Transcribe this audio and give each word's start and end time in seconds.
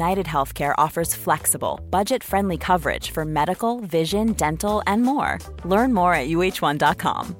United 0.00 0.26
Healthcare 0.26 0.86
offers 0.86 1.14
flexible, 1.14 1.80
budget 1.90 2.24
friendly 2.24 2.58
coverage 2.58 3.10
for 3.10 3.24
medical, 3.24 3.80
vision, 3.80 4.32
dental, 4.32 4.82
and 4.86 5.02
more. 5.02 5.38
Learn 5.64 5.92
more 5.92 6.14
at 6.14 6.28
uh1.com. 6.28 7.36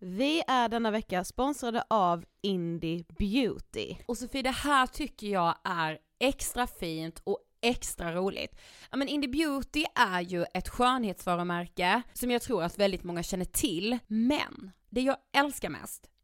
Vi 0.00 0.42
är 0.46 0.68
denna 0.68 0.90
vecka 0.90 1.24
sponsrade 1.24 1.84
av 1.90 2.24
Indie 2.42 3.04
Beauty. 3.18 3.96
Och 4.06 4.18
Sofie, 4.18 4.42
det 4.42 4.50
här 4.50 4.86
tycker 4.86 5.26
jag 5.26 5.54
är 5.64 5.98
extra 6.20 6.66
fint 6.66 7.20
och 7.24 7.38
extra 7.62 8.12
roligt. 8.12 8.60
Ja 8.90 8.96
men 8.96 9.08
Indie 9.08 9.30
Beauty 9.30 9.84
är 9.94 10.20
ju 10.20 10.44
ett 10.54 10.68
skönhetsvarumärke 10.68 12.02
som 12.12 12.30
jag 12.30 12.42
tror 12.42 12.62
att 12.62 12.78
väldigt 12.78 13.04
många 13.04 13.22
känner 13.22 13.44
till, 13.44 13.98
men 14.06 14.72
det 14.90 15.00
jag 15.00 15.16
älskar 15.36 15.68
mest 15.68 16.10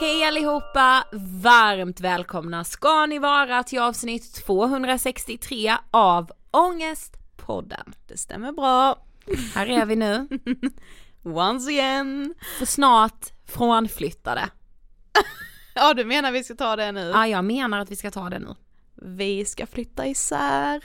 Hej 0.00 0.24
allihopa! 0.24 1.04
Varmt 1.42 2.00
välkomna 2.00 2.64
ska 2.64 3.06
ni 3.06 3.18
vara 3.18 3.62
till 3.62 3.78
avsnitt 3.78 4.34
263 4.46 5.76
av 5.90 6.30
Ångestpodden. 6.50 7.94
Det 8.08 8.16
stämmer 8.16 8.52
bra. 8.52 8.98
Här 9.54 9.66
är 9.66 9.86
vi 9.86 9.96
nu, 9.96 10.28
Once 11.22 11.70
again. 11.70 12.34
för 12.58 12.66
snart 12.66 13.26
frånflyttade. 13.46 14.48
Ja 15.74 15.94
du 15.94 16.04
menar 16.04 16.32
vi 16.32 16.44
ska 16.44 16.54
ta 16.54 16.76
det 16.76 16.92
nu? 16.92 17.10
Ja, 17.14 17.26
jag 17.26 17.44
menar 17.44 17.78
att 17.78 17.90
vi 17.90 17.96
ska 17.96 18.10
ta 18.10 18.30
det 18.30 18.38
nu. 18.38 18.54
Vi 19.02 19.44
ska 19.44 19.66
flytta 19.66 20.06
isär. 20.06 20.84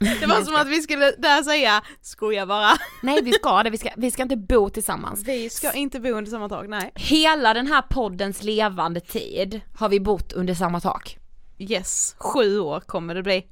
Det 0.20 0.26
var 0.26 0.42
som 0.42 0.54
att 0.56 0.68
vi 0.68 0.82
skulle 0.82 1.12
där 1.18 1.42
säga, 1.42 1.82
skoja 2.00 2.46
bara. 2.46 2.70
Nej, 3.02 3.22
vi 3.22 3.32
ska 3.32 3.62
det, 3.62 3.70
vi 3.70 3.78
ska, 3.78 3.90
vi 3.96 4.10
ska 4.10 4.22
inte 4.22 4.36
bo 4.36 4.70
tillsammans. 4.70 5.24
Vi 5.26 5.50
ska 5.50 5.72
inte 5.72 6.00
bo 6.00 6.08
under 6.08 6.30
samma 6.30 6.48
tak, 6.48 6.68
nej. 6.68 6.92
Hela 6.94 7.54
den 7.54 7.66
här 7.66 7.82
poddens 7.82 8.42
levande 8.42 9.00
tid 9.00 9.60
har 9.74 9.88
vi 9.88 10.00
bott 10.00 10.32
under 10.32 10.54
samma 10.54 10.80
tak. 10.80 11.18
Yes, 11.58 12.14
sju 12.18 12.58
år 12.60 12.80
kommer 12.80 13.14
det 13.14 13.22
bli. 13.22 13.46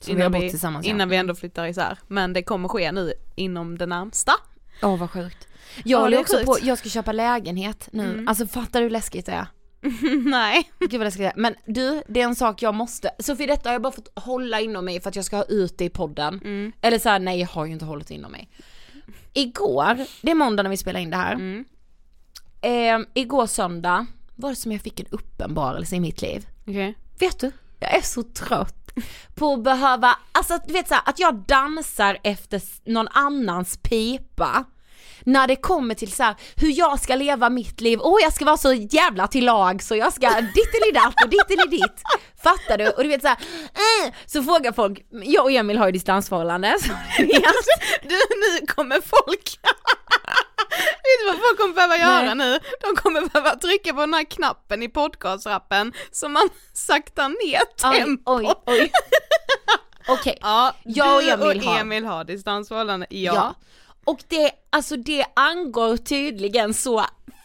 Så 0.00 0.14
vi 0.14 0.22
har 0.22 0.30
bott 0.30 0.50
tillsammans 0.50 0.86
innan 0.86 1.00
ja. 1.00 1.06
vi 1.06 1.16
ändå 1.16 1.34
flyttar 1.34 1.66
isär. 1.66 1.98
Men 2.08 2.32
det 2.32 2.42
kommer 2.42 2.68
ske 2.68 2.92
nu 2.92 3.12
inom 3.34 3.78
det 3.78 3.86
närmsta. 3.86 4.32
Åh 4.82 4.98
vad 4.98 5.10
sjukt. 5.10 5.48
Ja, 5.76 5.82
Jag 5.84 6.00
håller 6.00 6.20
också 6.20 6.36
sjukt. 6.36 6.46
på, 6.46 6.58
jag 6.62 6.78
ska 6.78 6.88
köpa 6.88 7.12
lägenhet 7.12 7.88
nu. 7.92 8.04
Mm. 8.04 8.28
Alltså 8.28 8.46
fattar 8.46 8.80
du 8.80 8.84
hur 8.84 8.90
läskigt 8.90 9.26
det 9.26 9.32
är? 9.32 9.46
nej. 10.24 10.70
Gud 10.78 10.92
vad 10.92 11.00
läskigt. 11.00 11.32
Men 11.36 11.54
du, 11.66 12.02
det 12.08 12.20
är 12.20 12.24
en 12.24 12.34
sak 12.34 12.62
jag 12.62 12.74
måste, 12.74 13.10
Sofie 13.18 13.46
detta 13.46 13.68
har 13.68 13.74
jag 13.74 13.82
bara 13.82 13.92
fått 13.92 14.18
hålla 14.18 14.60
inom 14.60 14.84
mig 14.84 15.00
för 15.00 15.08
att 15.08 15.16
jag 15.16 15.24
ska 15.24 15.36
ha 15.36 15.44
ut 15.44 15.78
det 15.78 15.84
i 15.84 15.90
podden. 15.90 16.40
Mm. 16.44 16.72
Eller 16.80 16.98
så 16.98 17.08
här, 17.08 17.18
nej 17.18 17.40
jag 17.40 17.48
har 17.48 17.66
ju 17.66 17.72
inte 17.72 17.84
hållit 17.84 18.10
inom 18.10 18.32
mig. 18.32 18.50
Igår, 19.32 20.06
det 20.22 20.30
är 20.30 20.34
måndag 20.34 20.62
när 20.62 20.70
vi 20.70 20.76
spelar 20.76 21.00
in 21.00 21.10
det 21.10 21.16
här. 21.16 21.32
Mm. 21.32 21.64
Eh, 22.60 23.08
igår 23.14 23.46
söndag 23.46 24.06
var 24.34 24.50
det 24.50 24.56
som 24.56 24.72
jag 24.72 24.80
fick 24.80 25.00
en 25.00 25.06
uppenbarelse 25.10 25.96
i 25.96 26.00
mitt 26.00 26.22
liv. 26.22 26.46
Okej. 26.66 26.94
Vet 27.18 27.40
du, 27.40 27.52
jag 27.80 27.94
är 27.96 28.02
så 28.02 28.22
trött 28.22 28.92
på 29.34 29.52
att 29.52 29.62
behöva, 29.62 30.18
alltså 30.32 30.58
du 30.66 30.72
vet 30.72 30.88
så 30.88 30.94
här, 30.94 31.02
att 31.06 31.18
jag 31.18 31.34
dansar 31.34 32.18
efter 32.22 32.62
någon 32.84 33.08
annans 33.08 33.76
pipa. 33.76 34.64
När 35.24 35.46
det 35.46 35.56
kommer 35.56 35.94
till 35.94 36.12
så 36.12 36.22
här, 36.22 36.34
hur 36.56 36.78
jag 36.78 37.00
ska 37.00 37.14
leva 37.14 37.50
mitt 37.50 37.80
liv, 37.80 37.98
åh 38.02 38.18
jag 38.22 38.32
ska 38.32 38.44
vara 38.44 38.56
så 38.56 38.72
jävla 38.72 39.26
till 39.26 39.44
lag 39.44 39.82
så 39.82 39.96
jag 39.96 40.12
ska 40.12 40.28
dittelidatt 40.40 41.14
och 41.24 41.30
ditteliditt. 41.30 42.02
Fattar 42.42 42.78
du? 42.78 42.88
Och 42.90 43.02
du 43.02 43.08
vet 43.08 43.22
så 43.22 43.28
här, 43.28 43.36
äh, 44.06 44.12
så 44.26 44.42
frågar 44.42 44.72
folk, 44.72 44.98
jag 45.10 45.44
och 45.44 45.50
Emil 45.52 45.78
har 45.78 45.86
ju 45.86 45.92
distansförhållande 45.92 46.76
så 46.80 46.88
du 48.02 48.14
nu 48.40 48.66
kommer 48.66 49.00
folk 49.00 49.58
Vet 51.04 51.20
du 51.20 51.26
vad 51.26 51.36
folk 51.48 51.58
kommer 51.60 51.74
behöva 51.74 51.96
göra 51.96 52.34
nu? 52.34 52.58
De 52.80 52.96
kommer 52.96 53.20
behöva 53.28 53.56
trycka 53.56 53.94
på 53.94 54.00
den 54.00 54.14
här 54.14 54.24
knappen 54.24 54.82
i 54.82 54.88
podcastrappen 54.88 55.92
så 56.12 56.28
man 56.28 56.48
saktar 56.72 57.28
ner 57.28 57.60
Oj, 57.92 57.98
tempo. 57.98 58.32
oj, 58.32 58.52
oj. 58.66 58.92
Okej, 60.08 60.38
Ja, 60.40 60.74
Jag 60.84 61.14
och 61.16 61.22
Emil 61.22 61.58
och 61.58 61.64
har- 61.64 61.80
Emil 61.80 62.04
har 62.04 62.24
distansförhållande, 62.24 63.06
ja. 63.10 63.34
ja. 63.34 63.54
Och 64.04 64.20
det, 64.28 64.50
alltså 64.70 64.96
det 64.96 65.24
angår 65.36 65.96
tydligen 65.96 66.74
så 66.74 67.04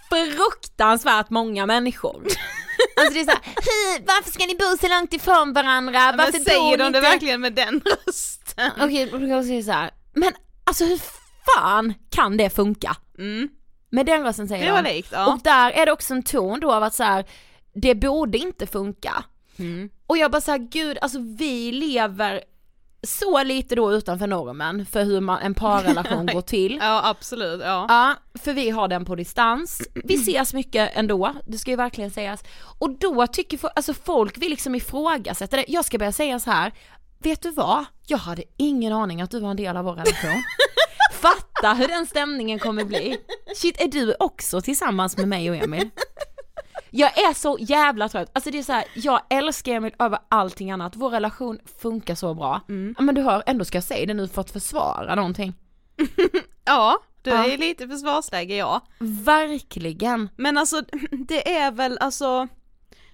fruktansvärt 0.10 1.30
många 1.30 1.66
människor. 1.66 2.24
Alltså 2.98 3.14
det 3.14 3.20
är 3.20 3.26
såhär, 3.26 3.40
"Hur, 3.46 4.06
varför 4.06 4.32
ska 4.32 4.46
ni 4.46 4.56
bo 4.56 4.78
så 4.82 4.88
långt 4.88 5.14
ifrån 5.14 5.54
varandra? 5.54 6.00
Men 6.08 6.18
Varför 6.18 6.32
säger 6.40 6.60
bor 6.60 6.78
de 6.78 6.84
ni 6.84 6.92
det 6.92 6.98
inte? 6.98 7.00
verkligen 7.02 7.42
med 7.42 7.54
den 7.54 7.82
rösten? 8.06 8.72
Okej, 8.82 9.10
kan 9.10 9.30
jag 9.30 9.46
säga 9.46 9.64
så 9.64 9.72
här. 9.72 9.92
men 10.14 10.34
alltså 10.64 10.86
hur 10.86 11.00
fan 11.56 11.94
kan 12.10 12.38
det 12.38 12.50
funka? 12.50 12.98
Mm. 13.18 13.50
Med 13.90 14.06
den 14.06 14.24
rösten 14.24 14.48
säger 14.48 14.66
Det 14.66 14.72
var 14.72 14.84
de. 14.84 14.90
likt, 14.94 15.10
ja. 15.12 15.34
Och 15.34 15.40
där 15.44 15.72
är 15.72 15.86
det 15.86 15.92
också 15.92 16.14
en 16.14 16.24
ton 16.24 16.60
då 16.60 16.72
av 16.74 16.84
att 16.84 16.96
så 16.96 17.04
här, 17.04 17.26
det 17.74 17.96
borde 17.96 18.38
inte 18.38 18.68
funka. 18.68 19.24
Mm. 19.60 19.90
Och 20.08 20.18
jag 20.18 20.32
bara 20.32 20.42
såhär, 20.42 20.58
gud 20.72 20.98
alltså 21.02 21.20
vi 21.38 21.72
lever 21.72 22.44
så 23.04 23.44
lite 23.44 23.76
då 23.76 23.94
utanför 23.94 24.28
normen 24.28 24.86
för 24.86 25.04
hur 25.04 25.22
man, 25.22 25.40
en 25.42 25.54
parrelation 25.54 26.26
går 26.34 26.42
till. 26.42 26.78
Ja 26.82 27.02
absolut, 27.06 27.62
ja. 27.64 27.86
Ja, 27.90 28.16
för 28.44 28.54
vi 28.54 28.70
har 28.70 28.88
den 28.88 29.06
på 29.06 29.16
distans. 29.16 29.82
Vi 30.04 30.16
ses 30.16 30.54
mycket 30.54 30.92
ändå, 30.94 31.34
det 31.48 31.58
ska 31.58 31.72
ju 31.72 31.78
verkligen 31.78 32.12
sägas. 32.12 32.44
Och 32.80 33.00
då 33.00 33.28
tycker 33.28 33.58
folk, 33.58 33.74
alltså 33.76 33.94
folk 33.94 34.38
vill 34.38 34.50
liksom 34.50 34.76
ifrågasätta 34.76 35.58
det. 35.58 35.66
Jag 35.68 35.86
ska 35.86 35.98
börja 35.98 36.12
säga 36.12 36.40
så 36.40 36.52
här. 36.52 36.74
vet 37.20 37.42
du 37.42 37.52
vad? 37.52 37.86
Jag 38.08 38.18
hade 38.18 38.44
ingen 38.58 38.94
aning 38.94 39.22
att 39.22 39.32
du 39.32 39.40
var 39.40 39.50
en 39.50 39.58
del 39.58 39.78
av 39.78 39.86
vår 39.86 39.94
relation. 39.94 40.44
Fatta 41.14 41.74
hur 41.74 41.88
den 41.88 42.06
stämningen 42.06 42.60
kommer 42.60 42.84
bli. 42.84 43.18
Shit, 43.56 43.82
är 43.82 43.88
du 43.88 44.16
också 44.20 44.62
tillsammans 44.62 45.18
med 45.18 45.28
mig 45.28 45.50
och 45.50 45.56
Emil? 45.56 45.90
Jag 46.92 47.18
är 47.18 47.34
så 47.34 47.58
jävla 47.60 48.10
trött, 48.10 48.30
alltså 48.34 48.52
det 48.52 48.60
är 48.60 48.64
så 48.64 48.74
här, 48.74 48.86
jag 48.96 49.22
älskar 49.30 49.72
Emil 49.72 49.94
över 50.00 50.20
allting 50.30 50.72
annat, 50.72 50.96
vår 50.96 51.10
relation 51.10 51.60
funkar 51.82 52.16
så 52.16 52.34
bra. 52.34 52.62
Ja, 52.68 53.02
Men 53.02 53.16
du 53.16 53.22
har, 53.22 53.44
ändå 53.46 53.66
ska 53.66 53.78
jag 53.78 53.84
säga 53.84 54.06
det 54.06 54.14
nu 54.14 54.28
för 54.28 54.42
att 54.42 54.52
försvara 54.52 55.16
någonting. 55.16 55.54
Ja, 56.66 57.00
du 57.22 57.30
Ja. 57.30 57.46
är 57.46 57.58
lite 57.58 57.88
försvarsläge 57.88 58.56
ja. 58.56 58.82
Verkligen. 59.00 60.30
Men 60.36 60.58
alltså 60.58 60.82
det 61.12 61.56
är 61.58 61.72
väl 61.72 61.98
alltså, 61.98 62.48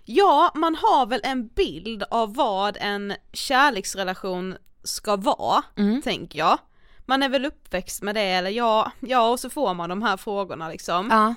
ja 0.06 0.52
man 0.56 0.76
har 0.76 1.06
väl 1.06 1.22
en 1.24 1.48
bild 1.48 2.04
av 2.12 2.34
vad 2.36 2.78
en 2.82 3.14
kärleksrelation 3.34 4.56
ska 4.84 5.16
vara, 5.16 5.64
Mm. 5.78 6.02
tänker 6.02 6.40
jag. 6.40 6.58
Man 7.06 7.24
är 7.24 7.30
väl 7.30 7.46
uppväxt 7.46 8.02
med 8.02 8.16
det 8.16 8.22
eller 8.22 8.50
ja, 8.50 8.92
ja 9.00 9.30
och 9.30 9.40
så 9.40 9.50
får 9.50 9.74
man 9.74 9.90
de 9.90 10.02
här 10.04 10.18
frågorna 10.18 10.70
liksom. 10.70 11.08
Ja. 11.12 11.36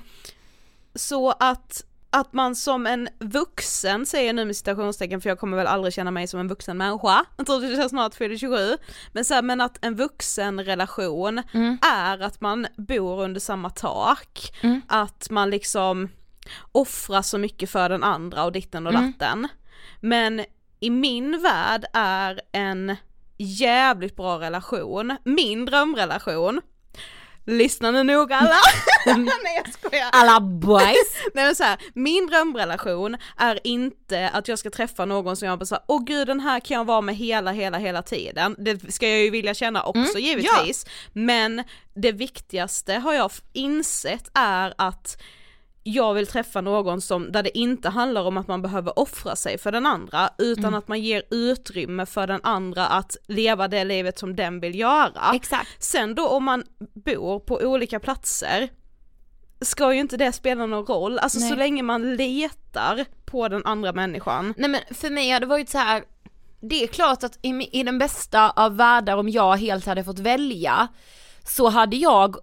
Så 0.95 1.31
att, 1.31 1.83
att 2.11 2.33
man 2.33 2.57
som 2.57 2.87
en 2.87 3.09
vuxen, 3.21 4.07
säger 4.07 4.27
jag 4.27 4.37
nu 4.37 4.45
med 4.45 4.57
citationstecken 4.57 5.21
för 5.21 5.29
jag 5.29 5.39
kommer 5.39 5.57
väl 5.57 5.67
aldrig 5.67 5.95
känna 5.95 6.11
mig 6.11 6.27
som 6.27 6.41
en 6.41 6.49
vuxen 6.49 6.77
människa, 6.77 7.25
jag 7.37 7.47
tror 7.47 7.65
att 7.65 7.79
jag 7.79 7.91
snart 7.91 8.15
fyller 8.15 8.37
27, 8.37 8.77
men 9.13 9.25
så 9.25 9.35
här, 9.35 9.43
men 9.43 9.61
att 9.61 9.85
en 9.85 9.97
vuxen 9.97 10.65
relation 10.65 11.43
Mm. 11.55 11.79
är 11.95 12.19
att 12.23 12.41
man 12.41 12.67
bor 12.77 13.23
under 13.23 13.41
samma 13.41 13.71
tak, 13.71 14.53
Mm. 14.63 14.81
att 14.89 15.31
man 15.31 15.51
liksom 15.51 16.09
offrar 16.73 17.23
så 17.23 17.39
mycket 17.39 17.71
för 17.71 17.89
den 17.89 18.05
andra 18.05 18.45
och 18.45 18.53
ditten 18.53 18.87
och 18.87 18.95
Mm. 18.95 19.13
datten. 19.13 19.49
Men 20.01 20.45
i 20.81 20.91
min 20.91 21.43
värld 21.43 21.85
är 21.93 22.41
en 22.53 22.97
jävligt 23.39 24.17
bra 24.17 24.41
relation, 24.41 25.17
min 25.25 25.65
drömrelation, 25.65 26.61
lyssna 27.49 27.91
nu 27.91 28.03
noga 28.03 28.37
alla! 28.37 28.57
Nej 29.17 29.63
jag 29.65 29.73
skojar! 29.73 30.09
Alla 30.13 30.41
boys. 30.41 31.15
Nej 31.35 31.45
men 31.45 31.55
så 31.55 31.65
här, 31.65 31.79
min 31.95 32.27
drömrelation 32.27 33.17
är 33.37 33.61
inte 33.65 34.29
att 34.29 34.49
jag 34.49 34.59
ska 34.59 34.71
träffa 34.71 35.05
någon 35.05 35.37
som 35.37 35.49
jag 35.49 35.59
bara 35.59 35.67
såhär, 35.67 35.85
åh 35.89 36.05
gud 36.05 36.27
den 36.27 36.41
här 36.41 36.61
kan 36.61 36.77
jag 36.77 36.85
vara 36.85 37.01
med 37.01 37.17
hela, 37.17 37.53
hela, 37.53 37.79
hela 37.79 38.03
tiden. 38.03 38.57
Det 38.59 38.93
ska 38.93 39.09
jag 39.09 39.21
ju 39.21 39.31
vilja 39.31 39.55
känna 39.55 39.83
också 39.83 40.19
givetvis. 40.19 40.87
Men 41.13 41.65
det 41.95 42.13
viktigaste 42.13 42.95
har 42.95 43.15
jag 43.15 43.31
insett 43.53 44.31
är 44.35 44.75
att 44.79 45.23
jag 45.93 46.15
vill 46.15 46.27
träffa 46.27 46.61
någon 46.61 47.01
som, 47.01 47.33
där 47.33 47.43
det 47.43 47.59
inte 47.59 47.89
handlar 47.89 48.23
om 48.23 48.37
att 48.37 48.49
man 48.49 48.63
behöver 48.63 48.99
offra 48.99 49.37
sig 49.37 49.59
för 49.59 49.73
den 49.73 49.87
andra, 49.87 50.31
utan 50.39 50.75
att 50.75 50.89
man 50.89 51.01
ger 51.01 51.23
utrymme 51.31 52.07
för 52.07 52.27
den 52.27 52.41
andra 52.43 52.87
att 52.87 53.17
leva 53.27 53.69
det 53.69 53.85
livet 53.85 54.19
som 54.19 54.37
den 54.37 54.61
vill 54.61 54.79
göra. 54.79 55.31
Exakt. 55.35 55.83
Sen 55.83 56.15
då 56.15 56.29
om 56.29 56.45
man 56.45 56.65
bor 56.95 57.41
på 57.41 57.55
olika 57.55 58.01
platser 58.01 58.69
ska 59.61 59.95
ju 59.95 60.01
inte 60.01 60.17
det 60.17 60.33
spela 60.33 60.67
någon 60.67 60.87
roll, 60.87 61.19
alltså 61.19 61.39
Nej. 61.39 61.49
så 61.49 61.55
länge 61.55 61.83
man 61.83 62.17
letar 62.17 63.05
på 63.25 63.49
den 63.49 63.65
andra 63.65 63.93
människan. 63.93 64.55
Nej 64.57 64.71
men 64.71 64.81
för 64.91 65.11
mig 65.11 65.31
har 65.31 65.41
det 65.41 65.47
varit 65.47 65.69
så 65.69 65.79
här. 65.79 66.05
det 66.61 66.83
är 66.83 66.87
klart 66.87 67.25
att 67.25 67.39
i, 67.43 67.81
i 67.81 67.83
den 67.83 67.99
bästa 67.99 68.51
av 68.51 68.77
världar 68.77 69.17
om 69.17 69.29
jag 69.29 69.57
helt 69.57 69.87
hade 69.87 70.05
fått 70.05 70.19
välja 70.19 70.89
så 71.45 71.69
hade 71.69 71.97
jag 71.97 72.37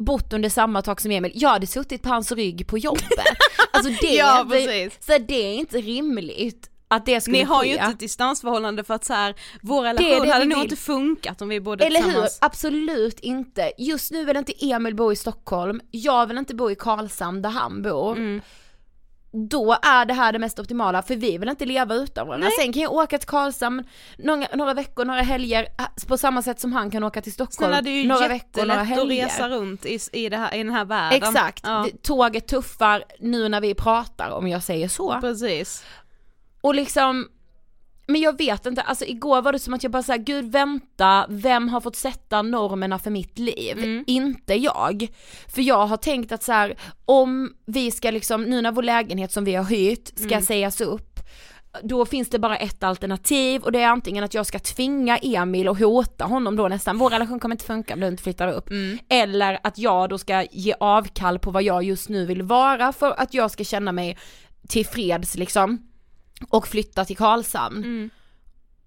bott 0.00 0.32
under 0.32 0.48
samma 0.48 0.82
tak 0.82 1.00
som 1.00 1.10
Emil, 1.10 1.32
jag 1.34 1.48
hade 1.48 1.66
suttit 1.66 2.02
på 2.02 2.08
hans 2.08 2.32
rygg 2.32 2.66
på 2.66 2.78
jobbet. 2.78 3.02
Alltså 3.72 3.92
det, 4.00 4.14
Ja, 4.14 4.46
precis. 4.50 5.06
så 5.06 5.18
det 5.18 5.34
är 5.34 5.54
inte 5.54 5.76
rimligt 5.78 6.70
att 6.88 7.06
det 7.06 7.20
skulle 7.20 7.38
Ni 7.38 7.44
har 7.44 7.60
ske. 7.60 7.66
ju 7.66 7.72
inte 7.72 7.84
ett 7.84 7.98
distansförhållande 8.00 8.84
för 8.84 8.94
att 8.94 9.04
så 9.04 9.12
här, 9.14 9.34
vår 9.62 9.82
relation 9.82 10.26
det 10.26 10.32
hade 10.32 10.44
nog 10.44 10.62
inte 10.62 10.76
funkat 10.76 11.42
om 11.42 11.48
vi 11.48 11.60
bodde 11.60 11.84
Eller 11.86 11.98
hur? 12.00 12.04
tillsammans. 12.04 12.38
Absolut 12.40 13.20
inte. 13.20 13.72
Just 13.78 14.10
nu 14.12 14.24
vill 14.24 14.36
inte 14.36 14.52
Emil 14.66 14.94
bo 14.94 15.12
i 15.12 15.16
Stockholm, 15.16 15.80
jag 15.90 16.26
vill 16.26 16.38
inte 16.38 16.54
bo 16.54 16.70
i 16.70 16.74
Karlshamn 16.74 17.42
där 17.42 17.50
han 17.50 17.82
bor. 17.82 18.12
Mm. 18.16 18.40
Då 19.32 19.76
är 19.82 20.04
det 20.04 20.14
här 20.14 20.32
det 20.32 20.38
mest 20.38 20.58
optimala 20.58 21.02
för 21.02 21.16
vi 21.16 21.38
vill 21.38 21.48
inte 21.48 21.64
leva 21.66 21.94
utan 21.94 22.26
varandra. 22.26 22.48
Sen 22.60 22.72
kan 22.72 22.82
jag 22.82 22.92
åka 22.92 23.18
till 23.18 23.28
Karlshamn 23.28 23.84
några, 24.18 24.46
några 24.54 24.74
veckor, 24.74 25.04
några 25.04 25.22
helger 25.22 25.62
äh, 25.78 26.06
på 26.08 26.18
samma 26.18 26.42
sätt 26.42 26.60
som 26.60 26.72
han 26.72 26.90
kan 26.90 27.04
åka 27.04 27.22
till 27.22 27.32
Stockholm 27.32 27.70
Snälla 27.70 27.82
det 27.82 27.90
är 27.90 28.02
ju 28.02 28.08
några 28.08 28.28
veckor, 28.28 28.66
några 28.66 28.80
jättelätt 28.80 28.98
att 28.98 29.08
helger. 29.08 29.24
resa 29.26 29.48
runt 29.48 29.86
i, 29.86 29.98
i, 30.12 30.28
det 30.28 30.36
här, 30.36 30.54
i 30.54 30.58
den 30.58 30.72
här 30.72 30.84
världen. 30.84 31.22
Exakt, 31.22 31.60
Ja, 31.66 31.86
tåget 32.02 32.48
tuffar 32.48 33.04
nu 33.18 33.48
när 33.48 33.60
vi 33.60 33.74
pratar 33.74 34.30
om 34.30 34.48
jag 34.48 34.62
säger 34.62 34.88
så. 34.88 35.20
precis. 35.20 35.84
Och 36.60 36.74
liksom, 36.74 37.28
men 38.10 38.20
jag 38.20 38.38
vet 38.38 38.66
inte, 38.66 38.82
alltså 38.82 39.04
igår 39.04 39.42
var 39.42 39.52
det 39.52 39.58
som 39.58 39.74
att 39.74 39.82
jag 39.82 39.92
bara 39.92 40.02
såhär, 40.02 40.18
gud 40.18 40.52
vänta, 40.52 41.26
vem 41.28 41.68
har 41.68 41.80
fått 41.80 41.96
sätta 41.96 42.42
normerna 42.42 42.98
för 42.98 43.10
mitt 43.10 43.38
liv? 43.38 43.78
Mm. 43.78 44.04
Inte 44.06 44.54
jag. 44.54 45.08
För 45.54 45.62
jag 45.62 45.86
har 45.86 45.96
tänkt 45.96 46.32
att 46.32 46.42
så 46.42 46.52
här, 46.52 46.74
om 47.04 47.54
vi 47.66 47.90
ska 47.90 48.10
liksom, 48.10 48.42
nu 48.42 48.62
när 48.62 48.72
vår 48.72 48.82
lägenhet 48.82 49.32
som 49.32 49.44
vi 49.44 49.54
har 49.54 49.64
hyrt 49.64 50.08
ska 50.18 50.34
Mm. 50.34 50.42
sägas 50.42 50.80
upp, 50.80 51.20
då 51.82 52.06
finns 52.06 52.30
det 52.30 52.38
bara 52.38 52.56
ett 52.56 52.82
alternativ 52.82 53.62
och 53.62 53.72
det 53.72 53.80
är 53.80 53.86
antingen 53.88 54.24
att 54.24 54.34
jag 54.34 54.46
ska 54.46 54.58
tvinga 54.58 55.16
Emil 55.16 55.68
och 55.68 55.78
hota 55.78 56.24
honom 56.24 56.56
då 56.56 56.68
nästan, 56.68 56.98
vår 56.98 57.10
relation 57.10 57.40
kommer 57.40 57.54
inte 57.54 57.64
funka 57.64 57.94
om 57.94 58.00
du 58.00 58.08
inte 58.08 58.22
flyttar 58.22 58.48
upp. 58.48 58.70
Mm. 58.70 58.98
Eller 59.08 59.58
att 59.62 59.78
jag 59.78 60.08
då 60.08 60.18
ska 60.18 60.46
ge 60.52 60.74
avkall 60.80 61.38
på 61.38 61.50
vad 61.50 61.62
jag 61.62 61.82
just 61.82 62.08
nu 62.08 62.26
vill 62.26 62.42
vara 62.42 62.92
för 62.92 63.20
att 63.20 63.34
jag 63.34 63.50
ska 63.50 63.64
känna 63.64 63.92
mig 63.92 64.18
tillfreds 64.68 65.36
liksom 65.36 65.89
och 66.48 66.68
flytta 66.68 67.04
till 67.04 67.16
Karlshamn. 67.16 68.10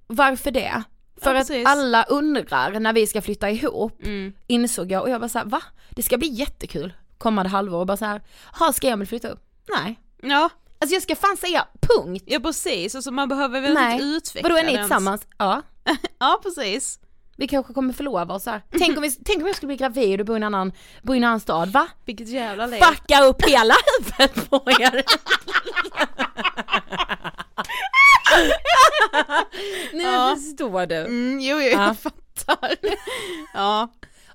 Varför 0.08 0.52
det? 0.52 0.84
För 1.22 1.36
att 1.36 1.48
precis. 1.48 1.68
alla 1.68 2.04
undrar 2.04 2.80
när 2.80 2.94
vi 2.94 3.08
ska 3.08 3.22
flytta 3.22 3.50
ihop, 3.50 4.02
Mm. 4.06 4.34
insåg 4.48 4.92
jag 4.92 5.02
och 5.02 5.10
jag 5.10 5.20
var 5.20 5.28
såhär, 5.28 5.46
va? 5.46 5.62
Det 5.90 6.04
ska 6.04 6.18
bli 6.18 6.28
jättekul 6.28 6.94
kommande 7.18 7.50
halvår 7.50 7.80
och 7.80 7.86
bara 7.88 7.98
såhär, 7.98 8.22
ha 8.60 8.74
ska 8.74 8.88
Emil 8.88 9.08
flytta 9.08 9.30
upp? 9.30 9.40
Nej. 9.78 10.00
Ja, 10.22 10.50
Alltså 10.80 10.94
jag 10.96 11.04
ska 11.04 11.16
fan 11.16 11.38
säga 11.38 11.68
punkt. 11.82 12.24
ja 12.28 12.40
precis, 12.40 12.96
alltså 12.96 13.12
man 13.12 13.30
behöver 13.30 13.62
väl 13.62 13.74
Nej. 13.74 13.94
inte 13.94 14.06
utveckla 14.06 14.50
Vadå 14.50 14.62
är 14.62 14.66
ni 14.72 14.78
tillsammans? 14.78 15.28
Ja. 15.38 15.62
Ja 16.20 16.40
precis. 16.44 17.00
Vi 17.38 17.48
kanske 17.48 17.74
kommer 17.74 17.94
förlova 17.94 18.34
oss 18.36 18.46
här. 18.46 18.62
Tänk 18.80 18.98
om, 18.98 19.02
vi, 19.04 19.12
tänk 19.12 19.42
om 19.42 19.48
jag 19.48 19.56
skulle 19.56 19.68
bli 19.68 19.78
gravid 19.78 20.20
och 20.20 20.26
bo 20.26 20.34
i 20.34 20.36
en 20.36 20.44
annan, 20.44 20.72
bo 21.02 21.14
i 21.14 21.18
en 21.18 21.24
annan 21.24 21.40
stad, 21.40 21.70
va? 21.70 21.88
Vilket 22.06 22.30
jävla 22.30 22.66
liv. 22.66 22.82
Fucka 22.82 23.24
upp 23.24 23.42
hela 23.46 23.74
huvudet 24.00 24.50
på 24.50 24.64
er! 24.80 25.04
nu 29.94 30.04
Ja. 30.04 30.36
förstår 30.40 30.86
du. 30.86 30.96
Mm, 30.96 31.40
jo, 31.42 31.56
jo, 31.62 31.68
Ja. 31.68 31.88
jag 31.88 31.98
fattar. 32.00 32.76
ja, 33.54 33.88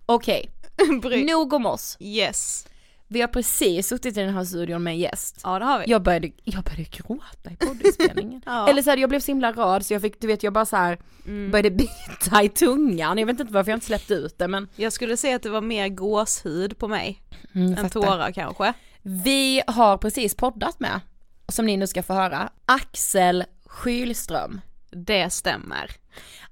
Okej, 0.06 0.50
bry. 1.02 1.24
nog 1.24 1.52
om 1.52 1.66
oss. 1.66 1.96
Yes. 2.00 2.66
Vi 3.10 3.20
har 3.20 3.28
precis 3.28 3.88
suttit 3.88 4.16
i 4.16 4.20
den 4.20 4.34
här 4.34 4.44
studion 4.44 4.82
med 4.82 4.90
en 4.90 4.98
gäst. 4.98 5.40
Ja 5.44 5.58
det 5.58 5.64
har 5.64 5.78
vi. 5.78 5.84
Jag 5.90 6.02
började, 6.02 6.30
jag 6.44 6.64
började 6.64 6.82
gråta 6.84 7.50
i 7.50 7.56
poddinspelningen. 7.56 8.42
Ja. 8.46 8.68
Eller 8.68 8.82
så 8.82 8.90
här, 8.90 8.96
jag 8.96 9.08
blev 9.10 9.20
så 9.20 9.26
himla 9.26 9.52
rörd 9.52 9.82
så 9.82 9.92
jag 9.94 10.02
fick, 10.02 10.20
du 10.20 10.26
vet 10.26 10.42
jag 10.42 10.52
bara 10.52 10.66
så 10.66 10.76
här 10.76 10.98
Mm. 11.26 11.50
började 11.50 11.70
bita 11.70 12.42
i 12.42 12.48
tungan. 12.48 13.18
Jag 13.18 13.26
vet 13.26 13.40
inte 13.40 13.52
varför 13.52 13.70
jag 13.70 13.76
inte 13.76 13.86
släppte 13.86 14.14
ut 14.14 14.38
det 14.38 14.48
men 14.48 14.68
Jag 14.76 14.92
skulle 14.92 15.16
säga 15.16 15.36
att 15.36 15.42
det 15.42 15.50
var 15.50 15.60
mer 15.60 15.88
gåshud 15.88 16.78
på 16.78 16.88
mig 16.88 17.22
mm, 17.54 17.78
än 17.78 17.90
tårar 17.90 18.32
kanske. 18.32 18.72
Vi 19.02 19.62
har 19.66 19.96
precis 19.96 20.34
poddat 20.34 20.80
med, 20.80 21.00
som 21.48 21.66
ni 21.66 21.76
nu 21.76 21.86
ska 21.86 22.02
få 22.02 22.14
höra, 22.14 22.50
Axel 22.66 23.44
Skylström. 23.68 24.60
Det 24.90 25.30
stämmer. 25.30 25.90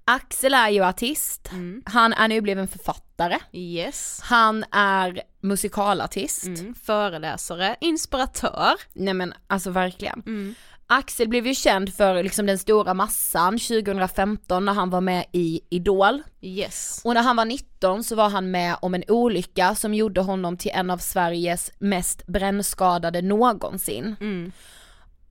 Axel 0.04 0.54
är 0.54 0.68
ju 0.68 0.84
artist, 0.84 1.50
han 1.84 2.12
är 2.12 2.28
nu 2.28 2.40
bliven 2.40 2.68
författare, 2.68 3.38
Yes. 3.52 4.20
han 4.22 4.64
är 4.72 5.22
musikalartist. 5.40 6.46
Mm. 6.46 6.74
Föreläsare, 6.74 7.76
inspiratör. 7.80 8.72
Nej 8.92 9.14
men 9.14 9.34
alltså 9.46 9.70
verkligen. 9.70 10.54
Axel 10.86 11.28
blev 11.28 11.46
ju 11.46 11.54
känd 11.54 11.94
för 11.94 12.22
liksom 12.22 12.46
den 12.46 12.58
stora 12.58 12.94
massan 12.94 13.58
2015 13.58 14.64
när 14.64 14.72
han 14.72 14.90
var 14.90 15.00
med 15.00 15.24
i 15.32 15.60
Idol. 15.70 16.22
Yes. 16.40 17.00
Och 17.04 17.14
när 17.14 17.22
han 17.22 17.36
var 17.36 17.44
19 17.44 18.04
så 18.04 18.14
var 18.14 18.28
han 18.28 18.50
med 18.50 18.76
om 18.82 18.94
en 18.94 19.04
olycka 19.08 19.74
som 19.74 19.94
gjorde 19.94 20.20
honom 20.20 20.56
till 20.56 20.70
en 20.74 20.90
av 20.90 20.98
Sveriges 20.98 21.70
mest 21.78 22.26
brännskadade 22.26 23.22
någonsin. 23.22 24.16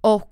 Och 0.02 0.32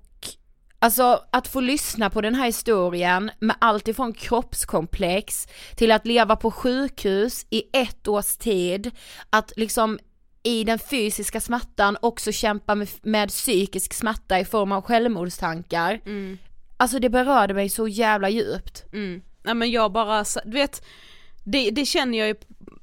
alltså 0.84 1.24
att 1.30 1.48
få 1.48 1.60
lyssna 1.60 2.10
på 2.10 2.20
den 2.20 2.34
här 2.34 2.46
historien 2.46 3.30
med 3.38 3.56
allt 3.58 3.88
ifrån 3.88 4.12
kroppskomplex 4.12 5.48
till 5.76 5.92
att 5.92 6.06
leva 6.06 6.36
på 6.36 6.50
sjukhus 6.50 7.46
i 7.50 7.62
ett 7.72 8.08
års 8.08 8.36
tid, 8.36 8.90
att 9.30 9.52
liksom 9.56 9.98
i 10.42 10.64
den 10.64 10.78
fysiska 10.78 11.40
smärtan 11.40 11.96
också 12.02 12.32
kämpa 12.32 12.74
med, 12.74 12.88
med 13.02 13.28
psykisk 13.28 13.94
smärta 13.94 14.40
i 14.40 14.44
form 14.44 14.72
av 14.72 14.82
självmordstankar. 14.82 16.00
Alltså 16.76 16.98
det 16.98 17.10
berörde 17.10 17.54
mig 17.54 17.68
så 17.68 17.88
jävla 17.88 18.28
djupt. 18.28 18.84
Mm. 18.92 19.22
Nej 19.42 19.54
men 19.54 19.70
jag 19.70 19.92
bara, 19.92 20.24
du 20.44 20.50
vet, 20.50 20.84
det, 21.44 21.70
det 21.70 21.84
känner 21.84 22.18
jag 22.18 22.28
ju 22.28 22.34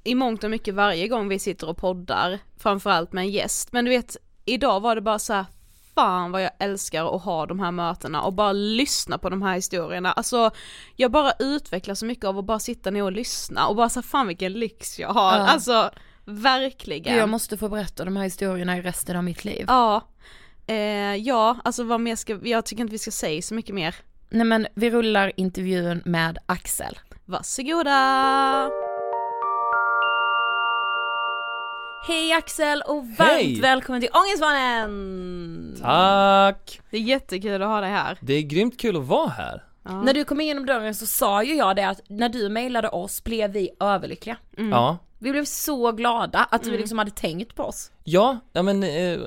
i 0.04 0.16
mångt 0.16 0.44
och 0.44 0.52
mycket 0.52 0.74
varje 0.74 1.08
gång 1.08 1.28
vi 1.28 1.40
sitter 1.40 1.70
och 1.70 1.78
poddar, 1.78 2.40
framförallt 2.58 3.14
med 3.14 3.22
en 3.22 3.32
gäst. 3.32 3.72
Men 3.72 3.86
du 3.86 3.92
vet, 3.92 4.18
idag 4.46 4.80
var 4.80 4.96
det 4.96 5.02
bara 5.02 5.20
så 5.20 5.34
här, 5.34 5.46
fan 6.02 6.32
vad 6.32 6.44
jag 6.44 6.52
älskar 6.60 7.16
att 7.16 7.22
ha 7.22 7.46
de 7.46 7.60
här 7.60 7.72
mötena 7.72 8.22
och 8.22 8.34
bara 8.34 8.52
lyssna 8.52 9.18
på 9.18 9.30
de 9.30 9.42
här 9.42 9.56
historierna. 9.56 10.12
Alltså 10.12 10.52
jag 10.96 11.12
bara 11.12 11.32
utvecklar 11.40 11.96
så 11.96 12.06
mycket 12.06 12.26
av 12.26 12.38
att 12.38 12.46
bara 12.46 12.60
sitta 12.60 12.92
ner 12.92 13.04
och 13.04 13.12
lyssna 13.12 13.68
och 13.68 13.76
bara 13.76 13.90
så 13.90 14.02
fan 14.02 14.28
vilken 14.28 14.54
lyx 14.54 15.00
jag 15.00 15.10
har. 15.10 15.38
Ja. 15.38 15.48
Alltså 15.48 15.92
verkligen. 16.26 17.18
Jag 17.18 17.30
måste 17.30 17.58
få 17.58 17.70
berätta 17.70 18.06
de 18.06 18.16
här 18.16 18.24
historierna 18.24 18.78
i 18.78 18.82
resten 18.82 19.16
av 19.18 19.24
mitt 19.24 19.46
liv. 19.46 19.66
Ja. 19.68 20.02
Eh, 20.68 21.16
ja, 21.16 21.58
alltså 21.64 21.84
vad 21.84 22.00
mer 22.00 22.16
ska, 22.16 22.40
jag 22.44 22.66
tycker 22.66 22.82
inte 22.82 22.92
vi 22.92 23.00
ska 23.00 23.12
säga 23.12 23.42
så 23.42 23.54
mycket 23.54 23.76
mer. 23.76 23.96
Nej 24.30 24.46
men 24.46 24.68
vi 24.76 24.90
rullar 24.90 25.32
intervjun 25.36 26.02
med 26.06 26.38
Axel. 26.46 27.00
Varsågoda! 27.26 28.91
Hej 32.04 32.34
Axel 32.34 32.82
och 32.82 32.96
varmt 33.08 33.20
Hej! 33.20 33.62
välkommen 33.62 34.02
till 34.02 34.10
Ångestmannen! 34.14 35.78
Tack! 35.82 36.82
Det 36.90 36.98
är 36.98 37.02
jättekul 37.02 37.62
att 37.62 37.68
ha 37.68 37.82
dig 37.82 37.90
här. 37.90 38.18
Det 38.22 38.34
är 38.34 38.42
grymt 38.42 38.80
kul 38.80 38.98
att 38.98 39.04
vara 39.04 39.30
här. 39.30 39.64
Ja. 39.84 40.02
När 40.02 40.14
du 40.14 40.24
kom 40.24 40.42
in 40.42 40.48
genom 40.48 40.66
dörren 40.66 40.96
så 40.96 41.06
sa 41.06 41.44
ju 41.44 41.56
jag 41.56 41.76
det 41.76 41.88
att 41.88 42.02
när 42.10 42.30
du 42.30 42.50
mejlade 42.50 42.90
oss 42.90 43.24
blev 43.24 43.52
vi 43.52 43.70
överlyckliga. 43.80 44.38
Ja. 44.58 44.98
Vi 45.24 45.32
blev 45.32 45.46
så 45.46 45.92
glada 45.92 46.48
att 46.52 46.64
du 46.64 46.78
liksom 46.78 46.98
hade 46.98 47.12
tänkt 47.12 47.56
på 47.56 47.64
oss. 47.64 47.92
Ja, 48.04 48.40
ja 48.54 48.62
men 48.64 48.84
eh, 48.84 49.20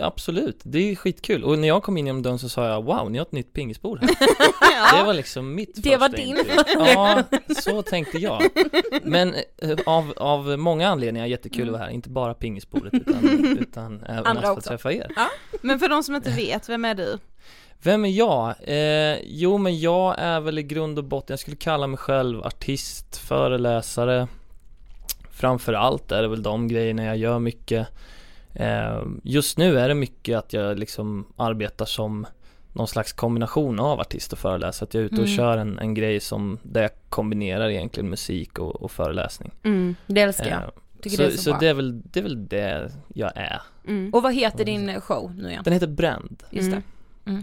absolut. 0.00 0.60
Det 0.62 0.90
är 0.90 0.96
skitkul. 0.96 1.44
Och 1.44 1.58
när 1.58 1.68
jag 1.68 1.82
kom 1.82 1.96
in 1.96 2.06
genom 2.06 2.22
dörren 2.22 2.38
så 2.38 2.48
sa 2.48 2.68
jag 2.68 2.84
wow, 2.84 3.10
ni 3.10 3.18
har 3.18 3.26
ett 3.26 3.32
nytt 3.32 3.52
pingisbord 3.52 3.98
här. 4.00 4.08
Det 4.98 5.06
var 5.06 5.14
liksom 5.14 5.54
mitt 5.54 5.82
Det 5.82 5.96
var 5.96 6.08
din 6.08 6.28
intryck. 6.28 6.66
Ja, 6.76 7.22
så 7.62 7.82
tänkte 7.82 8.18
jag. 8.18 8.42
Men 9.02 9.34
eh, 9.58 9.78
av, 9.86 10.12
av 10.16 10.58
många 10.58 10.88
anledningar 10.88 11.26
jättekul 11.26 11.68
att 11.68 11.72
vara 11.72 11.82
här. 11.82 11.90
Inte 11.90 12.08
bara 12.08 12.34
pingisbordet 12.34 12.94
utan, 12.94 13.56
utan 13.60 14.02
även 14.02 14.26
Andra 14.26 14.40
att 14.40 14.46
få 14.46 14.52
också. 14.52 14.68
träffa 14.68 14.92
er. 14.92 15.12
Men 15.62 15.78
för 15.78 15.88
de 15.88 16.02
som 16.02 16.14
inte 16.14 16.30
vet, 16.30 16.68
vem 16.68 16.84
är 16.84 16.94
du? 16.94 17.18
Vem 17.82 18.04
är 18.04 18.10
jag? 18.10 18.54
Eh, 18.62 19.18
jo 19.24 19.58
men 19.58 19.80
jag 19.80 20.14
är 20.18 20.40
väl 20.40 20.58
i 20.58 20.62
grund 20.62 20.98
och 20.98 21.04
botten, 21.04 21.32
jag 21.32 21.40
skulle 21.40 21.56
kalla 21.56 21.86
mig 21.86 21.98
själv 21.98 22.42
artist, 22.42 23.16
föreläsare 23.16 24.28
Framför 25.42 25.72
allt 25.72 26.12
är 26.12 26.22
det 26.22 26.28
väl 26.28 26.42
de 26.42 26.68
grejerna 26.68 27.04
jag 27.04 27.16
gör 27.16 27.38
mycket 27.38 27.88
eh, 28.54 29.02
Just 29.22 29.58
nu 29.58 29.78
är 29.78 29.88
det 29.88 29.94
mycket 29.94 30.38
att 30.38 30.52
jag 30.52 30.78
liksom 30.78 31.26
arbetar 31.36 31.84
som 31.84 32.26
någon 32.72 32.88
slags 32.88 33.12
kombination 33.12 33.80
av 33.80 34.00
artist 34.00 34.32
och 34.32 34.38
föreläsare, 34.38 34.86
att 34.86 34.94
jag 34.94 35.00
är 35.00 35.04
ute 35.04 35.14
och 35.14 35.26
Mm. 35.28 35.36
kör 35.36 35.58
en, 35.58 35.78
en 35.78 35.94
grej 35.94 36.20
som 36.20 36.58
där 36.62 36.82
jag 36.82 36.90
kombinerar 37.08 37.68
egentligen 37.68 38.10
musik 38.10 38.58
och, 38.58 38.82
och 38.82 38.90
föreläsning 38.90 39.50
Det 40.06 40.20
älskar 40.20 40.46
jag. 40.46 40.62
Eh, 40.62 40.68
Tycker 41.02 41.16
så 41.16 41.22
det 41.22 41.28
är 41.28 41.30
så, 41.30 41.42
så 41.42 41.56
det, 41.60 41.68
är 41.68 41.74
väl, 41.74 42.02
det 42.04 42.20
är 42.20 42.22
väl 42.24 42.48
det 42.48 42.92
jag 43.14 43.32
är 43.36 43.60
Och 44.12 44.22
vad 44.22 44.34
heter 44.34 44.64
din 44.64 45.00
show 45.00 45.34
nu 45.36 45.48
igen? 45.48 45.62
Den 45.64 45.72
heter 45.72 45.86
Bränd, 45.86 46.42
Just 46.50 46.70
det. 46.70 46.82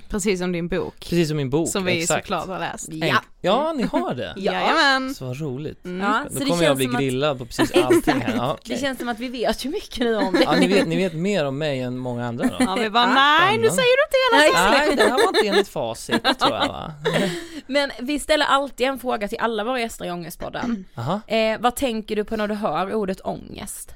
Precis 0.09 0.39
som 0.39 0.51
din 0.51 0.67
bok. 0.67 0.95
precis 1.00 1.27
som 1.27 1.38
min 1.38 1.50
bok, 1.50 1.69
Som 1.69 1.86
vi 1.86 2.01
exakt 2.01 2.25
såklart 2.25 2.48
har 2.48 2.59
läst. 2.59 2.89
Ja. 2.91 3.24
Ja, 3.41 3.74
ni 3.74 3.83
har 3.83 4.13
det? 4.15 4.33
Jajamän! 4.38 5.15
Så 5.15 5.25
vad 5.25 5.39
roligt. 5.41 5.79
ja 5.83 6.24
så 6.29 6.33
Då 6.33 6.39
det 6.39 6.45
kommer 6.45 6.63
jag 6.63 6.69
känns 6.69 6.77
bli 6.77 6.86
som 6.86 6.95
att, 6.95 7.01
grillad 7.01 7.38
på 7.38 7.45
precis 7.45 7.71
allting 7.75 8.21
här. 8.21 8.36
Ja, 8.38 8.57
det 8.65 8.77
känns 8.77 9.00
som 9.00 9.09
att 9.09 9.19
vi 9.19 9.27
vet 9.27 9.65
ju 9.65 9.69
mycket 9.69 10.00
nu 10.00 10.17
om 10.17 10.33
det. 10.33 10.43
ja 10.43 10.51
ni, 10.55 10.67
vet, 10.67 10.88
ni 10.88 10.95
vet 10.95 11.13
mer 11.13 11.45
om 11.45 11.57
mig 11.57 11.79
än 11.81 11.98
många 11.98 12.27
andra 12.27 12.45
då? 12.48 12.55
Ja 12.59 12.75
vi 12.75 12.89
bara 12.89 13.13
nej 13.13 13.57
nu 13.57 13.69
säger 13.69 13.98
du 13.98 14.03
inte 14.07 14.17
hela 14.53 14.69
Nej, 14.71 14.95
det 14.95 15.03
här 15.03 15.12
var 15.12 15.27
inte 15.38 15.48
enligt 15.48 15.67
facit 15.67 16.24
tror 16.24 16.55
jag 16.55 16.67
va? 16.67 16.93
Men 17.67 17.91
vi 18.00 18.19
ställer 18.19 18.45
alltid 18.45 18.88
en 18.88 19.00
fråga 19.00 19.27
till 19.27 19.38
alla 19.41 19.63
våra 19.63 19.79
gäster 19.79 20.05
i 20.05 20.12
Ångestpodden. 20.12 20.86
Aha. 20.95 21.21
Eh, 21.27 21.59
vad 21.59 21.75
tänker 21.75 22.15
du 22.15 22.24
på 22.24 22.36
när 22.36 22.48
du 22.48 22.53
hör 22.55 22.93
ordet 22.93 23.21
ångest? 23.24 23.95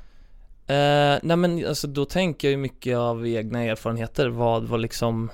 Eh, 0.68 1.20
nej 1.24 1.38
men 1.38 1.68
alltså 1.68 1.88
då 1.88 2.06
tänker 2.06 2.48
jag 2.48 2.52
ju 2.52 2.58
mycket 2.58 2.98
av 2.98 3.28
egna 3.28 3.64
erfarenheter, 3.64 4.28
vad, 4.28 4.64
vad 4.64 4.80
liksom 4.82 5.30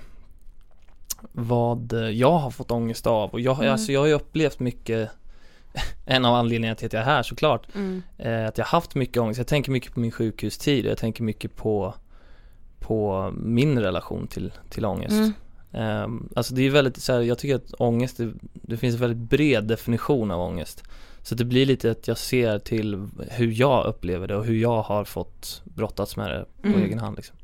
vad 1.31 1.93
eh, 1.93 1.99
jag 2.09 2.37
har 2.37 2.51
fått 2.51 2.71
ångest 2.71 3.07
av 3.07 3.29
och 3.29 3.39
jag, 3.39 3.65
alltså 3.65 3.91
jag 3.91 3.99
har 3.99 4.07
ju 4.07 4.13
upplevt 4.13 4.59
mycket 4.59 5.09
En 6.05 6.25
av 6.25 6.35
anledningarna 6.35 6.75
till 6.75 6.85
att 6.85 6.93
jag 6.93 7.01
är 7.01 7.05
här 7.05 7.23
såklart 7.23 7.67
eh, 8.17 8.47
Att 8.47 8.57
jag 8.57 8.65
har 8.65 8.69
haft 8.77 8.95
mycket 8.95 9.17
ångest, 9.17 9.37
jag 9.37 9.47
tänker 9.47 9.71
mycket 9.71 9.93
på 9.93 9.99
min 9.99 10.11
sjukhustid, 10.11 10.85
jag 10.85 10.97
tänker 10.97 11.23
mycket 11.23 11.55
på 11.55 11.93
På 12.79 13.31
min 13.37 13.79
relation 13.79 14.27
till, 14.27 14.51
till 14.69 14.85
ångest 14.85 15.13
Mm. 15.13 15.33
Ehm, 15.73 16.29
Alltså 16.35 16.53
det 16.53 16.61
är 16.61 16.69
väldigt 16.69 16.97
så 17.01 17.13
här, 17.13 17.21
jag 17.21 17.37
tycker 17.37 17.55
att 17.55 17.73
ångest, 17.79 18.17
det, 18.17 18.31
det 18.53 18.77
finns 18.77 18.95
en 18.95 19.01
väldigt 19.01 19.29
bred 19.29 19.63
definition 19.67 20.31
av 20.31 20.41
ångest 20.41 20.83
Så 21.21 21.35
det 21.35 21.45
blir 21.45 21.65
lite 21.65 21.91
att 21.91 22.07
jag 22.07 22.17
ser 22.17 22.59
till 22.59 23.07
hur 23.29 23.51
jag 23.51 23.85
upplever 23.85 24.27
det 24.27 24.35
och 24.35 24.45
hur 24.45 24.55
jag 24.61 24.81
har 24.81 25.03
fått 25.05 25.61
brottats 25.65 26.15
med 26.17 26.29
det 26.29 26.45
på 26.61 26.67
Mm. 26.67 26.83
egen 26.83 26.99
hand 26.99 27.15
liksom. 27.17 27.35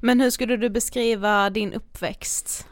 Men 0.00 0.20
hur 0.20 0.30
skulle 0.30 0.56
du 0.56 0.70
beskriva 0.70 1.50
din 1.50 1.72
uppväxt? 1.72 2.66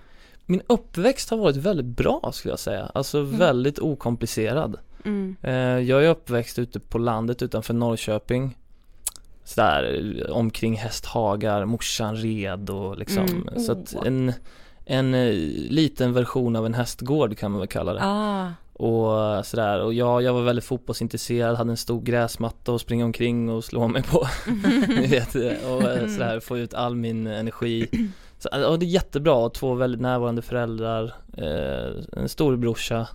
Min 0.51 0.63
uppväxt 0.67 1.31
har 1.31 1.37
varit 1.39 1.57
väldigt 1.57 1.87
bra 1.87 2.31
skulle 2.33 2.53
jag 2.53 2.59
säga, 2.59 2.91
alltså 2.95 3.23
väldigt 3.23 3.79
okomplicerad. 3.79 4.77
Mm. 5.05 5.37
Eh, 5.43 5.53
Jag 5.89 6.05
är 6.05 6.09
uppväxt 6.09 6.59
ute 6.59 6.81
på 6.81 6.99
landet 6.99 7.43
utanför 7.43 7.75
Norrköping. 7.75 8.57
Sådär 9.45 10.27
omkring 10.31 10.77
hästhagar, 10.77 11.65
morsan 11.65 12.17
red 12.17 12.71
och 12.71 12.99
liksom. 12.99 13.25
Mm. 13.27 13.61
Så 13.61 13.73
att 13.73 13.95
Oh. 13.95 14.07
en, 14.07 14.33
en 14.85 15.15
eh, 15.15 15.33
liten 15.71 16.13
version 16.13 16.57
av 16.57 16.67
en 16.67 16.75
hästgård 16.75 17.39
kan 17.39 17.51
man 17.51 17.59
väl 17.61 17.69
kalla 17.69 17.93
det. 17.95 18.01
Ah. 18.03 18.51
Och 18.73 19.47
sådär, 19.47 19.81
och 19.81 19.95
jag, 19.95 20.23
jag 20.23 20.33
var 20.33 20.43
väldigt 20.43 20.65
fotbollsintresserad, 20.65 21.57
hade 21.57 21.71
en 21.71 21.77
stor 21.77 22.01
gräsmatta 22.03 22.75
att 22.75 22.81
springa 22.81 23.05
omkring 23.05 23.51
och 23.51 23.65
slå 23.65 23.89
mig 23.89 24.03
på. 24.03 24.29
Ni 24.89 25.07
vet, 25.07 25.37
eh, 25.37 25.73
och 25.73 25.83
eh, 25.83 26.09
sådär, 26.09 26.41
få 26.41 26.59
ut 26.59 26.75
all 26.75 26.95
min 26.97 27.27
energi 27.27 27.89
så, 28.39 28.49
ja, 28.53 28.77
det 28.77 28.87
är 28.87 28.89
jättebra, 28.89 29.51
två 29.51 29.75
väldigt 29.75 30.01
närvarande 30.01 30.43
föräldrar, 30.43 31.15
eh, 31.37 32.21
en 32.23 32.29
storebrorsa 32.29 33.09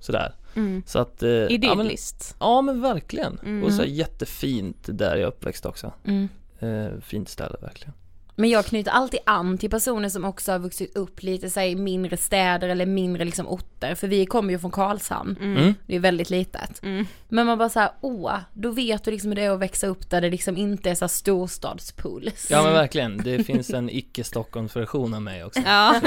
Sådär, 0.00 0.32
Mm. 0.54 0.82
så 0.86 0.98
att 0.98 1.22
eh, 1.22 1.28
ja, 1.30 1.46
men, 1.48 1.50
Idylliskt. 1.50 2.36
ja 2.40 2.62
men 2.62 2.80
verkligen, 2.80 3.38
Mm. 3.44 3.64
och 3.64 3.72
så 3.72 3.82
här, 3.82 3.88
jättefint 3.88 4.76
där 4.82 5.10
jag 5.10 5.20
är 5.20 5.26
uppväxt 5.26 5.66
också 5.66 5.92
Mm. 6.04 6.28
eh, 6.58 7.00
Fint 7.00 7.28
ställe 7.28 7.56
verkligen 7.60 7.94
Men 8.40 8.50
jag 8.50 8.66
knyter 8.66 8.90
alltid 8.90 9.20
an 9.26 9.58
till 9.58 9.70
personer 9.70 10.08
som 10.08 10.24
också 10.24 10.52
har 10.52 10.58
vuxit 10.58 10.96
upp 10.96 11.22
lite 11.22 11.50
så 11.50 11.60
här, 11.60 11.66
i 11.66 11.76
mindre 11.76 12.16
städer 12.16 12.68
eller 12.68 12.86
mindre 12.86 13.24
liksom 13.24 13.48
orter. 13.48 13.94
För 13.94 14.08
vi 14.08 14.26
kommer 14.26 14.50
ju 14.52 14.58
från 14.58 14.70
Karlshamn. 14.70 15.36
Mm. 15.40 15.74
Det 15.86 15.96
är 15.96 16.00
väldigt 16.00 16.30
litet. 16.30 16.82
Mm. 16.82 17.06
Men 17.28 17.46
man 17.46 17.58
bara 17.58 17.68
såhär, 17.68 17.90
åh, 18.00 18.36
då 18.54 18.70
vet 18.70 19.04
du 19.04 19.10
liksom 19.10 19.30
hur 19.30 19.36
det 19.36 19.42
är 19.44 19.50
att 19.50 19.60
växa 19.60 19.86
upp 19.86 20.10
där 20.10 20.20
det 20.20 20.30
liksom 20.30 20.56
inte 20.56 20.90
är 20.90 20.94
så 20.94 21.08
storstadspuls. 21.08 22.46
Ja 22.50 22.62
men 22.62 22.72
verkligen, 22.72 23.16
det 23.18 23.44
finns 23.44 23.70
en 23.70 23.90
icke-Stockholmsversion 23.90 25.14
av 25.14 25.22
mig 25.22 25.44
också 25.44 25.60
Ja, 25.66 26.00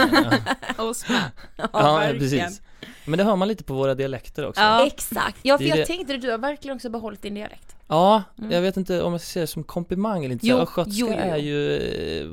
Ja, 0.78 0.84
oss 0.84 1.10
med. 1.10 1.22
ja 1.74 1.96
verkligen. 1.98 2.20
precis 2.20 2.62
Men 3.06 3.18
det 3.18 3.24
hör 3.24 3.36
man 3.36 3.48
lite 3.48 3.64
på 3.64 3.74
våra 3.74 3.96
dialekter 3.96 4.48
också 4.48 4.62
Ja. 4.62 4.86
Exakt, 4.88 5.38
ja 5.42 5.58
för 5.58 5.64
Det 5.64 5.70
jag 5.70 5.78
det- 5.78 5.86
tänkte 5.86 6.14
det, 6.14 6.20
du 6.20 6.32
har 6.32 6.38
verkligen 6.38 6.76
också 6.76 6.90
behållit 6.90 7.22
din 7.22 7.34
dialekt. 7.36 7.76
Ja, 7.88 8.24
Mm. 8.38 8.52
jag 8.52 8.62
vet 8.62 8.78
inte 8.78 9.02
om 9.02 9.12
jag 9.12 9.22
ska 9.22 9.28
säga 9.30 9.42
det 9.44 9.48
som 9.48 9.64
komplimang 9.64 10.26
eller 10.26 10.34
inte. 10.34 10.48
Jo, 10.48 10.56
Jo, 10.56 10.62
Östgötska 10.64 10.92
jo, 10.96 11.08
jo. 11.10 11.14
är 11.18 11.38
ju, 11.38 11.76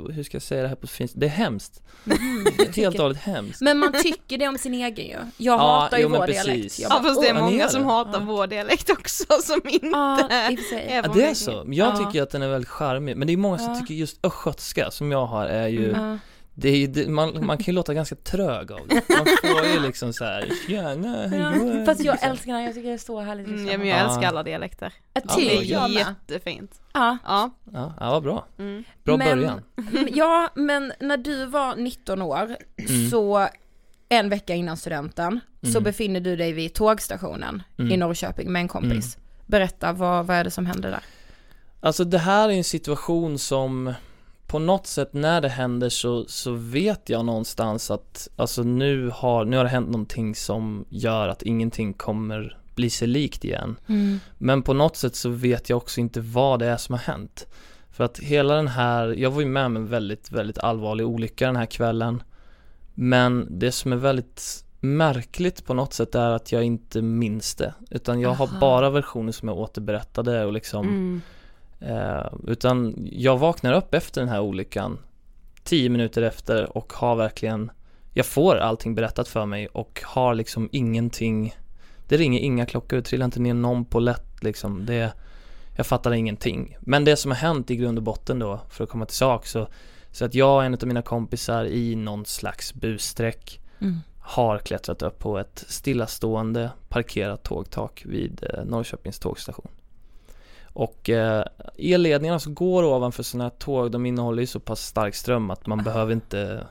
eh, 0.08 0.14
hur 0.14 0.22
ska 0.22 0.34
jag 0.34 0.42
säga 0.42 0.62
det 0.62 0.68
här 0.68 0.76
på 0.76 0.86
fint? 0.86 1.12
Det 1.14 1.26
är 1.26 1.30
hemskt. 1.30 1.82
Mhm. 2.04 2.46
Helt 2.76 2.96
och 2.96 3.02
hållet 3.02 3.18
hemskt. 3.18 3.60
Men 3.60 3.78
man 3.78 3.92
tycker 4.02 4.38
det 4.38 4.48
om 4.48 4.58
sin 4.58 4.74
egen 4.74 5.06
ju. 5.06 5.12
Jag 5.12 5.20
Ja, 5.36 5.58
hatar 5.80 5.96
ju 5.96 6.02
jo, 6.02 6.08
vår 6.08 6.26
precis. 6.26 6.44
dialekt. 6.44 6.78
Jag 6.78 6.90
Ja 6.92 7.00
bara, 7.02 7.08
fast 7.08 7.22
det 7.22 7.28
är 7.28 7.34
många 7.34 7.68
som 7.68 7.84
hatar 7.84 8.20
Ja. 8.20 8.26
vår 8.26 8.46
dialekt 8.46 8.90
också 8.90 9.24
som 9.42 9.60
inte 9.68 9.86
Ja, 9.86 10.28
är 10.30 10.50
Ja, 11.02 11.02
det 11.14 11.24
är 11.24 11.34
så. 11.34 11.50
Jag 11.50 11.66
Ja. 11.66 11.96
tycker 11.96 12.22
att 12.22 12.30
den 12.30 12.42
är 12.42 12.48
väldigt 12.48 12.68
charmig. 12.68 13.16
Men 13.16 13.26
det 13.26 13.32
är 13.32 13.36
många 13.36 13.58
som 13.58 13.72
Ja. 13.74 13.80
tycker 13.80 13.94
just 13.94 14.26
östgötska 14.26 14.90
som 14.90 15.12
jag 15.12 15.26
har 15.26 15.46
är 15.46 15.68
ju, 15.68 15.90
Ja. 15.96 16.18
Det 16.60 16.68
är 16.68 16.76
ju, 16.76 16.86
det, 16.86 17.08
man, 17.08 17.46
man 17.46 17.56
kan 17.58 17.64
ju 17.64 17.72
låta 17.72 17.94
ganska 17.94 18.14
trög 18.16 18.72
av 18.72 18.80
det. 18.88 19.02
Man 19.08 19.26
får 19.52 19.66
ju 19.66 19.80
liksom 19.80 20.12
så 20.12 20.24
här, 20.24 20.48
tjena, 20.66 21.26
då. 21.26 21.84
Fast 21.86 22.04
jag 22.04 22.12
liksom. 22.12 22.30
älskar 22.30 22.52
den, 22.52 22.62
jag 22.64 22.74
tycker 22.74 22.88
det 22.88 22.94
är 22.94 22.98
så 22.98 23.20
härligt 23.20 23.46
Mm, 23.46 23.58
lyssna 23.58 23.72
ja, 23.72 23.78
men 23.78 23.88
jag 23.88 23.98
älskar 24.00 24.22
Ja. 24.22 24.28
alla 24.28 24.42
dialekter. 24.42 24.92
Ja, 25.14 25.20
Ja, 25.28 25.34
typ 25.34 25.68
det 25.68 25.74
är. 25.74 25.88
Jättefint. 25.88 26.80
Ja. 26.92 27.18
Ja. 27.24 27.50
Ja, 27.72 27.94
ja 28.00 28.10
vad 28.10 28.22
bra. 28.22 28.46
Mm. 28.58 28.84
Bra 29.04 29.16
Men- 29.16 29.28
början. 29.38 29.60
ja, 30.14 30.48
men 30.54 30.92
när 31.00 31.16
du 31.16 31.46
var 31.46 31.76
19 31.76 32.22
år 32.22 32.56
Mm. 32.88 33.10
så 33.10 33.48
en 34.08 34.28
vecka 34.28 34.54
innan 34.54 34.76
studenten 34.76 35.40
så 35.62 35.68
Mm. 35.68 35.82
befinner 35.82 36.20
du 36.20 36.36
dig 36.36 36.52
vid 36.52 36.74
tågstationen 36.74 37.62
Mm. 37.78 37.92
i 37.92 37.96
Norrköping 37.96 38.52
med 38.52 38.60
en 38.60 38.68
kompis. 38.68 39.16
Berätta, 39.46 39.92
vad, 39.92 40.26
vad 40.26 40.36
är 40.36 40.44
det 40.44 40.50
som 40.50 40.66
händer 40.66 40.90
där? 40.90 41.00
Alltså 41.80 42.04
det 42.04 42.18
här 42.18 42.48
är 42.48 42.52
en 42.52 42.64
situation 42.64 43.38
som 43.38 43.94
på 44.48 44.58
något 44.58 44.86
sätt 44.86 45.12
när 45.12 45.40
det 45.40 45.48
händer 45.48 45.88
så, 45.88 46.24
så 46.28 46.52
vet 46.52 47.08
jag 47.08 47.24
någonstans 47.24 47.90
att 47.90 48.28
alltså 48.36 48.62
nu 48.62 49.10
har, 49.14 49.44
nu 49.44 49.56
har 49.56 49.64
det 49.64 49.70
hänt 49.70 49.86
någonting 49.86 50.34
som 50.34 50.84
gör 50.88 51.28
att 51.28 51.42
ingenting 51.42 51.92
kommer 51.94 52.58
bli 52.74 52.90
sig 52.90 53.08
likt 53.08 53.44
igen. 53.44 53.76
Men 54.38 54.62
på 54.62 54.74
något 54.74 54.96
sätt 54.96 55.16
så 55.16 55.28
vet 55.28 55.70
jag 55.70 55.76
också 55.76 56.00
inte 56.00 56.20
vad 56.20 56.58
det 56.58 56.66
är 56.66 56.76
som 56.76 56.92
har 56.92 57.00
hänt. 57.00 57.46
För 57.90 58.04
att 58.04 58.18
hela 58.18 58.54
den 58.54 58.68
här, 58.68 59.08
jag 59.08 59.30
var 59.30 59.40
ju 59.40 59.46
med 59.46 59.66
om 59.66 59.76
en 59.76 59.86
väldigt, 59.86 60.32
väldigt 60.32 60.58
allvarlig 60.58 61.06
olycka 61.06 61.46
den 61.46 61.56
här 61.56 61.66
kvällen. 61.66 62.22
Men 62.94 63.46
det 63.50 63.72
som 63.72 63.92
är 63.92 63.96
väldigt 63.96 64.64
märkligt 64.80 65.64
på 65.64 65.74
något 65.74 65.92
sätt 65.92 66.14
är 66.14 66.30
att 66.30 66.52
jag 66.52 66.64
inte 66.64 67.02
minns 67.02 67.54
det. 67.54 67.74
Utan 67.90 68.20
jag 68.20 68.30
har 68.30 68.46
Aha. 68.46 68.58
bara 68.60 68.90
versioner 68.90 69.32
som 69.32 69.48
är 69.48 69.52
återberättade 69.52 70.44
och 70.44 70.52
liksom 70.52 70.88
Mm. 70.88 71.20
Eh, 71.80 72.26
utan 72.46 72.94
jag 73.12 73.38
vaknar 73.38 73.72
upp 73.72 73.94
efter 73.94 74.20
den 74.20 74.30
här 74.30 74.40
olyckan 74.40 74.98
Tio 75.62 75.90
minuter 75.90 76.22
efter 76.22 76.76
och 76.76 76.92
har 76.92 77.16
verkligen 77.16 77.70
Jag 78.12 78.26
får 78.26 78.56
allting 78.56 78.94
berättat 78.94 79.28
för 79.28 79.46
mig 79.46 79.66
och 79.66 80.02
har 80.04 80.34
liksom 80.34 80.68
ingenting. 80.72 81.56
Det 82.08 82.16
ringer 82.16 82.40
inga 82.40 82.66
klockor, 82.66 82.96
det 82.96 83.02
trillar 83.02 83.24
inte 83.24 83.40
ner 83.40 83.54
någon 83.54 83.84
på 83.84 84.00
lätt 84.00 84.42
liksom. 84.44 84.86
Det 84.86 85.12
Jag 85.76 85.86
fattar 85.86 86.12
ingenting. 86.12 86.76
Men 86.80 87.04
det 87.04 87.16
som 87.16 87.30
har 87.30 87.38
hänt 87.38 87.70
i 87.70 87.76
grund 87.76 87.98
och 87.98 88.04
botten 88.04 88.38
då 88.38 88.60
för 88.70 88.84
att 88.84 88.90
komma 88.90 89.06
till 89.06 89.16
sak 89.16 89.46
så 89.46 89.68
Så 90.10 90.24
att 90.24 90.34
jag 90.34 90.56
och 90.56 90.64
en 90.64 90.74
av 90.74 90.86
mina 90.86 91.02
kompisar 91.02 91.64
i 91.64 91.96
någon 91.96 92.26
slags 92.26 92.74
bussträck 92.74 93.60
Mm. 93.80 93.96
Har 94.18 94.58
klättrat 94.58 95.02
upp 95.02 95.18
på 95.18 95.38
ett 95.38 95.64
stillastående 95.68 96.70
parkerat 96.88 97.42
tågtak 97.42 98.02
vid 98.06 98.44
eh, 98.54 98.64
Norrköpings 98.64 99.18
tågstation 99.18 99.68
och 100.78 101.10
eh, 101.10 101.44
elledningarna 101.78 102.38
som 102.38 102.54
går 102.54 102.84
ovanför 102.84 103.22
sådana 103.22 103.44
här 103.44 103.50
tåg, 103.58 103.90
de 103.90 104.06
innehåller 104.06 104.40
ju 104.40 104.46
så 104.46 104.60
pass 104.60 104.86
stark 104.86 105.14
ström 105.14 105.50
att 105.50 105.66
man 105.66 105.84
behöver 105.84 106.12
inte 106.12 106.66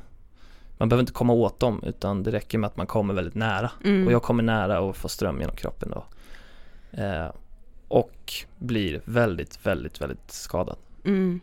Man 0.77 0.89
behöver 0.89 1.01
inte 1.01 1.13
komma 1.13 1.33
åt 1.33 1.59
dem 1.59 1.83
utan 1.85 2.23
det 2.23 2.31
räcker 2.31 2.57
med 2.57 2.67
att 2.67 2.77
man 2.77 2.87
kommer 2.87 3.13
väldigt 3.13 3.35
nära. 3.35 3.71
Mm. 3.83 4.07
Och 4.07 4.13
jag 4.13 4.23
kommer 4.23 4.43
nära 4.43 4.79
och 4.79 4.97
får 4.97 5.09
ström 5.09 5.39
genom 5.39 5.55
kroppen 5.55 5.89
då. 5.89 6.03
Eh, 7.01 7.27
och 7.87 8.33
blir 8.57 9.01
väldigt, 9.05 9.65
väldigt, 9.65 10.01
väldigt 10.01 10.31
skadad. 10.31 10.77
Mm. 11.05 11.39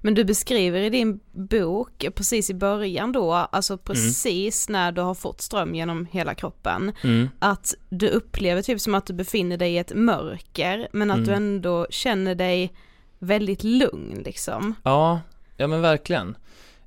Men 0.00 0.14
du 0.14 0.24
beskriver 0.24 0.80
i 0.80 0.90
din 0.90 1.20
bok 1.32 2.06
precis 2.14 2.50
i 2.50 2.54
början 2.54 3.12
då, 3.12 3.32
alltså 3.32 3.78
precis 3.78 4.68
när 4.68 4.92
du 4.92 5.00
har 5.00 5.14
fått 5.14 5.40
ström 5.40 5.74
genom 5.74 6.06
hela 6.10 6.34
kroppen, 6.34 6.92
Mm. 7.04 7.28
att 7.38 7.74
du 7.88 8.08
upplever 8.08 8.62
typ 8.62 8.80
som 8.80 8.94
att 8.94 9.06
du 9.06 9.12
befinner 9.12 9.56
dig 9.56 9.74
i 9.74 9.78
ett 9.78 9.92
mörker, 9.94 10.88
men 10.92 11.10
att 11.10 11.16
Mm. 11.16 11.28
du 11.28 11.34
ändå 11.34 11.86
känner 11.90 12.34
dig 12.34 12.72
väldigt 13.18 13.64
lugn 13.64 14.22
liksom. 14.24 14.74
Ja, 14.82 15.20
ja 15.56 15.66
men 15.66 15.80
verkligen. 15.80 16.36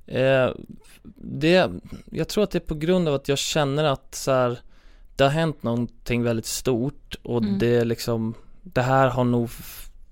Eh, 0.06 0.48
det, 1.16 1.70
jag 2.10 2.28
tror 2.28 2.44
att 2.44 2.50
det 2.50 2.58
är 2.58 2.66
på 2.68 2.74
grund 2.74 3.08
av 3.08 3.14
att 3.14 3.28
jag 3.28 3.38
känner 3.38 3.84
att 3.84 4.14
så 4.14 4.30
här, 4.32 4.58
det 5.16 5.24
har 5.24 5.30
hänt 5.30 5.62
någonting 5.62 6.22
väldigt 6.22 6.46
stort 6.46 7.14
och 7.22 7.42
Mm. 7.42 7.58
det 7.58 7.84
liksom, 7.84 8.34
det 8.62 8.82
här 8.82 9.08
har 9.08 9.24
nog 9.24 9.50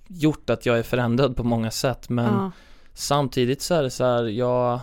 gjort 0.09 0.51
att 0.51 0.67
jag 0.67 0.79
är 0.79 0.83
förändrad 0.83 1.37
på 1.37 1.45
många 1.45 1.71
sätt 1.71 2.09
men 2.09 2.25
Ja. 2.35 2.51
Samtidigt 2.99 3.63
så 3.63 3.75
är 3.75 3.83
det 3.83 3.91
så 3.91 4.05
här, 4.05 4.25
jag 4.25 4.81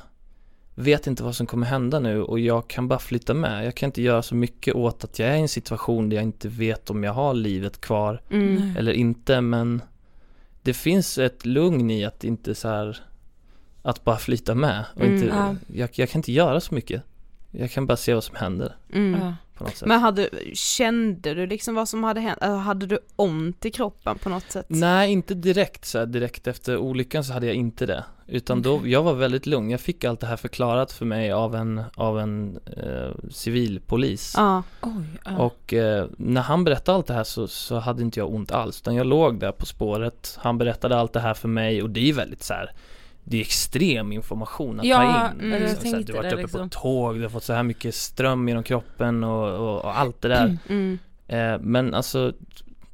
vet 0.76 1.08
inte 1.08 1.24
vad 1.24 1.36
som 1.36 1.48
kommer 1.48 1.68
hända 1.68 2.00
nu 2.00 2.22
och 2.24 2.40
jag 2.40 2.68
kan 2.68 2.88
bara 2.88 3.00
flytta 3.00 3.34
med. 3.34 3.66
Jag 3.66 3.76
kan 3.76 3.88
inte 3.88 4.02
göra 4.02 4.22
så 4.22 4.36
mycket 4.36 4.76
åt 4.76 5.04
att 5.04 5.20
jag 5.20 5.30
är 5.30 5.36
i 5.36 5.40
en 5.42 5.50
situation 5.50 6.10
där 6.10 6.16
jag 6.18 6.24
inte 6.24 6.48
vet 6.48 6.90
om 6.90 7.04
jag 7.04 7.14
har 7.14 7.34
livet 7.34 7.82
kvar 7.82 8.22
Mm. 8.30 8.78
eller 8.78 8.92
inte 8.94 9.42
men 9.42 9.82
det 10.62 10.74
finns 10.74 11.18
ett 11.18 11.46
lugn 11.46 11.92
i 11.92 12.06
att 12.06 12.24
inte 12.24 12.56
så 12.56 12.68
här 12.68 12.98
att 13.82 14.04
bara 14.04 14.18
flyta 14.18 14.56
med 14.56 14.86
och 14.96 15.02
Mm, 15.02 15.14
inte, 15.14 15.26
ja. 15.28 15.56
jag, 15.74 15.90
jag 15.94 16.10
kan 16.10 16.20
inte 16.20 16.32
göra 16.32 16.60
så 16.60 16.74
mycket 16.76 17.02
jag 17.52 17.72
kan 17.72 17.86
bara 17.86 17.98
se 17.98 18.14
vad 18.14 18.24
som 18.24 18.36
händer 18.36 18.76
Mm. 18.94 19.22
Ja. 19.22 19.36
På 19.58 19.64
något 19.64 19.76
sätt 19.76 19.88
Men 19.88 20.00
hade, 20.00 20.30
kände 20.54 21.34
du 21.34 21.48
liksom 21.48 21.76
vad 21.76 21.90
som 21.90 22.04
hade 22.04 22.20
hänt, 22.20 22.40
Eller 22.42 22.56
hade 22.56 22.86
du 22.86 23.00
ont 23.16 23.66
i 23.66 23.72
kroppen 23.72 24.18
på 24.18 24.30
något 24.30 24.52
sätt? 24.52 24.66
Nej 24.68 25.12
inte 25.12 25.34
direkt 25.34 25.86
så 25.86 26.00
här, 26.00 26.06
direkt 26.06 26.48
efter 26.48 26.78
olyckan 26.78 27.24
så 27.24 27.34
hade 27.34 27.46
jag 27.46 27.56
inte 27.56 27.86
det 27.86 28.04
Utan 28.28 28.62
då, 28.62 28.82
jag 28.86 29.04
var 29.04 29.14
väldigt 29.14 29.46
lugn, 29.46 29.70
jag 29.70 29.80
fick 29.80 30.04
allt 30.04 30.20
det 30.20 30.28
här 30.28 30.38
förklarat 30.38 30.92
för 30.92 31.06
mig 31.06 31.32
av 31.32 31.56
en, 31.56 31.84
av 31.96 32.20
en 32.20 32.60
eh, 32.78 33.30
civilpolis 33.32 34.34
Ja. 34.38 34.64
Oj, 34.82 35.04
ja. 35.26 35.38
Och 35.38 35.74
eh, 35.74 36.08
när 36.18 36.42
han 36.42 36.64
berättade 36.64 36.96
allt 36.96 37.08
det 37.08 37.14
här 37.14 37.24
så, 37.24 37.48
så 37.48 37.80
hade 37.80 38.04
inte 38.04 38.20
jag 38.20 38.34
ont 38.34 38.52
alls 38.52 38.82
utan 38.82 38.96
jag 38.96 39.08
låg 39.08 39.40
där 39.40 39.52
på 39.52 39.66
spåret 39.66 40.38
Han 40.42 40.58
berättade 40.58 40.98
allt 40.98 41.14
det 41.14 41.20
här 41.20 41.34
för 41.34 41.48
mig 41.48 41.84
och 41.84 41.90
det 41.90 42.10
är 42.10 42.14
väldigt 42.14 42.44
så 42.44 42.54
här. 42.54 42.72
Det 43.24 43.38
är 43.38 43.42
extrem 43.42 44.12
information 44.12 44.80
att 44.80 44.86
Ja, 44.86 44.98
ta 44.98 45.32
in 45.32 45.40
mm, 45.54 45.62
liksom, 45.62 45.90
så 45.92 45.98
Du 45.98 46.14
har 46.14 46.24
varit 46.24 46.34
uppe 46.34 46.42
liksom. 46.42 46.70
på 46.70 46.80
tåg, 46.82 47.16
du 47.16 47.22
har 47.22 47.30
fått 47.30 47.44
så 47.44 47.54
här 47.54 47.64
mycket 47.64 47.96
ström 47.96 48.48
genom 48.48 48.64
kroppen 48.64 49.24
och, 49.24 49.50
och, 49.54 49.82
och 49.86 50.00
allt 50.00 50.22
det 50.22 50.28
där 50.28 50.58
Mm. 50.70 51.00
eh, 51.28 51.60
Men 51.60 51.94
alltså 51.94 52.34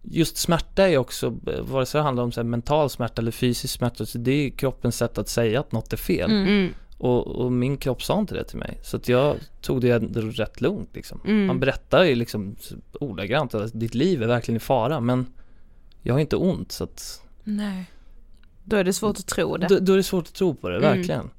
Just 0.01 0.37
smärta 0.37 0.89
är 0.89 0.97
också, 0.97 1.37
vare 1.61 1.85
sig 1.85 1.99
det 1.99 2.03
handlar 2.03 2.23
om 2.23 2.31
så 2.31 2.43
mental 2.43 2.89
smärta 2.89 3.21
eller 3.21 3.31
fysisk 3.31 3.73
smärta 3.77 4.05
så 4.05 4.17
Det 4.17 4.31
är 4.31 4.49
kroppens 4.49 4.97
sätt 4.97 5.17
att 5.17 5.29
säga 5.29 5.59
att 5.59 5.71
något 5.71 5.93
är 5.93 5.97
fel 5.97 6.31
Mm. 6.31 6.47
Mm. 6.47 6.73
och, 6.97 7.27
och 7.27 7.51
min 7.51 7.77
kropp 7.77 8.03
sa 8.03 8.19
inte 8.19 8.35
det 8.35 8.43
till 8.43 8.57
mig 8.57 8.79
Så 8.83 8.97
att 8.97 9.09
jag 9.09 9.35
tog 9.61 9.81
det 9.81 9.99
rätt 9.99 10.61
lugnt 10.61 10.89
liksom 10.93 11.21
Mm. 11.25 11.45
Man 11.45 11.59
berättar 11.59 12.03
ju 12.03 12.15
liksom 12.15 12.55
ordagrant 12.99 13.53
att 13.53 13.79
ditt 13.79 13.95
liv 13.95 14.23
är 14.23 14.27
verkligen 14.27 14.55
i 14.55 14.59
fara 14.59 14.99
men 14.99 15.25
Jag 16.01 16.13
har 16.13 16.19
inte 16.19 16.35
ont 16.35 16.71
så 16.71 16.83
att 16.83 17.21
Nej. 17.43 17.85
Då 18.69 18.77
är 18.77 18.83
det 18.83 18.93
svårt 18.93 19.17
att 19.19 19.27
tro 19.27 19.57
det. 19.57 19.67
då, 19.67 19.79
då 19.79 19.93
är 19.93 19.97
det 19.97 20.03
svårt 20.03 20.27
att 20.27 20.33
tro 20.33 20.55
på 20.55 20.69
det, 20.69 20.77
Mm. 20.77 20.89
verkligen 20.97 21.29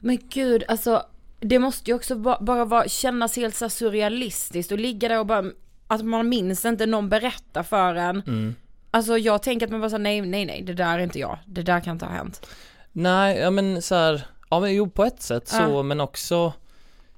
Men 0.00 0.18
gud, 0.28 0.64
alltså 0.68 1.02
det 1.40 1.58
måste 1.58 1.90
ju 1.90 1.94
också 1.94 2.16
ba- 2.16 2.38
bara 2.40 2.64
vara, 2.64 2.88
kännas 2.88 3.36
helt 3.36 3.54
så 3.56 3.68
surrealistiskt 3.68 4.72
och 4.72 4.78
ligga 4.78 5.08
där 5.08 5.18
och 5.18 5.26
bara, 5.26 5.44
att 5.86 6.04
man 6.04 6.28
minns 6.28 6.64
inte 6.64 6.86
någon 6.86 7.08
berättar 7.08 7.62
för 7.62 7.94
en. 7.94 8.22
mm. 8.26 8.54
Alltså 8.90 9.18
jag 9.18 9.42
tänker 9.42 9.66
att 9.66 9.70
man 9.72 9.80
bara 9.80 9.90
säger 9.90 9.98
nej, 10.02 10.20
nej, 10.20 10.44
nej, 10.44 10.62
det 10.62 10.72
där 10.74 10.98
är 10.98 11.02
inte 11.02 11.18
jag, 11.18 11.38
det 11.46 11.62
där 11.62 11.80
kan 11.80 11.92
inte 11.92 12.04
ha 12.06 12.12
hänt. 12.12 12.46
Nej, 12.92 13.38
ja 13.38 13.50
men 13.50 13.82
så 13.82 13.94
här, 13.94 14.26
ja 14.50 14.60
men 14.60 14.74
jo 14.74 14.90
på 14.90 15.04
ett 15.04 15.22
sätt 15.22 15.48
så 15.48 15.56
Ja. 15.56 15.82
men 15.82 16.00
också 16.00 16.52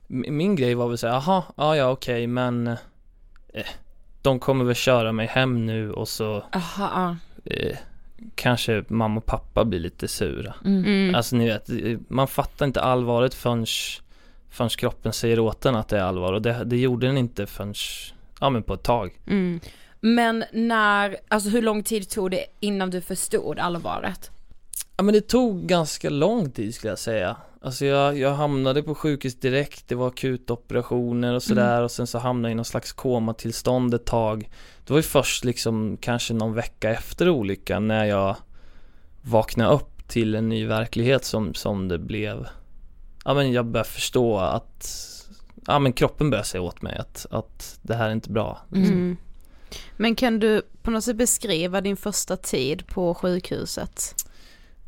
Min 0.06 0.56
grej 0.56 0.74
var 0.74 0.88
väl 0.88 0.98
såhär, 0.98 1.14
jaha, 1.14 1.42
ja 1.56 1.76
ja 1.76 1.90
okej 1.90 2.26
men 2.26 2.66
eh, 2.66 3.66
De 4.22 4.38
kommer 4.40 4.64
väl 4.64 4.74
köra 4.74 5.12
mig 5.12 5.26
hem 5.26 5.66
nu 5.66 5.92
och 5.92 6.08
så 6.08 6.44
Aha, 6.52 7.16
eh, 7.44 7.76
Kanske 8.34 8.84
mamma 8.88 9.18
och 9.18 9.26
pappa 9.26 9.64
blir 9.64 9.80
lite 9.80 10.08
sura. 10.08 10.54
Mm. 10.64 10.84
Mm. 10.84 11.14
Alltså 11.14 11.36
ni 11.36 11.46
vet, 11.46 11.68
man 12.08 12.28
fattar 12.28 12.66
inte 12.66 12.80
allvaret 12.80 13.34
förrän 13.34 13.66
Förrän 14.54 14.70
kroppen 14.70 15.12
säger 15.12 15.40
åt 15.40 15.66
en 15.66 15.76
att 15.76 15.88
det 15.88 15.98
är 15.98 16.02
allvar 16.02 16.32
och 16.32 16.42
det, 16.42 16.64
det 16.64 16.76
gjorde 16.76 17.06
den 17.06 17.16
inte 17.16 17.46
förrän 17.46 17.74
Ja 18.40 18.50
men 18.50 18.62
på 18.62 18.74
ett 18.74 18.82
tag 18.82 19.18
Mm. 19.26 19.60
Men 20.00 20.44
när, 20.52 21.16
alltså 21.28 21.48
hur 21.50 21.62
lång 21.62 21.82
tid 21.82 22.08
tog 22.08 22.30
det 22.30 22.46
innan 22.60 22.90
du 22.90 23.00
förstod 23.00 23.58
allvaret? 23.58 24.30
Ja 24.96 25.02
men 25.02 25.14
det 25.14 25.28
tog 25.28 25.66
ganska 25.66 26.10
lång 26.10 26.50
tid 26.50 26.74
skulle 26.74 26.90
jag 26.90 26.98
säga 26.98 27.36
Alltså 27.64 27.84
jag, 27.84 28.18
jag 28.18 28.34
hamnade 28.34 28.82
på 28.82 28.94
sjukhus 28.94 29.34
direkt, 29.34 29.88
det 29.88 29.94
var 29.94 30.08
akutoperationer 30.08 31.34
och 31.34 31.42
sådär 31.42 31.82
och 31.82 31.90
sen 31.90 32.06
så 32.06 32.18
hamnade 32.18 32.48
jag 32.48 32.52
i 32.52 32.54
någon 32.54 32.64
slags 32.64 32.92
komatillstånd 32.92 33.94
ett 33.94 34.04
tag 34.04 34.50
Det 34.86 34.92
var 34.92 34.98
ju 34.98 35.02
först 35.02 35.44
liksom 35.44 35.96
kanske 35.96 36.34
någon 36.34 36.54
vecka 36.54 36.90
efter 36.90 37.28
olyckan 37.28 37.88
när 37.88 38.04
jag 38.04 38.36
vaknade 39.22 39.74
upp 39.74 40.08
till 40.08 40.34
en 40.34 40.48
ny 40.48 40.66
verklighet 40.66 41.24
som, 41.24 41.54
som 41.54 41.88
det 41.88 41.98
blev 41.98 42.46
Ja 43.24 43.34
men 43.34 43.52
jag 43.52 43.66
började 43.66 43.90
förstå 43.90 44.38
att 44.38 44.96
Ja 45.66 45.78
men 45.78 45.92
kroppen 45.92 46.30
började 46.30 46.48
säga 46.48 46.62
åt 46.62 46.82
mig 46.82 46.96
att, 46.96 47.26
att 47.30 47.78
det 47.82 47.94
här 47.94 48.08
är 48.08 48.12
inte 48.12 48.30
bra 48.30 48.58
Mm. 48.74 49.16
Men 49.96 50.14
kan 50.14 50.38
du 50.38 50.62
på 50.82 50.90
något 50.90 51.04
sätt 51.04 51.16
beskriva 51.16 51.80
din 51.80 51.96
första 51.96 52.36
tid 52.36 52.86
på 52.86 53.14
sjukhuset? 53.14 54.14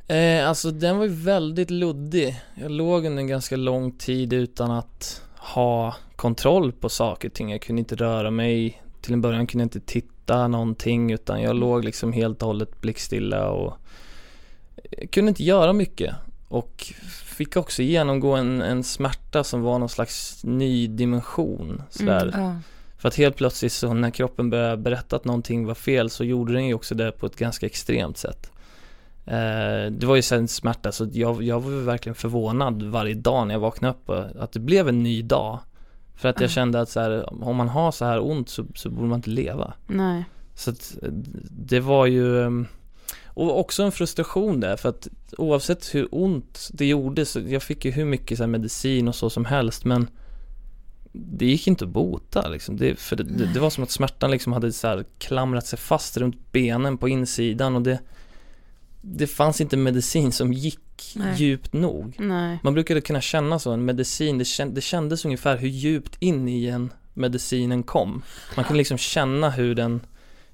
Eh, 0.09 0.49
alltså 0.49 0.71
den 0.71 0.99
var 0.99 1.05
ju 1.05 1.11
väldigt 1.11 1.71
luddig. 1.71 2.41
Jag 2.55 2.71
låg 2.71 3.05
under 3.05 3.21
en 3.21 3.27
ganska 3.27 3.57
lång 3.57 3.93
tid 3.93 4.33
utan 4.33 4.71
att 4.71 5.23
ha 5.37 5.97
kontroll 6.17 6.73
på 6.73 6.89
saker 6.89 7.29
och 7.29 7.35
ting. 7.35 7.51
Jag 7.51 7.61
kunde 7.61 7.81
inte 7.81 7.97
röra 7.97 8.31
mig. 8.31 8.83
Till 9.01 9.13
en 9.13 9.21
början 9.21 9.47
kunde 9.47 9.63
jag 9.63 9.67
inte 9.67 9.81
titta 9.81 10.49
någonting 10.49 11.13
utan 11.13 11.43
jag 11.43 11.57
låg 11.57 11.85
liksom 11.85 12.13
helt 12.13 12.43
och 12.43 12.47
hållet 12.47 12.81
blickstilla 12.81 13.49
och 13.49 13.75
kunde 15.11 15.29
inte 15.29 15.45
göra 15.45 15.73
mycket. 15.73 16.15
Och 16.49 16.93
fick 17.25 17.57
också 17.57 17.83
genomgå 17.83 18.35
en, 18.37 18.63
en 18.63 18.85
smärta 18.85 19.45
som 19.45 19.63
var 19.63 19.79
någon 19.79 19.89
slags 19.89 20.45
ny 20.45 20.87
dimension. 20.87 21.83
Sådär. 21.91 22.23
Mm, 22.35 22.41
ja. 22.41 22.57
För 22.99 23.09
att 23.09 23.15
helt 23.15 23.37
plötsligt 23.37 23.73
så 23.73 23.95
när 23.95 24.11
kroppen 24.11 24.51
började 24.51 24.77
berätta 24.77 25.17
att 25.17 25.25
någonting 25.25 25.67
var 25.67 25.75
fel 25.75 26.11
så 26.11 26.25
gjorde 26.25 26.53
den 26.53 26.67
ju 26.67 26.75
också 26.75 26.95
det 26.95 27.13
på 27.13 27.27
ett 27.27 27.37
ganska 27.37 27.67
extremt 27.67 28.19
sätt. 28.19 28.51
Eh, 29.27 29.91
det 29.91 30.07
var 30.07 30.17
ju 30.17 30.23
sen 30.23 30.49
smärta 30.49 30.93
så 30.93 31.09
jag, 31.13 31.43
jag 31.43 31.61
var 31.61 31.71
verkligen 31.71 32.15
förvånad 32.15 32.83
varje 32.83 33.15
dag 33.15 33.47
när 33.47 33.55
jag 33.55 33.61
vaknade 33.61 33.95
upp 33.95 34.11
att 34.41 34.53
det 34.53 34.61
blev 34.61 34.89
en 34.89 35.03
ny 35.03 35.23
dag. 35.23 35.59
För 36.17 36.29
att 36.29 36.41
jag 36.41 36.51
kände 36.51 36.81
att 36.81 36.89
så 36.89 37.01
här, 37.01 37.43
om 37.45 37.57
man 37.57 37.69
har 37.69 37.93
så 37.93 38.05
här 38.05 38.31
ont 38.31 38.49
så, 38.49 38.67
så 38.75 38.91
borde 38.91 39.09
man 39.09 39.19
inte 39.19 39.31
leva. 39.31 39.75
Nej. 39.87 40.25
Så 40.55 40.71
att 40.71 40.97
det 41.51 41.81
var 41.81 42.07
ju 42.07 42.45
ehm, 42.45 42.67
och 43.27 43.61
också 43.61 43.83
en 43.83 43.93
frustration 43.93 44.61
där 44.61 44.77
för 44.77 44.89
att 44.89 45.09
oavsett 45.39 45.95
hur 45.95 46.09
ont 46.11 46.69
det 46.73 46.87
gjorde 46.87 47.27
så 47.27 47.41
jag 47.41 47.63
fick 47.63 47.85
ju 47.85 47.91
hur 47.91 48.05
mycket 48.05 48.39
så 48.39 48.47
medicin 48.47 49.09
och 49.09 49.15
så 49.15 49.31
som 49.31 49.45
helst 49.45 49.85
men 49.85 50.11
det 51.13 51.47
gick 51.47 51.67
inte 51.67 51.85
att 51.85 51.91
bota 51.91 52.49
liksom. 52.49 52.77
Det, 52.77 52.99
för 52.99 53.17
det, 53.17 53.25
det, 53.25 53.53
det 53.55 53.61
var 53.61 53.71
som 53.71 53.85
att 53.85 53.91
smärtan 53.91 54.31
liksom 54.31 54.53
hade 54.53 54.73
så 54.73 55.03
klamrat 55.19 55.67
sig 55.67 55.79
fast 55.79 56.17
runt 56.17 56.53
benen 56.53 56.99
på 56.99 57.09
insidan 57.09 57.77
och 57.77 57.83
det 57.83 57.99
Det 59.09 59.27
fanns 59.27 59.61
inte 59.61 59.77
medicin 59.77 60.33
som 60.33 60.53
gick 60.53 61.13
Nej. 61.17 61.35
djupt 61.37 61.73
nog. 61.73 62.17
Nej. 62.19 62.59
Man 62.63 62.75
brukade 62.75 63.01
kunna 63.01 63.21
känna 63.21 63.59
så, 63.59 63.73
en 63.73 63.85
medicin, 63.85 64.39
det, 64.39 64.45
känd, 64.45 64.75
det 64.75 64.81
kändes 64.81 65.25
ungefär 65.25 65.57
hur 65.57 65.69
djupt 65.69 66.17
in 66.21 66.49
i 66.49 66.67
en 66.67 66.93
medicinen 67.15 67.83
kom. 67.83 68.23
Man 68.57 68.65
kunde 68.65 68.79
liksom 68.79 68.99
känna 68.99 69.51
hur 69.51 69.75
den, 69.75 70.01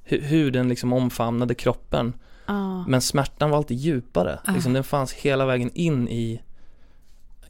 hur, 0.02 0.20
hur 0.20 0.50
den 0.50 0.68
liksom 0.68 0.92
omfamnade 0.92 1.54
kroppen. 1.54 2.12
Ja. 2.46 2.84
Men 2.86 3.00
smärtan 3.00 3.50
var 3.50 3.56
alltid 3.58 3.76
djupare, 3.76 4.38
Ah. 4.44 4.52
liksom 4.52 4.72
den 4.72 4.84
fanns 4.84 5.12
hela 5.12 5.46
vägen 5.46 5.70
in 5.74 6.08
i 6.08 6.40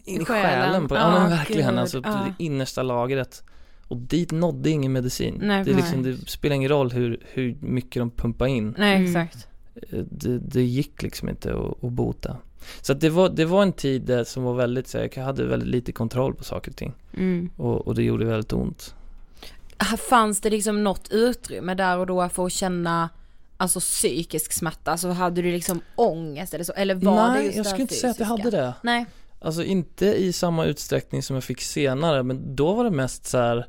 In 0.05 0.21
i 0.21 0.25
själen. 0.25 0.43
själen, 0.63 0.89
på, 0.89 0.95
ja 0.95 1.01
Ah, 1.03 1.21
men 1.21 1.31
verkligen 1.31 1.79
alltså, 1.79 2.03
på 2.03 2.09
ah. 2.09 2.25
det 2.39 2.45
innersta 2.45 2.83
lagret 2.83 3.43
Och 3.89 3.97
dit 3.97 4.33
nådde 4.33 4.71
ingen 4.71 4.93
medicin 4.93 5.39
Nej, 5.43 5.65
Det, 5.65 5.73
liksom, 5.73 6.03
det 6.03 6.17
spelar 6.31 6.57
ingen 6.57 6.69
roll 6.69 6.91
hur, 6.93 7.21
hur 7.33 7.57
mycket 7.61 8.01
de 8.01 8.11
pumpar 8.11 8.47
in 8.47 8.75
Nej 8.79 8.97
Mm. 8.97 9.07
exakt. 9.07 9.47
Eh, 9.75 9.99
det, 10.11 10.39
det 10.39 10.63
gick 10.63 11.03
liksom 11.03 11.29
inte 11.29 11.55
att, 11.55 11.85
att 11.85 11.93
bota 11.93 12.37
Så 12.81 12.93
att 12.93 13.01
det 13.01 13.11
var, 13.11 13.29
det 13.29 13.45
var 13.45 13.63
en 13.63 13.73
tid 13.73 14.03
där 14.03 14.25
som 14.25 14.43
var 14.43 14.55
väldigt, 14.55 14.89
så 14.89 14.99
jag 14.99 15.25
hade 15.25 15.45
väldigt 15.45 15.69
lite 15.69 15.93
kontroll 15.93 16.35
på 16.35 16.45
saker 16.45 16.71
och 16.71 16.77
ting 16.77 16.95
Mm. 17.15 17.51
Och, 17.57 17.87
och 17.87 17.95
det 17.95 18.03
gjorde 18.03 18.25
väldigt 18.25 18.53
ont 18.53 18.95
Fanns 20.09 20.41
det 20.41 20.51
liksom 20.51 20.85
något 20.85 21.09
utrymme 21.11 21.75
där 21.75 21.99
och 21.99 22.07
då 22.07 22.29
för 22.29 22.47
att 22.47 22.53
känna 22.53 23.09
Alltså 23.57 23.81
psykisk 23.81 24.53
smärta, 24.53 24.91
alltså 24.91 25.09
hade 25.09 25.43
du 25.43 25.53
liksom 25.53 25.81
ångest 25.97 26.55
eller 26.55 26.65
så, 26.65 26.73
eller 26.73 26.95
var 26.95 27.27
det 27.27 27.33
Nej, 27.33 27.45
just 27.45 27.57
jag 27.57 27.65
det 27.65 27.69
skulle 27.69 27.83
inte 27.83 27.95
säga 27.95 28.11
att 28.11 28.19
jag 28.19 28.29
fysiska? 28.29 28.51
hade 28.51 28.67
det 28.67 28.75
Nej. 28.83 29.07
Alltså 29.41 29.65
inte 29.65 30.07
i 30.07 30.33
samma 30.33 30.65
utsträckning 30.65 31.23
som 31.23 31.37
jag 31.37 31.45
fick 31.45 31.61
senare 31.61 32.23
men 32.23 32.57
då 32.57 32.73
var 32.73 32.85
det 32.85 32.91
mest 32.91 33.27
så 33.27 33.39
här 33.39 33.67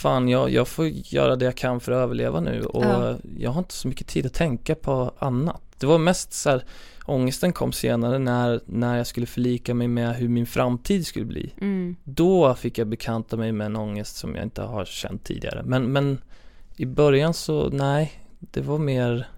Fan 0.00 0.28
jag, 0.28 0.50
jag 0.50 0.68
får 0.68 0.86
göra 0.88 1.36
det 1.36 1.44
jag 1.44 1.56
kan 1.56 1.80
för 1.80 1.92
att 1.92 1.96
överleva 1.96 2.40
nu 2.40 2.62
och 2.62 2.84
Ja. 2.84 3.16
jag 3.38 3.50
har 3.50 3.58
inte 3.58 3.74
så 3.74 3.88
mycket 3.88 4.06
tid 4.06 4.26
att 4.26 4.34
tänka 4.34 4.74
på 4.74 5.12
annat 5.18 5.62
Det 5.78 5.86
var 5.86 5.98
mest 5.98 6.32
så 6.32 6.50
här 6.50 6.64
Ångesten 7.06 7.52
kom 7.52 7.72
senare 7.72 8.18
när, 8.18 8.60
när 8.66 8.96
jag 8.96 9.06
skulle 9.06 9.26
förlika 9.26 9.74
mig 9.74 9.88
med 9.88 10.16
hur 10.16 10.28
min 10.28 10.46
framtid 10.46 11.06
skulle 11.06 11.24
bli 11.24 11.54
Mm. 11.60 11.96
Då 12.04 12.54
fick 12.54 12.78
jag 12.78 12.86
bekanta 12.86 13.36
mig 13.36 13.52
med 13.52 13.64
en 13.64 13.76
ångest 13.76 14.16
som 14.16 14.34
jag 14.34 14.44
inte 14.44 14.62
har 14.62 14.84
känt 14.84 15.24
tidigare 15.24 15.62
men, 15.64 15.92
men 15.92 16.18
I 16.76 16.86
början 16.86 17.34
så 17.34 17.68
nej 17.72 18.12
Det 18.40 18.60
var 18.60 18.78
mer 18.78 19.28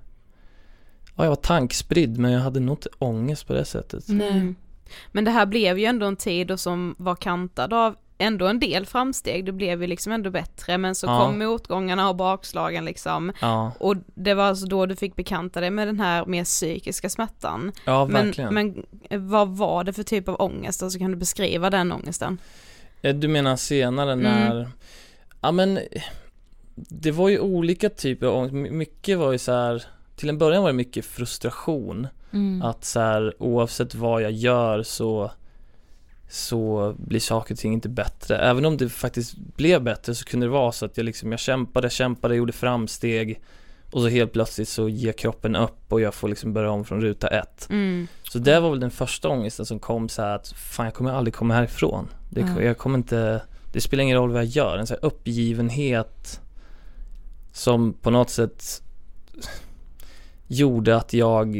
Ja 1.16 1.24
jag 1.24 1.28
var 1.28 1.36
tankspridd 1.36 2.18
men 2.18 2.32
jag 2.32 2.40
hade 2.40 2.60
nog 2.60 2.72
inte 2.76 2.88
ångest 2.98 3.46
på 3.46 3.52
det 3.52 3.64
sättet 3.64 4.08
Mm. 4.08 4.54
Men 5.12 5.24
det 5.24 5.30
här 5.30 5.46
blev 5.46 5.78
ju 5.78 5.84
ändå 5.84 6.06
en 6.06 6.16
tid 6.16 6.46
då 6.46 6.56
som 6.56 6.94
var 6.98 7.16
kantad 7.16 7.72
av 7.72 7.96
ändå 8.22 8.46
en 8.46 8.60
del 8.60 8.86
framsteg, 8.86 9.44
det 9.44 9.52
blev 9.52 9.80
ju 9.82 9.86
liksom 9.86 10.12
ändå 10.12 10.30
bättre 10.30 10.78
men 10.78 10.94
så 10.94 11.06
Ja. 11.06 11.18
kom 11.26 11.38
motgångarna 11.38 12.08
och 12.08 12.16
bakslagen 12.16 12.84
liksom 12.84 13.32
Ja, 13.40 13.72
och 13.80 13.96
det 14.14 14.34
var 14.34 14.44
alltså 14.44 14.66
då 14.66 14.86
du 14.86 14.96
fick 14.96 15.16
bekanta 15.16 15.60
dig 15.60 15.70
med 15.70 15.88
den 15.88 16.00
här 16.00 16.26
mer 16.26 16.44
psykiska 16.44 17.08
smärtan. 17.10 17.72
ja 17.84 18.04
Men, 18.06 18.26
verkligen 18.26 18.54
men 18.54 18.84
eh, 19.10 19.20
vad 19.20 19.48
var 19.48 19.84
det 19.84 19.92
för 19.92 20.02
typ 20.02 20.28
av 20.28 20.36
ångest? 20.40 20.82
Alltså 20.82 20.98
kan 20.98 21.10
du 21.10 21.16
beskriva 21.16 21.70
den 21.70 21.92
ångesten? 21.92 22.38
Eh, 23.02 23.14
Du 23.14 23.28
menar 23.28 23.56
senare 23.56 24.12
Mm. 24.12 24.24
när, 24.24 24.68
ja 25.40 25.52
men 25.52 25.78
det 26.74 27.10
var 27.10 27.28
ju 27.28 27.38
olika 27.40 27.88
typer 27.90 28.26
av 28.26 28.34
ångest, 28.36 28.54
My- 28.54 28.70
mycket 28.70 29.18
var 29.18 29.32
ju 29.32 29.38
så 29.38 29.52
här 29.52 29.84
till 30.16 30.28
en 30.28 30.38
början 30.38 30.62
var 30.62 30.70
det 30.70 30.76
mycket 30.76 31.04
frustration 31.04 32.06
Mm. 32.32 32.62
att 32.62 32.84
så 32.84 33.00
här, 33.00 33.34
oavsett 33.38 33.94
vad 33.94 34.22
jag 34.22 34.32
gör 34.32 34.82
så 34.82 35.30
så 36.32 36.94
blir 36.98 37.20
saker 37.20 37.54
och 37.54 37.58
ting 37.58 37.72
inte 37.72 37.88
bättre. 37.88 38.36
Även 38.38 38.64
om 38.64 38.76
det 38.76 38.88
faktiskt 38.88 39.36
blev 39.36 39.82
bättre 39.82 40.14
så 40.14 40.24
kunde 40.24 40.46
det 40.46 40.50
vara 40.50 40.72
så 40.72 40.86
att 40.86 40.96
jag 40.96 41.04
liksom, 41.04 41.30
jag 41.30 41.40
kämpade, 41.40 41.90
kämpade, 41.90 42.36
gjorde 42.36 42.52
framsteg 42.52 43.40
och 43.90 44.00
så 44.00 44.08
helt 44.08 44.32
plötsligt 44.32 44.68
så 44.68 44.88
ger 44.88 45.12
kroppen 45.12 45.56
upp 45.56 45.92
och 45.92 46.00
jag 46.00 46.14
får 46.14 46.28
liksom 46.28 46.52
börja 46.52 46.70
om 46.70 46.84
från 46.84 47.00
ruta 47.00 47.28
ett. 47.28 47.66
Mm. 47.70 48.06
Så 48.22 48.38
det 48.38 48.60
var 48.60 48.70
väl 48.70 48.80
den 48.80 48.90
första 48.90 49.28
ångesten 49.28 49.66
som 49.66 49.78
kom 49.78 50.08
så 50.08 50.22
här 50.22 50.34
att 50.34 50.48
fan 50.48 50.86
jag 50.86 50.94
kommer 50.94 51.12
aldrig 51.12 51.34
komma 51.34 51.54
härifrån. 51.54 52.08
Det, 52.30 52.40
Ja. 52.40 52.62
Jag 52.62 52.78
kommer 52.78 52.98
inte, 52.98 53.42
det 53.72 53.80
spelar 53.80 54.02
ingen 54.02 54.16
roll 54.16 54.30
vad 54.30 54.44
jag 54.44 54.50
gör, 54.50 54.78
en 54.78 54.86
så 54.86 54.94
här 54.94 55.04
uppgivenhet 55.04 56.40
som 57.52 57.92
på 57.92 58.10
något 58.10 58.30
sätt 58.30 58.82
gjorde 60.46 60.96
att 60.96 61.12
jag 61.12 61.56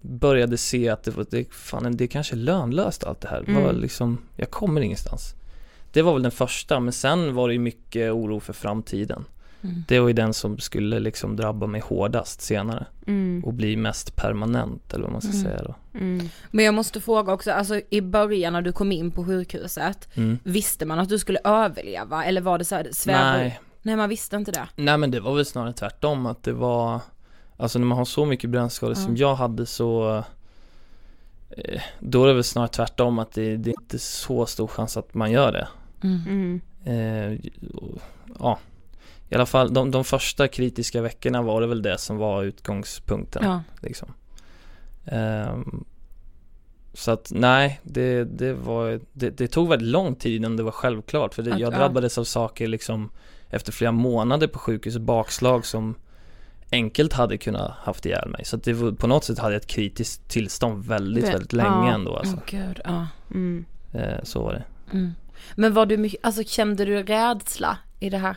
började 0.00 0.56
se 0.56 0.88
att 0.88 1.02
det 1.02 1.10
var, 1.10 1.26
det, 1.30 1.52
fan, 1.54 1.96
det 1.96 2.06
kanske 2.06 2.34
är 2.34 2.38
lönlöst 2.38 3.04
allt 3.04 3.20
det 3.20 3.28
här. 3.28 3.42
Det 3.46 3.52
var 3.52 3.60
Mm. 3.70 3.80
liksom, 3.80 4.18
jag 4.36 4.50
kommer 4.50 4.80
ingenstans. 4.80 5.34
Det 5.92 6.02
var 6.02 6.12
väl 6.12 6.22
den 6.22 6.32
första, 6.32 6.80
men 6.80 6.92
sen 6.92 7.34
var 7.34 7.48
det 7.48 7.54
ju 7.54 7.60
mycket 7.60 8.12
oro 8.12 8.40
för 8.40 8.52
framtiden. 8.52 9.24
Mm. 9.62 9.84
Det 9.88 10.00
var 10.00 10.08
ju 10.08 10.14
den 10.14 10.34
som 10.34 10.58
skulle 10.58 10.98
liksom 11.00 11.36
drabba 11.36 11.66
mig 11.66 11.80
hårdast 11.80 12.40
senare 12.40 12.86
Mm. 13.06 13.44
och 13.44 13.54
bli 13.54 13.76
mest 13.76 14.16
permanent 14.16 14.94
eller 14.94 15.02
vad 15.04 15.12
man 15.12 15.20
ska 15.22 15.32
Mm. 15.32 15.42
säga 15.44 15.62
då. 15.62 15.74
Mm. 15.98 16.28
Men 16.50 16.64
jag 16.64 16.74
måste 16.74 17.00
fråga 17.00 17.32
också, 17.32 17.50
alltså 17.52 17.80
i 17.90 18.00
början 18.00 18.52
när 18.52 18.62
du 18.62 18.72
kom 18.72 18.92
in 18.92 19.10
på 19.10 19.24
sjukhuset, 19.24 20.08
Mm. 20.16 20.38
visste 20.42 20.86
man 20.86 20.98
att 20.98 21.08
du 21.08 21.18
skulle 21.18 21.38
överleva 21.44 22.24
eller 22.24 22.40
var 22.40 22.58
det 22.58 22.64
så 22.64 22.74
här 22.74 22.88
sväva? 22.92 23.32
Nej, 23.32 23.60
Nej 23.82 23.96
man 23.96 24.08
visste 24.08 24.36
inte 24.36 24.52
det. 24.52 24.68
nej 24.76 24.98
men 24.98 25.10
det 25.10 25.20
var 25.20 25.34
väl 25.34 25.44
snarare 25.46 25.72
tvärtom 25.72 26.26
att 26.26 26.42
det 26.42 26.52
var 26.52 27.00
Alltså 27.60 27.78
när 27.78 27.86
man 27.86 27.98
har 27.98 28.04
så 28.04 28.24
mycket 28.24 28.50
brännskador 28.50 28.94
som 28.94 29.16
Ja. 29.16 29.28
jag 29.28 29.34
hade 29.34 29.66
så 29.66 30.16
eh, 31.50 31.80
Då 32.00 32.24
är 32.24 32.28
det 32.28 32.34
väl 32.34 32.44
snarare 32.44 32.68
tvärtom 32.68 33.18
att 33.18 33.32
det, 33.32 33.56
det 33.56 33.70
är 33.70 33.74
inte 33.82 33.98
så 33.98 34.46
stor 34.46 34.66
chans 34.66 34.96
att 34.96 35.14
man 35.14 35.30
gör 35.30 35.52
det 35.52 35.68
Mm. 36.02 36.60
eh, 36.84 37.38
och- 37.74 37.98
Ja 38.40 38.58
I 39.28 39.34
alla 39.34 39.46
fall 39.46 39.74
de, 39.74 39.90
de 39.90 40.04
första 40.04 40.48
kritiska 40.48 41.02
veckorna 41.02 41.42
var 41.42 41.60
det 41.60 41.66
väl 41.66 41.82
det 41.82 41.98
som 41.98 42.16
var 42.16 42.42
utgångspunkten 42.42 43.42
Ja. 43.44 43.62
liksom 43.80 44.08
Ehm, 45.06 45.84
Så 46.94 47.10
att 47.10 47.30
nej, 47.34 47.80
det, 47.82 48.24
det 48.24 48.52
var 48.54 49.00
det, 49.12 49.30
det 49.30 49.48
tog 49.48 49.68
väldigt 49.68 49.88
lång 49.88 50.14
tid 50.14 50.36
innan 50.36 50.56
det 50.56 50.62
var 50.62 50.70
självklart 50.70 51.34
för 51.34 51.42
det, 51.42 51.52
Att- 51.52 51.60
jag 51.60 51.72
ja. 51.72 51.78
drabbades 51.78 52.18
av 52.18 52.24
saker 52.24 52.66
liksom 52.68 53.10
Efter 53.50 53.72
flera 53.72 53.92
månader 53.92 54.46
på 54.46 54.58
sjukhus, 54.58 54.98
bakslag 54.98 55.66
som 55.66 55.94
Enkelt 56.72 57.12
hade 57.12 57.38
kunnat 57.38 57.70
haft 57.70 58.06
ihjäl 58.06 58.28
mig 58.28 58.44
så 58.44 58.56
det 58.56 58.72
var, 58.72 58.92
på 58.92 59.06
något 59.06 59.24
sätt 59.24 59.38
hade 59.38 59.54
jag 59.54 59.60
ett 59.60 59.66
kritiskt 59.66 60.28
tillstånd 60.28 60.84
väldigt, 60.84 61.24
Vä- 61.24 61.32
väldigt 61.32 61.52
länge 61.52 61.68
ja. 61.88 61.94
ändå 61.94 62.16
alltså. 62.16 62.36
Åh 62.36 62.42
gud, 62.46 62.80
ja. 62.84 63.06
Mm. 63.30 63.64
Eh, 63.92 64.22
Så 64.22 64.42
var 64.42 64.52
det 64.52 64.64
Mm. 64.92 65.12
Men 65.54 65.74
var 65.74 65.86
du 65.86 66.10
alltså 66.22 66.42
kände 66.44 66.84
du 66.84 67.02
rädsla 67.02 67.78
i 68.00 68.10
det 68.10 68.18
här? 68.18 68.36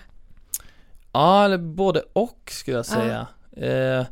Ja, 1.11 1.45
eller 1.45 1.57
både 1.57 2.03
och 2.13 2.39
skulle 2.51 2.77
jag 2.77 2.85
Ja. 2.89 3.27
säga. 3.53 3.97
Eh, 3.99 4.05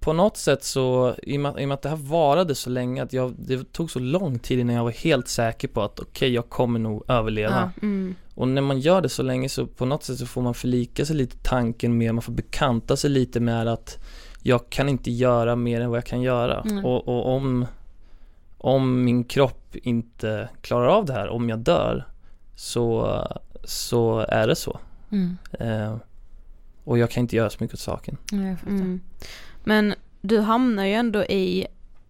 på 0.00 0.12
något 0.12 0.36
sätt 0.36 0.64
så, 0.64 1.14
i 1.22 1.36
och, 1.36 1.40
med, 1.40 1.60
i 1.60 1.64
och 1.64 1.68
med 1.68 1.74
att 1.74 1.82
det 1.82 1.88
här 1.88 1.96
varade 1.96 2.54
så 2.54 2.70
länge, 2.70 3.02
att 3.02 3.12
jag, 3.12 3.34
det 3.38 3.72
tog 3.72 3.90
så 3.90 3.98
lång 3.98 4.38
tid 4.38 4.58
innan 4.58 4.74
jag 4.76 4.84
var 4.84 4.90
helt 4.90 5.28
säker 5.28 5.68
på 5.68 5.82
att 5.82 6.00
okej, 6.00 6.32
jag 6.34 6.48
kommer 6.48 6.78
nog 6.78 7.04
överleva. 7.08 7.72
Ja. 7.76 7.82
Mm. 7.86 8.14
Och 8.34 8.48
när 8.48 8.62
man 8.62 8.80
gör 8.80 9.00
det 9.00 9.08
så 9.08 9.22
länge 9.22 9.48
så 9.48 9.66
på 9.66 9.84
något 9.84 10.04
sätt 10.04 10.18
så 10.18 10.26
får 10.26 10.42
man 10.42 10.54
förlika 10.54 11.04
sig 11.06 11.16
lite 11.16 11.36
tanken 11.42 11.98
med, 11.98 12.14
man 12.14 12.22
får 12.22 12.32
bekanta 12.32 12.96
sig 12.96 13.10
lite 13.10 13.40
med 13.40 13.68
att 13.68 13.98
jag 14.42 14.70
kan 14.70 14.88
inte 14.88 15.10
göra 15.10 15.56
mer 15.56 15.80
än 15.80 15.90
vad 15.90 15.96
jag 15.96 16.06
kan 16.06 16.22
göra. 16.22 16.60
Mm. 16.60 16.84
Och, 16.84 17.08
och 17.08 17.34
om, 17.36 17.66
om 18.58 19.04
min 19.04 19.24
kropp 19.24 19.76
inte 19.76 20.48
klarar 20.60 20.86
av 20.86 21.04
det 21.04 21.12
här, 21.12 21.28
om 21.28 21.48
jag 21.48 21.58
dör, 21.58 22.06
så, 22.56 23.18
så 23.64 24.18
är 24.28 24.46
det 24.46 24.56
så. 24.56 24.80
Mm. 25.10 25.36
Eh, 25.52 25.96
Och 26.84 26.98
jag 26.98 27.10
kan 27.10 27.20
inte 27.20 27.36
göra 27.36 27.50
så 27.50 27.56
mycket 27.60 27.74
åt 27.74 27.80
saken. 27.80 28.16
Mm. 28.32 29.00
Men 29.64 29.94
du 30.20 30.40
hamnar 30.40 30.84
ju 30.84 30.92
ändå 30.92 31.24
i 31.24 31.66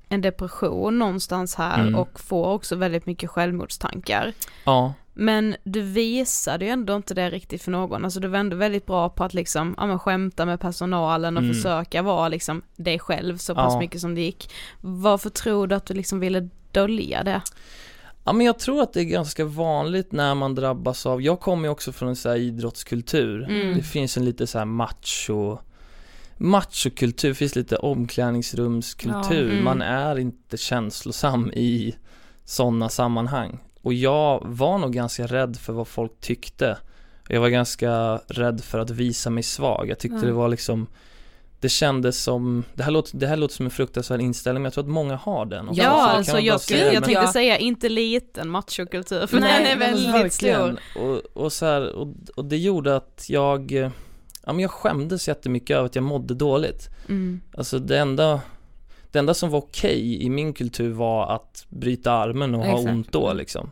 en 0.09 0.21
depression 0.21 0.99
någonstans 0.99 1.55
här 1.55 1.81
Mm. 1.81 1.95
och 1.95 2.21
får 2.21 2.47
också 2.47 2.77
väldigt 2.77 3.07
mycket 3.07 3.31
självmordstankar. 3.31 4.33
Ja, 4.65 4.95
Men 5.15 5.57
du 5.65 5.81
visade 5.83 6.65
ju 6.65 6.71
ändå 6.71 6.97
inte 6.97 7.15
det 7.15 7.31
riktigt 7.31 7.63
för 7.63 7.71
någon, 7.71 8.05
alltså 8.05 8.21
du 8.21 8.29
var 8.29 8.39
ändå 8.39 8.57
väldigt 8.57 8.87
bra 8.87 9.09
på 9.09 9.25
att 9.25 9.35
liksom, 9.35 9.75
ja 9.79 9.87
men 9.87 9.99
skämta 9.99 10.47
med 10.47 10.61
personalen 10.61 11.37
och 11.37 11.43
Mm. 11.43 11.55
försöka 11.55 12.03
vara 12.03 12.29
liksom 12.29 12.63
dig 12.77 12.99
själv 12.99 13.37
så 13.37 13.55
pass 13.55 13.73
Ja. 13.75 13.81
mycket 13.81 14.01
som 14.01 14.15
det 14.15 14.21
gick. 14.21 14.51
Varför 14.81 15.31
tror 15.31 15.67
du 15.67 15.75
att 15.75 15.87
du 15.87 15.95
liksom 15.95 16.21
ville 16.21 16.49
dölja 16.73 17.23
det? 17.25 17.41
Ja 18.25 18.33
men 18.33 18.47
jag 18.47 18.59
tror 18.59 18.83
att 18.83 18.93
det 18.93 19.01
är 19.01 19.05
ganska 19.05 19.45
vanligt 19.45 20.13
när 20.13 20.35
man 20.35 20.55
drabbas 20.55 21.07
av, 21.07 21.23
jag 21.23 21.41
kommer 21.41 21.65
ju 21.65 21.69
också 21.73 21.93
från 21.93 22.09
en 22.09 22.17
sån 22.17 22.33
här 22.33 22.39
idrottskultur. 22.39 23.45
Mm. 23.51 23.77
Det 23.77 23.83
finns 23.83 24.17
en 24.17 24.25
lite 24.25 24.47
så 24.47 24.59
här 24.59 24.65
macho 24.65 25.59
machokultur, 26.37 27.29
det 27.29 27.35
finns 27.35 27.57
lite 27.57 27.77
omklädningsrumskultur. 27.77 29.45
Ja, 29.47 29.53
mm. 29.53 29.65
Man 29.65 29.83
är 29.83 30.19
inte 30.19 30.57
känslosam 30.57 31.51
i 31.51 31.95
sådana 32.45 32.89
sammanhang. 32.89 33.59
Och 33.83 33.93
jag 33.95 34.43
var 34.45 34.79
nog 34.79 34.93
ganska 34.93 35.27
rädd 35.27 35.57
för 35.57 35.73
vad 35.73 35.89
folk 35.89 36.13
tyckte. 36.21 36.79
Jag 37.29 37.41
var 37.41 37.49
ganska 37.49 38.21
rädd 38.27 38.61
för 38.65 38.79
att 38.79 38.91
visa 38.91 39.31
mig 39.31 39.43
svag. 39.43 39.89
Jag 39.89 39.99
tyckte 39.99 40.19
Ja. 40.19 40.27
det 40.27 40.33
var 40.33 40.49
liksom 40.49 40.87
det 41.61 41.69
kändes 41.69 42.23
som, 42.23 42.65
det 42.75 42.83
här, 42.83 42.91
låter, 42.91 43.17
det 43.19 43.27
här 43.27 43.37
låter 43.37 43.55
som 43.55 43.67
en 43.67 43.71
fruktansvärd 43.71 44.21
inställning 44.21 44.63
men 44.63 44.67
jag 44.67 44.73
tror 44.73 44.85
att 44.85 44.91
många 44.91 45.17
har 45.17 45.47
den. 45.47 45.69
Och 45.69 45.75
Ja, 45.77 45.85
alltså 46.11 46.39
jag, 46.39 46.61
säga, 46.61 46.79
skulle, 46.81 46.93
jag 46.93 47.01
men- 47.01 47.03
tänkte 47.03 47.27
säga 47.33 47.59
inte 47.59 47.89
liten 47.89 48.49
machokultur 48.49 49.27
för 49.27 49.41
Nej, 49.41 49.65
den 49.65 49.73
är 49.73 49.79
väldigt 49.79 50.15
Verkligen. 50.15 50.79
stor. 50.93 51.03
Och, 51.03 51.43
och, 51.43 51.53
så 51.53 51.67
här, 51.67 51.93
och, 51.93 52.09
och 52.37 52.45
det 52.45 52.57
gjorde 52.59 52.97
att 52.97 53.25
jag, 53.29 53.73
ja 54.47 54.53
men 54.53 54.59
jag 54.61 54.71
skämdes 54.71 55.29
jättemycket 55.29 55.77
över 55.77 55.87
att 55.87 55.95
jag 55.95 56.05
mådde 56.05 56.35
dåligt. 56.35 56.89
Mm. 57.09 57.41
Alltså 57.57 57.79
det 57.79 57.99
enda, 57.99 58.41
det 59.13 59.19
enda 59.19 59.35
som 59.35 59.51
var 59.51 59.59
okej 59.59 60.23
i 60.23 60.31
min 60.31 60.53
kultur 60.53 60.93
var 60.93 61.35
att 61.35 61.67
bryta 61.69 62.13
armen 62.13 62.55
och 62.55 62.65
ha 62.65 62.79
Exakt. 62.79 62.89
ont 62.95 63.13
då 63.13 63.27
Mm. 63.27 63.37
liksom. 63.37 63.71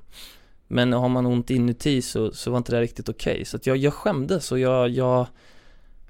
Men 0.69 0.93
har 0.93 1.09
man 1.09 1.27
ont 1.27 1.51
inuti 1.51 2.03
så, 2.03 2.33
så 2.33 2.51
var 2.51 2.59
inte 2.59 2.73
det 2.73 2.81
riktigt 2.81 3.09
okej. 3.09 3.45
Så 3.45 3.57
att 3.57 3.67
jag, 3.67 3.77
jag 3.77 3.95
skämdes 3.95 4.53
och 4.53 4.59
jag, 4.59 4.89
jag 4.89 5.27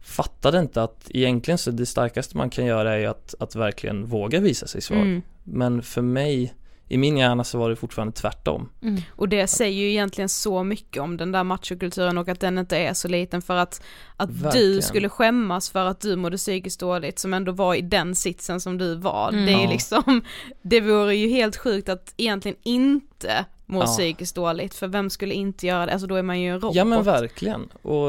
fattade 0.03 0.59
inte 0.61 0.83
att 0.83 1.11
egentligen 1.11 1.59
så 1.59 1.71
det 1.71 1.87
starkaste 1.87 2.37
man 2.37 2.51
kan 2.51 2.67
göra 2.67 2.97
är 2.97 3.09
att, 3.09 3.35
att 3.39 3.57
verkligen 3.57 4.07
våga 4.07 4.41
visa 4.41 4.67
sig 4.67 4.81
svag. 4.81 4.99
Mm. 5.01 5.23
Men 5.45 5.83
för 5.83 6.03
mig, 6.03 6.55
i 6.91 6.97
min 6.99 7.17
hjärna 7.17 7.45
så 7.45 7.59
var 7.59 7.71
det 7.71 7.77
fortfarande 7.77 8.13
tvärtom. 8.13 8.69
Mm. 8.83 9.03
Och 9.11 9.29
det 9.29 9.47
säger 9.47 9.81
ju 9.81 9.91
egentligen 9.91 10.29
så 10.29 10.65
mycket 10.65 11.03
om 11.03 11.17
den 11.17 11.33
där 11.33 11.45
machokulturen 11.45 12.19
och 12.19 12.29
att 12.29 12.41
den 12.41 12.59
inte 12.59 12.77
är 12.79 12.95
så 12.95 13.09
liten 13.09 13.43
för 13.43 13.57
att, 13.57 13.83
att 14.17 14.53
du 14.53 14.83
skulle 14.83 15.09
skämmas 15.09 15.71
för 15.71 15.85
att 15.85 16.01
du 16.01 16.17
mådde 16.17 16.37
psykiskt 16.37 16.81
dåligt 16.81 17.19
som 17.19 17.35
ändå 17.35 17.53
var 17.53 17.75
i 17.75 17.81
den 17.81 18.15
sitsen 18.15 18.61
som 18.61 18.79
du 18.79 18.95
var. 18.95 19.29
Mm. 19.29 19.47
Det 19.47 19.53
är 19.53 19.69
liksom, 19.69 20.23
det 20.63 20.81
vore 20.81 21.17
ju 21.17 21.29
helt 21.29 21.57
sjukt 21.57 21.89
att 21.89 22.15
egentligen 22.17 22.57
inte 22.63 23.45
må 23.67 23.81
Ja. 23.81 23.87
psykiskt 23.87 24.35
dåligt 24.35 24.75
för 24.75 24.89
vem 24.89 25.11
skulle 25.11 25.35
inte 25.35 25.67
göra 25.67 25.87
det, 25.87 25.93
alltså 25.93 26.07
då 26.07 26.15
är 26.15 26.23
man 26.23 26.41
ju 26.41 26.49
en 26.49 26.61
robot. 26.61 26.77
Ja 26.77 26.85
men 26.85 27.03
verkligen. 27.03 27.69
Och, 27.83 28.09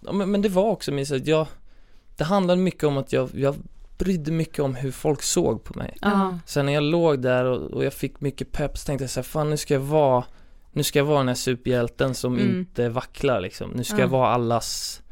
ja, 0.00 0.12
men, 0.12 0.30
men 0.30 0.42
det 0.42 0.48
var 0.48 0.70
också 0.70 0.92
min 0.92 1.06
jag, 1.24 1.46
det 2.16 2.24
handlade 2.24 2.62
mycket 2.62 2.84
om 2.84 2.96
att 2.96 3.12
jag, 3.12 3.30
jag 3.34 3.54
brydde 4.04 4.30
mycket 4.32 4.58
om 4.58 4.74
hur 4.74 4.90
folk 4.92 5.22
såg 5.22 5.64
på 5.64 5.78
mig. 5.78 5.96
Ja. 6.02 6.38
Sen 6.46 6.66
när 6.66 6.72
jag 6.72 6.82
låg 6.82 7.22
där 7.22 7.44
och, 7.44 7.70
och 7.70 7.84
jag 7.84 7.92
fick 7.92 8.20
mycket 8.20 8.52
pepp 8.52 8.78
så 8.78 8.86
tänkte 8.86 9.02
jag 9.04 9.10
så 9.10 9.20
här, 9.20 9.24
fan 9.24 9.50
nu 9.50 9.56
ska 9.56 9.74
jag 9.74 9.80
vara 9.80 10.24
nu 10.72 10.82
ska 10.82 10.98
jag 10.98 11.06
vara 11.06 11.18
den 11.18 11.28
här 11.28 11.34
superhjälten 11.34 12.14
som 12.14 12.34
Mm. 12.38 12.58
inte 12.58 12.88
vacklar 12.88 13.40
liksom. 13.40 13.70
Nu 13.70 13.84
ska 13.84 13.96
Ja. 13.96 14.00
jag 14.00 14.08
vara 14.08 14.28
allas, 14.28 15.02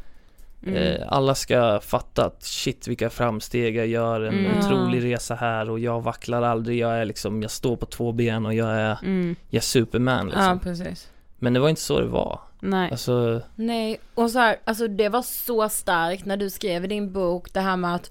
Mm. 0.62 0.74
eh, 0.74 1.06
alla 1.08 1.34
ska 1.34 1.80
fatta 1.80 2.24
att 2.24 2.42
shit 2.42 2.88
vilka 2.88 3.10
framsteg 3.10 3.76
jag 3.76 3.86
gör, 3.86 4.20
en 4.20 4.46
Mm. 4.46 4.58
otrolig 4.58 5.04
resa 5.04 5.34
här 5.34 5.70
och 5.70 5.78
jag 5.78 6.00
vacklar 6.00 6.42
aldrig, 6.42 6.78
jag 6.78 6.98
är 6.98 7.04
liksom, 7.04 7.42
jag 7.42 7.50
står 7.50 7.76
på 7.76 7.86
två 7.86 8.12
ben 8.12 8.46
och 8.46 8.54
jag 8.54 8.70
är, 8.70 8.98
Mm. 9.02 9.36
jag 9.50 9.58
är 9.58 9.62
superman 9.64 10.26
liksom. 10.26 10.44
Ja, 10.44 10.58
precis. 10.62 11.08
Men 11.38 11.52
det 11.52 11.60
var 11.60 11.68
inte 11.68 11.80
så 11.80 12.00
det 12.00 12.06
var. 12.06 12.40
Nej. 12.60 12.90
Alltså, 12.90 13.40
Nej, 13.54 14.00
och 14.14 14.30
så 14.30 14.38
här, 14.38 14.56
alltså 14.64 14.88
det 14.88 15.08
var 15.08 15.22
så 15.22 15.68
starkt 15.68 16.24
när 16.24 16.36
du 16.36 16.50
skrev 16.50 16.84
i 16.84 16.88
din 16.88 17.12
bok 17.12 17.52
det 17.52 17.60
här 17.60 17.76
med 17.76 17.94
att 17.94 18.10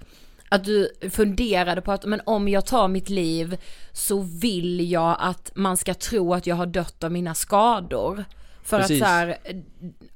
att 0.50 0.64
du 0.64 0.90
funderade 1.12 1.82
på 1.82 1.92
att 1.92 2.06
men 2.06 2.22
om 2.26 2.48
jag 2.48 2.66
tar 2.66 2.88
mitt 2.88 3.10
liv 3.10 3.58
så 3.92 4.22
vill 4.22 4.92
jag 4.92 5.18
att 5.20 5.52
man 5.56 5.78
ska 5.78 5.94
tro 5.94 6.34
att 6.34 6.48
jag 6.48 6.56
har 6.56 6.66
dött 6.66 7.04
av 7.04 7.12
mina 7.12 7.34
skador. 7.36 8.26
För 8.64 8.80
Precis. 8.80 9.02
att 9.02 9.08
så 9.08 9.14
här, 9.14 9.38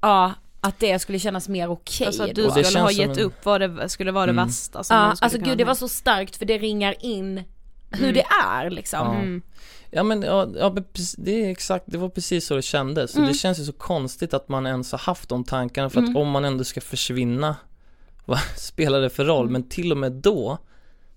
ja, 0.01 0.33
att 0.61 0.79
det 0.79 0.99
skulle 0.99 1.19
kännas 1.19 1.49
mer 1.49 1.69
okej 1.69 2.07
Alltså 2.07 2.23
att 2.23 2.35
du 2.35 2.49
skulle 2.49 2.79
ha 2.79 2.91
gett 2.91 3.17
en- 3.17 3.23
upp 3.23 3.45
vad 3.45 3.61
det 3.61 3.89
skulle 3.89 4.11
vara 4.11 4.25
det 4.25 4.31
Mm. 4.31 4.45
värsta 4.47 4.83
som 4.83 4.95
Ja, 4.97 5.01
alltså 5.03 5.29
kunna 5.37 5.45
gud 5.49 5.57
det 5.57 5.63
var 5.65 5.75
så 5.75 5.87
starkt 5.87 6.35
för 6.35 6.45
det 6.45 6.57
ringar 6.57 6.95
in 6.99 7.43
hur 7.91 8.03
Mm. 8.03 8.13
det 8.13 8.25
är 8.47 8.69
liksom. 8.69 8.99
Ja. 8.99 9.15
Mm. 9.15 9.41
Ja 9.91 10.03
men, 10.03 10.21
ja, 10.21 10.47
ja, 10.59 10.75
det 11.17 11.45
är 11.45 11.49
exakt, 11.49 11.85
det 11.87 11.97
var 11.97 12.09
precis 12.09 12.45
så 12.45 12.55
det 12.55 12.61
kändes. 12.61 13.15
Mm. 13.15 13.27
det 13.27 13.33
känns 13.33 13.59
ju 13.59 13.63
så 13.65 13.73
konstigt 13.73 14.33
att 14.33 14.49
man 14.49 14.67
ens 14.67 14.91
har 14.91 14.99
haft 14.99 15.29
de 15.29 15.43
tankarna 15.43 15.89
för 15.89 15.99
att 15.99 16.05
Mm. 16.07 16.17
om 16.17 16.29
man 16.29 16.45
ändå 16.45 16.63
ska 16.63 16.81
försvinna, 16.81 17.55
vad 18.31 18.39
spelar 18.55 19.01
det 19.01 19.09
för 19.09 19.25
roll? 19.25 19.43
Mm. 19.47 19.53
Men 19.53 19.69
till 19.69 19.91
och 19.91 19.97
med 19.97 20.11
då, 20.11 20.57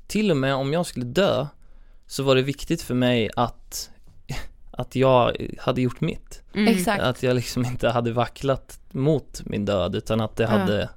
till 0.07 0.31
och 0.31 0.37
med 0.37 0.55
om 0.55 0.73
jag 0.73 0.87
skulle 0.87 1.07
dö, 1.07 1.47
så 2.07 2.23
var 2.23 2.37
det 2.37 2.43
viktigt 2.43 2.83
för 2.83 2.95
mig 2.95 3.31
att, 3.37 3.91
att 4.71 4.97
jag 4.97 5.37
hade 5.59 5.81
gjort 5.83 6.01
mitt. 6.01 6.43
Mm. 6.55 6.69
Exakt. 6.75 7.03
Att 7.03 7.23
jag 7.23 7.35
liksom 7.35 7.65
inte 7.65 7.89
hade 7.89 8.13
vacklat 8.13 8.81
mot 8.91 9.43
min 9.45 9.65
död 9.65 9.95
utan 9.95 10.21
att 10.21 10.37
det 10.37 10.43
Ja. 10.43 10.49
hade, 10.51 10.89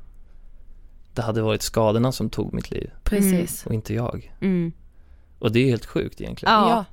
det 1.13 1.21
hade 1.21 1.41
varit 1.41 1.62
skadorna 1.62 2.12
som 2.12 2.30
tog 2.30 2.53
mitt 2.53 2.71
liv 2.71 2.91
Precis. 3.03 3.65
och 3.65 3.73
inte 3.73 3.93
jag. 3.93 4.34
Mm. 4.41 4.71
Och 5.39 5.51
det 5.51 5.60
är 5.60 5.65
helt 5.65 5.86
sjukt 5.86 6.21
egentligen. 6.21 6.53
Ja. 6.53 6.69
Ja. 6.69 6.86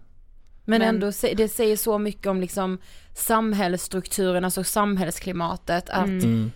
Men, 0.64 0.78
Men- 0.78 0.88
ändå, 0.88 1.06
det 1.36 1.48
säger 1.48 1.76
så 1.76 1.98
mycket 1.98 2.26
om 2.26 2.40
liksom 2.40 2.78
samhällsstrukturen, 3.14 4.44
alltså 4.44 4.64
samhällsklimatet, 4.64 5.90
att 5.90 6.06
Mm. 6.06 6.52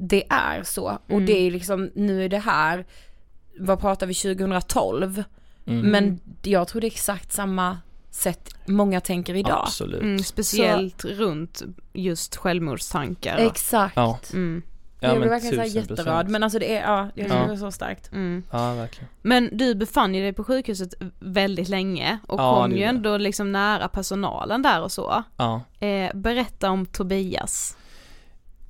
Mm. 0.00 0.08
det 0.08 0.24
är 0.30 0.62
så. 0.62 0.84
Och 1.06 1.10
Mm. 1.10 1.26
det 1.26 1.32
är 1.46 1.50
liksom, 1.50 1.90
nu 1.94 2.24
är 2.24 2.28
det 2.28 2.38
här, 2.38 2.86
vad 3.58 3.80
pratar 3.80 4.06
vi, 4.06 4.14
2012? 4.14 5.24
Mm. 5.66 5.90
Men 5.90 6.20
jag 6.42 6.68
tror 6.68 6.80
det 6.80 6.86
är 6.86 6.90
exakt 6.90 7.32
samma 7.32 7.78
sätt 8.10 8.54
många 8.66 9.00
tänker 9.00 9.34
idag. 9.34 9.62
Absolut. 9.66 10.02
Mm, 10.02 10.18
speciellt 10.18 11.04
runt 11.04 11.62
just 11.92 12.36
självmordstankar. 12.36 13.36
Exakt. 13.38 13.96
Ja. 13.96 14.18
Mm. 14.32 14.62
Ja, 15.02 15.08
jag 15.08 15.18
blir 15.20 15.28
verkligen 15.30 15.54
såhär 15.54 15.68
jätterörd, 15.68 16.28
men 16.28 16.42
alltså 16.42 16.58
det 16.58 16.76
är, 16.76 16.82
ja, 16.82 17.08
jag 17.14 17.26
tycker 17.26 17.40
Ja. 17.40 17.46
det 17.46 17.52
är 17.52 17.56
så 17.56 17.70
starkt. 17.72 18.12
Mm. 18.12 18.42
Ja, 18.50 18.74
verkligen. 18.74 19.08
Men 19.22 19.48
du 19.52 19.74
befann 19.74 20.14
ju 20.14 20.22
dig 20.22 20.32
på 20.32 20.44
sjukhuset 20.44 20.94
väldigt 21.20 21.68
länge 21.68 22.18
och 22.28 22.40
Ja, 22.40 22.62
kom 22.62 22.72
ju 22.76 22.82
ändå 22.82 23.16
liksom 23.16 23.52
nära 23.52 23.88
personalen 23.88 24.62
där 24.62 24.82
och 24.82 24.92
så. 24.92 25.22
Ja. 25.36 25.62
Eh, 25.86 26.10
berätta 26.14 26.70
om 26.70 26.86
Tobias. 26.86 27.76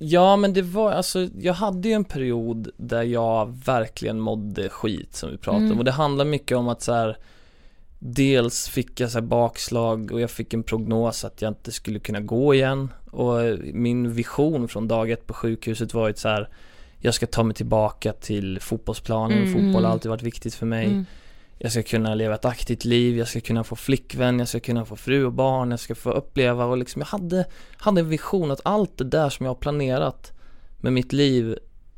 Ja 0.03 0.35
men 0.35 0.53
det 0.53 0.61
var, 0.61 0.91
alltså 0.91 1.27
jag 1.39 1.53
hade 1.53 1.87
ju 1.87 1.93
en 1.93 2.03
period 2.03 2.69
där 2.77 3.03
jag 3.03 3.57
verkligen 3.65 4.19
mådde 4.19 4.69
skit 4.69 5.15
som 5.15 5.31
vi 5.31 5.37
pratade 5.37 5.61
Mm. 5.65 5.71
om 5.71 5.77
och 5.79 5.85
det 5.85 5.91
handlar 5.91 6.25
mycket 6.25 6.57
om 6.57 6.67
att 6.67 6.81
så 6.81 6.93
här 6.93 7.17
Dels 7.99 8.67
fick 8.69 8.99
jag 8.99 9.11
så 9.11 9.21
bakslag 9.21 10.11
och 10.11 10.21
jag 10.21 10.31
fick 10.31 10.53
en 10.53 10.63
prognos 10.63 11.25
att 11.25 11.41
jag 11.41 11.49
inte 11.51 11.71
skulle 11.71 11.99
kunna 11.99 12.19
gå 12.19 12.53
igen 12.53 12.89
och 13.11 13.35
min 13.73 14.13
vision 14.13 14.67
från 14.67 14.87
dag 14.87 15.11
ett 15.11 15.27
på 15.27 15.33
sjukhuset 15.33 15.93
var 15.93 16.07
ju 16.07 16.13
så 16.13 16.27
här 16.27 16.49
Jag 16.99 17.13
ska 17.13 17.27
ta 17.27 17.43
mig 17.43 17.55
tillbaka 17.55 18.13
till 18.13 18.59
fotbollsplanen, 18.61 19.37
Mm. 19.37 19.53
fotboll 19.53 19.85
har 19.85 19.91
alltid 19.91 20.09
varit 20.11 20.23
viktigt 20.23 20.53
för 20.55 20.65
mig 20.65 20.85
Mm. 20.85 21.05
Jag 21.63 21.71
ska 21.71 21.83
kunna 21.83 22.15
leva 22.15 22.35
ett 22.35 22.45
aktivt 22.45 22.85
liv, 22.85 23.17
jag 23.17 23.27
ska 23.27 23.41
kunna 23.41 23.63
få 23.63 23.75
flickvän, 23.75 24.39
jag 24.39 24.47
ska 24.47 24.59
kunna 24.59 24.85
få 24.85 24.95
fru 24.95 25.25
och 25.25 25.33
barn, 25.33 25.71
jag 25.71 25.79
ska 25.79 25.95
få 25.95 26.11
uppleva 26.11 26.65
och 26.65 26.77
liksom 26.77 26.99
jag 26.99 27.07
hade, 27.07 27.45
hade 27.77 28.01
en 28.01 28.09
vision 28.09 28.51
att 28.51 28.61
allt 28.63 28.97
det 28.97 29.03
där 29.03 29.29
som 29.29 29.45
jag 29.45 29.49
har 29.53 29.59
planerat 29.59 30.31
med 30.77 30.93
mitt 30.93 31.13
liv 31.13 31.57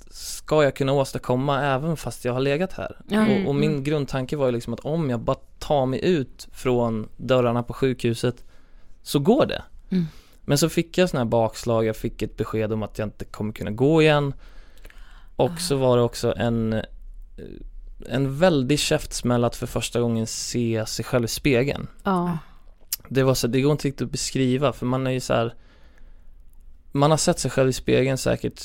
ska 0.10 0.64
jag 0.64 0.76
kunna 0.76 0.94
åstadkomma 0.94 1.62
även 1.62 1.98
fast 1.98 2.26
jag 2.26 2.34
har 2.34 2.40
legat 2.40 2.74
här. 2.74 2.98
Ja. 3.08 3.28
Och, 3.28 3.48
och 3.48 3.56
min 3.56 3.84
grundtanke 3.84 4.36
var 4.36 4.46
ju 4.46 4.52
liksom 4.52 4.74
att 4.74 4.80
om 4.80 5.10
jag 5.10 5.20
bara 5.20 5.38
tar 5.60 5.86
mig 5.86 6.06
ut 6.06 6.48
från 6.52 7.10
dörrarna 7.18 7.64
på 7.64 7.74
sjukhuset 7.74 8.44
så 9.04 9.20
går 9.20 9.46
det. 9.46 9.64
Mm. 9.90 10.06
Men 10.42 10.58
så 10.58 10.70
fick 10.70 10.98
jag 10.98 11.10
sådana 11.10 11.26
här 11.26 11.30
bakslag, 11.30 11.86
jag 11.86 11.96
fick 11.96 12.22
ett 12.22 12.38
besked 12.38 12.74
om 12.74 12.84
att 12.84 13.00
jag 13.00 13.06
inte 13.06 13.26
kommer 13.26 13.54
kunna 13.54 13.72
gå 13.72 14.02
igen 14.02 14.34
och 15.36 15.60
så 15.60 15.76
var 15.76 15.98
det 15.98 16.04
också 16.04 16.34
en 16.38 16.82
en 18.10 18.38
väldig 18.38 18.80
käftsmäll 18.80 19.44
att 19.44 19.56
för 19.56 19.68
första 19.68 20.00
gången 20.02 20.28
se 20.28 20.86
sig 20.88 21.06
själv 21.06 21.26
i 21.26 21.28
spegeln. 21.28 21.88
Ja. 22.04 22.38
Det 23.10 23.24
var 23.24 23.34
så, 23.34 23.48
det 23.48 23.62
går 23.62 23.72
inte 23.72 23.88
riktigt 23.88 24.06
att 24.06 24.12
beskriva 24.12 24.74
för 24.74 24.86
man 24.86 25.08
är 25.08 25.12
ju 25.12 25.20
så 25.20 25.34
här. 25.34 25.54
Man 26.92 27.12
har 27.12 27.18
sett 27.18 27.40
sig 27.40 27.52
själv 27.52 27.70
i 27.70 27.74
spegeln 27.74 28.18
säkert 28.18 28.64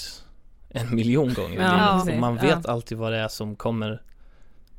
en 0.70 0.94
miljon 0.94 1.34
gånger 1.34 1.60
Ja, 1.62 2.00
och 2.02 2.18
man 2.20 2.36
vet 2.36 2.66
alltid 2.66 2.98
vad 2.98 3.12
det 3.12 3.18
är 3.18 3.28
som 3.28 3.56
kommer 3.56 4.02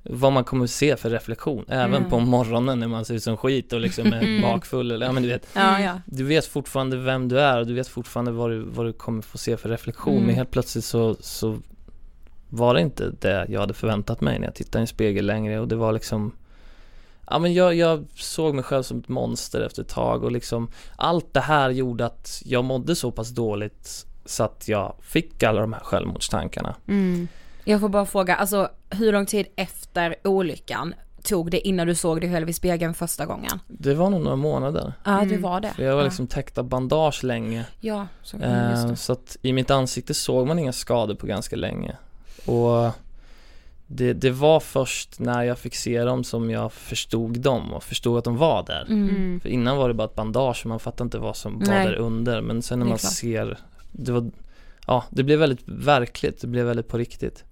vad 0.03 0.33
man 0.33 0.43
kommer 0.43 0.67
se 0.67 0.95
för 0.95 1.09
reflektion, 1.09 1.65
även 1.67 1.95
Mm. 1.95 2.09
på 2.09 2.19
morgonen 2.19 2.79
när 2.79 2.87
man 2.87 3.05
ser 3.05 3.13
ut 3.13 3.23
som 3.23 3.37
skit 3.37 3.73
och 3.73 3.79
liksom 3.79 4.13
är 4.13 4.21
Mm. 4.21 4.41
bakfull 4.41 4.91
eller 4.91 5.05
ja 5.05 5.11
men 5.11 5.23
du 5.23 5.29
vet 5.29 5.47
Ja, 5.53 5.79
ja. 5.79 6.01
Du 6.05 6.23
vet 6.23 6.45
fortfarande 6.45 6.97
vem 6.97 7.27
du 7.27 7.39
är 7.39 7.59
och 7.59 7.67
du 7.67 7.73
vet 7.73 7.87
fortfarande 7.87 8.31
vad 8.31 8.49
du, 8.49 8.59
vad 8.59 8.85
du 8.85 8.93
kommer 8.93 9.21
få 9.21 9.37
se 9.37 9.57
för 9.57 9.69
reflektion 9.69 10.13
Mm. 10.13 10.25
men 10.25 10.35
helt 10.35 10.51
plötsligt 10.51 10.85
så, 10.85 11.15
så 11.19 11.57
var 12.49 12.73
det 12.73 12.81
inte 12.81 13.11
det 13.19 13.45
jag 13.49 13.59
hade 13.59 13.73
förväntat 13.73 14.21
mig 14.21 14.39
när 14.39 14.47
jag 14.47 14.55
tittade 14.55 14.79
i 14.79 14.81
en 14.81 14.87
spegel 14.87 15.25
längre 15.25 15.59
och 15.59 15.67
det 15.67 15.75
var 15.75 15.91
liksom 15.91 16.31
Ja 17.31 17.39
men 17.39 17.53
jag, 17.53 17.75
jag 17.75 18.05
såg 18.15 18.55
mig 18.55 18.63
själv 18.63 18.83
som 18.83 18.99
ett 18.99 19.07
monster 19.07 19.61
efter 19.61 19.81
ett 19.81 19.89
tag 19.89 20.23
och 20.23 20.31
liksom 20.31 20.71
Allt 20.95 21.33
det 21.33 21.39
här 21.39 21.69
gjorde 21.69 22.05
att 22.05 22.41
jag 22.45 22.63
mådde 22.63 22.95
så 22.95 23.11
pass 23.11 23.29
dåligt 23.29 24.05
så 24.25 24.43
att 24.43 24.67
jag 24.67 24.95
fick 25.01 25.43
alla 25.43 25.61
de 25.61 25.73
här 25.73 25.79
självmordstankarna. 25.79 26.75
Mm. 26.87 27.27
Jag 27.63 27.79
får 27.79 27.89
bara 27.89 28.05
fråga, 28.05 28.35
alltså 28.35 28.69
hur 28.89 29.11
lång 29.11 29.25
tid 29.25 29.47
efter 29.55 30.15
olyckan 30.23 30.93
tog 31.23 31.51
det 31.51 31.67
innan 31.67 31.87
du 31.87 31.95
såg 31.95 32.21
dig 32.21 32.31
själv 32.31 32.49
i 32.49 32.53
spegeln 32.53 32.93
första 32.93 33.25
gången? 33.25 33.59
Det 33.67 33.93
var 33.93 34.09
nog 34.09 34.21
några 34.21 34.35
månader. 34.35 34.93
Ja 35.03 35.11
det 35.11 35.21
mm. 35.21 35.41
var 35.41 35.61
det. 35.61 35.69
För 35.69 35.83
jag 35.83 35.95
var 35.95 36.03
liksom 36.03 36.27
täckt 36.27 36.57
av 36.57 36.65
bandage 36.65 37.23
länge. 37.23 37.65
Ja, 37.79 38.07
så, 38.23 38.37
eh, 38.37 38.93
så 38.93 39.13
att 39.13 39.37
i 39.41 39.53
mitt 39.53 39.71
ansikte 39.71 40.13
såg 40.13 40.47
man 40.47 40.59
inga 40.59 40.73
skador 40.73 41.15
på 41.15 41.27
ganska 41.27 41.55
länge. 41.55 41.95
Och 42.45 42.91
det, 43.91 44.13
det 44.13 44.31
var 44.31 44.59
först 44.59 45.19
när 45.19 45.43
jag 45.43 45.59
fick 45.59 45.75
se 45.75 46.03
dem 46.03 46.23
som 46.23 46.49
jag 46.49 46.73
förstod 46.73 47.39
dem 47.39 47.73
och 47.73 47.83
förstod 47.83 48.17
att 48.17 48.23
de 48.23 48.37
var 48.37 48.63
där. 48.63 48.85
Mm. 48.89 49.39
För 49.39 49.49
innan 49.49 49.77
var 49.77 49.87
det 49.87 49.93
bara 49.93 50.07
ett 50.07 50.15
bandage 50.15 50.61
och 50.63 50.69
man 50.69 50.79
fattade 50.79 51.03
inte 51.03 51.17
vad 51.17 51.35
som 51.35 51.59
var 51.59 51.67
Nej. 51.67 51.87
där 51.87 51.95
under. 51.95 52.41
Men 52.41 52.61
sen 52.61 52.79
när 52.79 52.85
man 52.85 52.97
ser, 52.97 53.57
det 53.91 54.11
var, 54.11 54.31
ja 54.87 55.03
det 55.09 55.23
blev 55.23 55.39
väldigt 55.39 55.63
verkligt, 55.65 56.41
det 56.41 56.47
blev 56.47 56.65
väldigt 56.65 56.87
på 56.87 56.97
riktigt. 56.97 57.43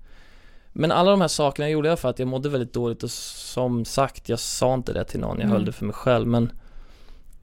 Men 0.74 0.92
alla 0.92 1.12
de 1.12 1.22
här 1.22 1.28
sakerna 1.28 1.70
gjorde 1.70 1.90
jag 1.90 2.00
för 2.00 2.10
att 2.10 2.20
jag 2.20 2.28
mådde 2.28 2.50
väldigt 2.50 2.74
dåligt 2.74 3.04
och 3.04 3.12
som 3.12 3.86
sagt, 3.86 4.30
jag 4.30 4.40
sa 4.40 4.74
inte 4.74 4.94
det 4.94 5.04
till 5.04 5.20
någon, 5.20 5.38
jag 5.38 5.46
mm. 5.46 5.52
höll 5.52 5.66
det 5.66 5.72
för 5.72 5.86
mig 5.86 5.96
själv 5.96 6.28
men 6.28 6.52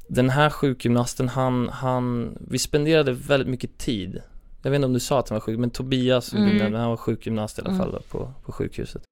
Den 0.09 0.31
här 0.31 0.51
sjukgymnasten, 0.51 1.29
han, 1.29 1.69
han, 1.69 2.39
vi 2.49 2.59
spenderade 2.59 3.13
väldigt 3.13 3.49
mycket 3.49 3.79
tid 3.79 4.23
Jag 4.65 4.71
vet 4.71 4.79
inte 4.79 4.87
om 4.87 4.93
du 4.93 5.01
sa 5.01 5.19
att 5.19 5.29
han 5.29 5.37
var 5.37 5.41
sjuk, 5.41 5.59
men 5.59 5.71
Tobias, 5.71 6.33
mm. 6.33 6.75
han 6.75 6.91
var 6.91 6.97
sjukgymnast 6.97 7.59
i 7.59 7.61
alla 7.61 7.71
mm. 7.71 7.79
fall 7.79 8.03
på, 8.11 8.33
på 8.45 8.53
sjukhuset 8.53 9.03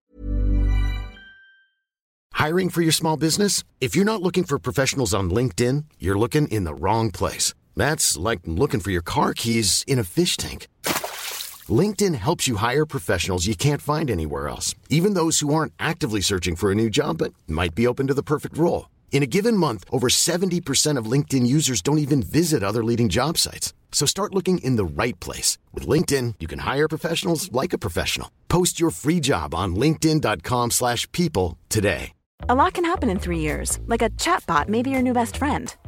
Hiring 2.47 2.71
for 2.71 2.83
your 2.83 2.93
small 2.93 3.19
business? 3.19 3.65
If 3.81 3.97
you're 3.97 4.13
not 4.13 4.23
looking 4.23 4.45
for 4.45 4.59
professionals 4.59 5.15
on 5.15 5.31
LinkedIn, 5.31 5.85
you're 5.99 6.19
looking 6.19 6.49
in 6.49 6.65
the 6.65 6.75
wrong 6.75 7.11
place 7.11 7.55
That's 7.77 8.31
like 8.31 8.41
looking 8.45 8.81
for 8.81 8.93
your 8.93 9.05
car 9.05 9.35
keys 9.35 9.85
in 9.87 9.99
a 9.99 10.05
fish 10.05 10.37
tank 10.37 10.67
LinkedIn 11.81 12.15
helps 12.15 12.49
you 12.49 12.57
hire 12.57 12.87
professionals 12.87 13.47
you 13.47 13.55
can't 13.55 13.83
find 13.83 14.11
anywhere 14.11 14.49
else, 14.49 14.75
even 14.89 15.15
those 15.15 15.41
who 15.41 15.55
aren't 15.55 15.73
actively 15.79 16.21
searching 16.21 16.57
for 16.57 16.73
a 16.73 16.75
new 16.75 16.91
job 16.91 17.19
but 17.19 17.33
might 17.47 17.75
be 17.75 17.87
open 17.87 18.07
to 18.09 18.15
the 18.15 18.23
perfect 18.23 18.59
role. 18.59 18.89
In 19.13 19.23
a 19.23 19.27
given 19.27 19.57
month, 19.57 19.85
over 19.91 20.09
70% 20.09 20.99
of 20.99 21.07
LinkedIn 21.07 21.47
users 21.47 21.83
don't 21.83 21.99
even 21.99 22.23
visit 22.23 22.63
other 22.63 22.83
leading 22.83 23.09
job 23.09 23.39
sites. 23.39 23.73
So 23.93 24.05
start 24.07 24.35
looking 24.35 24.59
in 24.59 24.75
the 24.75 24.85
right 24.85 25.19
place. 25.21 25.59
With 25.73 25.87
LinkedIn, 25.87 26.35
you 26.41 26.49
can 26.49 26.61
hire 26.61 26.89
professionals 26.89 27.53
like 27.53 27.73
a 27.73 27.79
professional. 27.79 28.33
Post 28.49 28.81
your 28.81 28.91
free 28.91 29.21
job 29.21 29.55
on 29.55 29.77
linkedin.com 29.77 30.73
slash 30.73 31.07
people 31.13 31.59
today. 31.69 32.13
A 32.49 32.57
lot 32.57 32.73
can 32.73 32.85
happen 32.85 33.09
in 33.09 33.21
three 33.21 33.39
years. 33.39 33.79
Like 33.87 34.03
a 34.03 34.11
chatbot 34.11 34.67
may 34.67 34.83
be 34.83 34.91
your 34.91 35.03
new 35.03 35.13
best 35.13 35.37
friend 35.37 35.73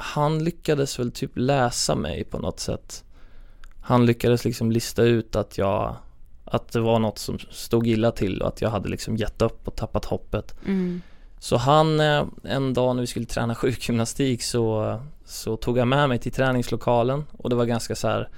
han 0.00 0.44
lyckades 0.44 0.98
väl 0.98 1.10
typ 1.10 1.30
läsa 1.34 1.94
mig 1.94 2.24
på 2.24 2.38
något 2.38 2.60
sätt. 2.60 3.04
Han 3.80 4.06
lyckades 4.06 4.44
liksom 4.44 4.72
lista 4.72 5.02
ut 5.02 5.36
att 5.36 5.58
jag, 5.58 5.96
att 6.44 6.72
det 6.72 6.80
var 6.80 6.98
något 6.98 7.18
som 7.18 7.38
stod 7.38 7.86
illa 7.86 8.10
till 8.10 8.42
och 8.42 8.48
att 8.48 8.60
jag 8.60 8.70
hade 8.70 8.88
liksom 8.88 9.16
gett 9.16 9.42
upp 9.42 9.68
och 9.68 9.76
tappat 9.76 10.04
hoppet. 10.04 10.54
Mm. 10.66 11.02
Så 11.38 11.56
han, 11.56 12.00
eh, 12.00 12.24
en 12.44 12.74
dag 12.74 12.96
när 12.96 13.00
vi 13.00 13.06
skulle 13.06 13.26
träna 13.26 13.54
sjukgymnastik 13.54 14.42
så, 14.42 15.00
så 15.24 15.56
tog 15.56 15.78
han 15.78 15.88
med 15.88 16.08
mig 16.08 16.18
till 16.18 16.32
träningslokalen 16.32 17.24
och 17.32 17.50
det 17.50 17.56
var 17.56 17.64
ganska 17.64 17.96
så 17.96 18.08
här, 18.08 18.28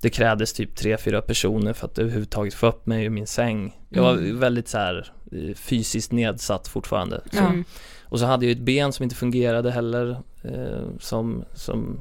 det 0.00 0.10
krävdes 0.10 0.52
typ 0.52 0.76
tre, 0.76 0.96
fyra 0.96 1.22
personer 1.22 1.72
för 1.72 1.86
att 1.86 1.98
överhuvudtaget 1.98 2.54
få 2.54 2.66
upp 2.66 2.86
mig 2.86 3.04
ur 3.04 3.10
min 3.10 3.26
säng. 3.26 3.80
Jag 3.88 4.02
var 4.02 4.12
mm. 4.12 4.40
väldigt 4.40 4.68
så 4.68 4.78
här 4.78 5.12
eh, 5.32 5.54
fysiskt 5.54 6.12
nedsatt 6.12 6.68
fortfarande. 6.68 7.20
Så. 7.32 7.38
Mm. 7.38 7.64
Och 8.04 8.18
så 8.18 8.26
hade 8.26 8.46
jag 8.46 8.52
ett 8.52 8.64
ben 8.64 8.92
som 8.92 9.02
inte 9.02 9.16
fungerade 9.16 9.70
heller 9.70 10.16
som, 11.00 11.44
som 11.54 11.98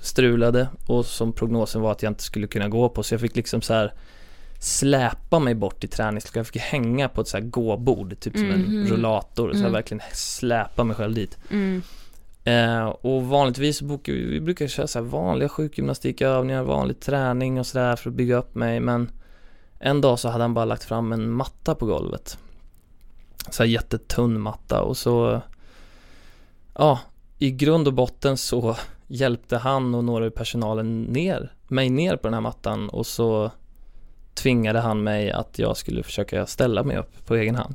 strulade 0.00 0.68
och 0.86 1.06
som 1.06 1.32
prognosen 1.32 1.82
var 1.82 1.92
att 1.92 2.02
jag 2.02 2.10
inte 2.10 2.22
skulle 2.22 2.46
kunna 2.46 2.68
gå 2.68 2.88
på 2.88 3.02
så 3.02 3.14
jag 3.14 3.20
fick 3.20 3.36
liksom 3.36 3.62
så 3.62 3.74
här 3.74 3.92
släpa 4.58 5.38
mig 5.38 5.54
bort 5.54 5.80
till 5.80 5.88
träningslokalen. 5.88 6.40
Jag 6.40 6.46
fick 6.46 6.62
hänga 6.62 7.08
på 7.08 7.20
ett 7.20 7.28
så 7.28 7.36
här 7.36 7.44
gåbord, 7.44 8.20
typ 8.20 8.32
som 8.32 8.44
mm 8.44 8.60
en 8.60 8.80
mhm. 8.80 8.86
rullator. 8.86 9.48
Så 9.48 9.56
mm. 9.56 9.64
jag 9.64 9.70
verkligen 9.70 10.02
släpa 10.12 10.84
mig 10.84 10.96
själv 10.96 11.14
dit. 11.14 11.38
Mm. 11.50 11.82
Eh, 12.44 12.84
och 12.84 13.26
vanligtvis 13.26 13.82
brukar 13.82 14.12
vi, 14.12 14.24
vi 14.24 14.40
brukar 14.40 14.66
köra 14.66 14.86
så 14.86 15.00
vanliga 15.00 15.48
sjukgymnastikövningar, 15.48 16.62
vanlig 16.62 17.00
träning 17.00 17.58
och 17.58 17.66
sådär 17.66 17.96
för 17.96 18.10
att 18.10 18.16
bygga 18.16 18.36
upp 18.36 18.54
mig. 18.54 18.80
Men 18.80 19.10
en 19.78 20.00
dag 20.00 20.18
så 20.18 20.28
hade 20.28 20.44
han 20.44 20.54
bara 20.54 20.64
lagt 20.64 20.84
fram 20.84 21.12
en 21.12 21.30
matta 21.30 21.74
på 21.74 21.86
golvet. 21.86 22.38
Så 23.50 23.62
här 23.62 23.70
jättetunn 23.70 24.40
matta 24.40 24.82
och 24.82 24.96
så 24.96 25.42
Ja, 26.74 27.00
i 27.44 27.50
grund 27.50 27.86
och 27.86 27.94
botten 27.94 28.36
så 28.36 28.76
hjälpte 29.06 29.56
han 29.58 29.94
och 29.94 30.04
några 30.04 30.26
i 30.26 30.30
personalen 30.30 31.02
ner, 31.02 31.52
mig 31.68 31.90
ner 31.90 32.16
på 32.16 32.26
den 32.26 32.34
här 32.34 32.40
mattan 32.40 32.88
och 32.88 33.06
så 33.06 33.50
tvingade 34.34 34.80
han 34.80 35.02
mig 35.02 35.30
att 35.30 35.58
jag 35.58 35.76
skulle 35.76 36.02
försöka 36.02 36.46
ställa 36.46 36.82
mig 36.82 36.96
upp 36.96 37.26
på 37.26 37.34
egen 37.34 37.54
hand. 37.54 37.74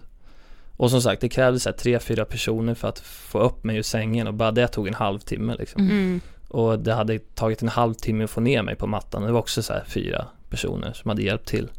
Och 0.77 0.91
som 0.91 1.01
sagt, 1.01 1.21
det 1.21 1.29
krävdes 1.29 1.63
så 1.63 1.71
tre, 1.71 1.99
fyra 1.99 2.25
personer 2.25 2.73
för 2.73 2.87
att 2.87 2.99
få 2.99 3.39
upp 3.39 3.63
mig 3.63 3.77
ur 3.77 3.81
sängen 3.81 4.27
och 4.27 4.33
bara 4.33 4.51
det 4.51 4.67
tog 4.67 4.87
en 4.87 4.93
halvtimme 4.93 5.55
liksom. 5.59 5.81
Mm. 5.81 6.21
Och 6.47 6.79
det 6.79 6.93
hade 6.93 7.19
tagit 7.19 7.61
en 7.61 7.69
halvtimme 7.69 8.23
att 8.23 8.29
få 8.29 8.41
ner 8.41 8.63
mig 8.63 8.75
på 8.75 8.87
mattan. 8.87 9.21
Det 9.21 9.31
var 9.31 9.39
också 9.39 9.63
så 9.63 9.73
fyra 9.87 10.25
personer 10.49 10.93
som 10.93 11.09
hade 11.09 11.21
hjälpt 11.21 11.47
till. 11.47 11.69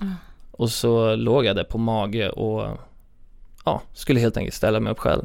Mm. 0.00 0.14
Och 0.50 0.70
så 0.70 1.16
låg 1.16 1.44
jag 1.44 1.56
där 1.56 1.64
på 1.64 1.78
mage 1.78 2.28
och 2.28 2.78
ja, 3.64 3.82
skulle 3.92 4.20
helt 4.20 4.36
enkelt 4.36 4.54
ställa 4.54 4.80
mig 4.80 4.92
upp 4.92 4.98
själv. 4.98 5.24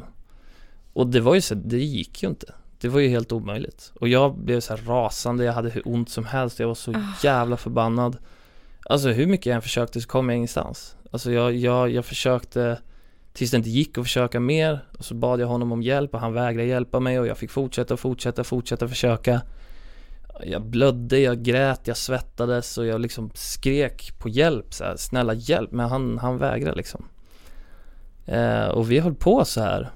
Och 0.94 1.06
det 1.06 1.20
var 1.20 1.34
ju 1.34 1.40
så, 1.40 1.54
det 1.54 1.78
gick 1.78 2.22
ju 2.22 2.28
inte. 2.28 2.54
Det 2.80 2.88
var 2.88 3.00
ju 3.00 3.08
helt 3.08 3.32
omöjligt. 3.32 3.92
Och 4.00 4.08
jag 4.08 4.38
blev 4.38 4.60
så 4.60 4.76
rasande, 4.76 5.44
jag 5.44 5.52
hade 5.52 5.70
hur 5.70 5.82
ont 5.88 6.10
som 6.10 6.24
helst, 6.24 6.60
jag 6.60 6.66
var 6.66 6.74
så 6.74 6.90
oh. 6.90 7.10
jävla 7.22 7.56
förbannad. 7.56 8.16
Alltså 8.86 9.08
hur 9.08 9.26
mycket 9.26 9.46
jag 9.46 9.54
än 9.54 9.62
försökte 9.62 10.00
så 10.00 10.08
kom 10.08 10.28
jag 10.28 10.36
ingenstans. 10.36 10.96
Alltså 11.10 11.32
jag, 11.32 11.56
jag, 11.56 11.90
jag 11.90 12.04
försökte 12.04 12.78
tills 13.32 13.50
det 13.50 13.56
inte 13.56 13.70
gick 13.70 13.98
att 13.98 14.04
försöka 14.04 14.40
mer. 14.40 14.84
Och 14.98 15.04
så 15.04 15.14
bad 15.14 15.40
jag 15.40 15.46
honom 15.46 15.72
om 15.72 15.82
hjälp 15.82 16.14
och 16.14 16.20
han 16.20 16.32
vägrade 16.32 16.68
hjälpa 16.68 17.00
mig 17.00 17.20
och 17.20 17.26
jag 17.26 17.38
fick 17.38 17.50
fortsätta, 17.50 17.96
fortsätta, 17.96 18.44
fortsätta 18.44 18.88
försöka. 18.88 19.40
Jag 20.42 20.62
blödde, 20.62 21.18
jag 21.18 21.42
grät, 21.42 21.80
jag 21.84 21.96
svettades 21.96 22.78
och 22.78 22.86
jag 22.86 23.00
liksom 23.00 23.30
skrek 23.34 24.18
på 24.18 24.28
hjälp 24.28 24.74
så 24.74 24.84
här, 24.84 24.96
snälla 24.96 25.34
hjälp, 25.34 25.72
men 25.72 25.88
han, 25.88 26.18
han 26.18 26.38
vägrade 26.38 26.76
liksom. 26.76 27.04
Eh, 28.26 28.68
och 28.68 28.90
vi 28.90 28.98
höll 28.98 29.14
på 29.14 29.44
så 29.44 29.60
här 29.60 29.90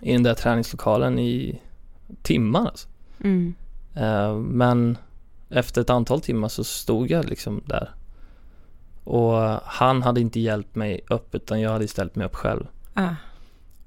i 0.00 0.12
den 0.12 0.22
där 0.22 0.34
träningslokalen 0.34 1.18
i 1.18 1.60
timmar 2.22 2.66
alltså. 2.66 2.88
Mm. 3.24 3.54
Uh, 3.96 4.34
men 4.36 4.98
efter 5.48 5.80
ett 5.80 5.90
antal 5.90 6.20
timmar 6.20 6.48
så 6.48 6.64
stod 6.64 7.10
jag 7.10 7.24
liksom 7.28 7.62
där. 7.66 7.90
Och 9.04 9.36
han 9.64 10.02
hade 10.02 10.20
inte 10.20 10.40
hjälpt 10.40 10.74
mig 10.74 11.00
upp 11.10 11.34
utan 11.34 11.60
jag 11.60 11.70
hade 11.70 11.84
istället 11.84 12.16
mig 12.16 12.26
upp 12.26 12.34
själv. 12.34 12.66
Ah. 12.94 13.14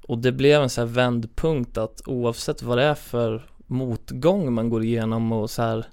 Och 0.08 0.18
det 0.18 0.32
blev 0.32 0.62
en 0.62 0.70
sån 0.70 0.88
här 0.88 0.94
vändpunkt 0.94 1.78
att 1.78 2.02
oavsett 2.06 2.62
vad 2.62 2.78
det 2.78 2.84
är 2.84 2.94
för 2.94 3.46
motgång 3.66 4.52
man 4.52 4.70
går 4.70 4.84
igenom 4.84 5.32
och 5.32 5.50
så 5.50 5.62
här 5.62 5.86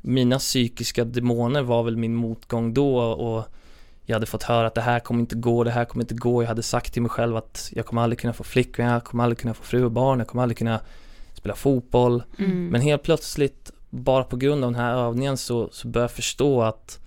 Mina 0.00 0.38
psykiska 0.38 1.04
demoner 1.04 1.62
var 1.62 1.82
väl 1.82 1.96
min 1.96 2.14
motgång 2.14 2.74
då 2.74 2.98
och 3.00 3.44
jag 4.10 4.16
hade 4.16 4.26
fått 4.26 4.42
höra 4.42 4.66
att 4.66 4.74
det 4.74 4.80
här 4.80 5.00
kommer 5.00 5.20
inte 5.20 5.34
gå, 5.34 5.64
det 5.64 5.70
här 5.70 5.84
kommer 5.84 6.04
inte 6.04 6.14
gå. 6.14 6.42
Jag 6.42 6.48
hade 6.48 6.62
sagt 6.62 6.92
till 6.92 7.02
mig 7.02 7.10
själv 7.10 7.36
att 7.36 7.70
jag 7.74 7.86
kommer 7.86 8.02
aldrig 8.02 8.18
kunna 8.18 8.32
få 8.32 8.44
flickvän, 8.44 8.86
jag 8.86 9.04
kommer 9.04 9.24
aldrig 9.24 9.38
kunna 9.38 9.54
få 9.54 9.62
fru 9.62 9.84
och 9.84 9.90
barn, 9.90 10.18
jag 10.18 10.28
kommer 10.28 10.42
aldrig 10.42 10.58
kunna 10.58 10.80
spela 11.34 11.54
fotboll. 11.54 12.22
Mm. 12.38 12.68
Men 12.68 12.80
helt 12.80 13.02
plötsligt, 13.02 13.70
bara 13.90 14.24
på 14.24 14.36
grund 14.36 14.64
av 14.64 14.72
den 14.72 14.80
här 14.80 14.94
övningen 14.94 15.36
så, 15.36 15.68
så 15.72 15.88
började 15.88 16.04
jag 16.04 16.16
förstå 16.16 16.62
att 16.62 16.98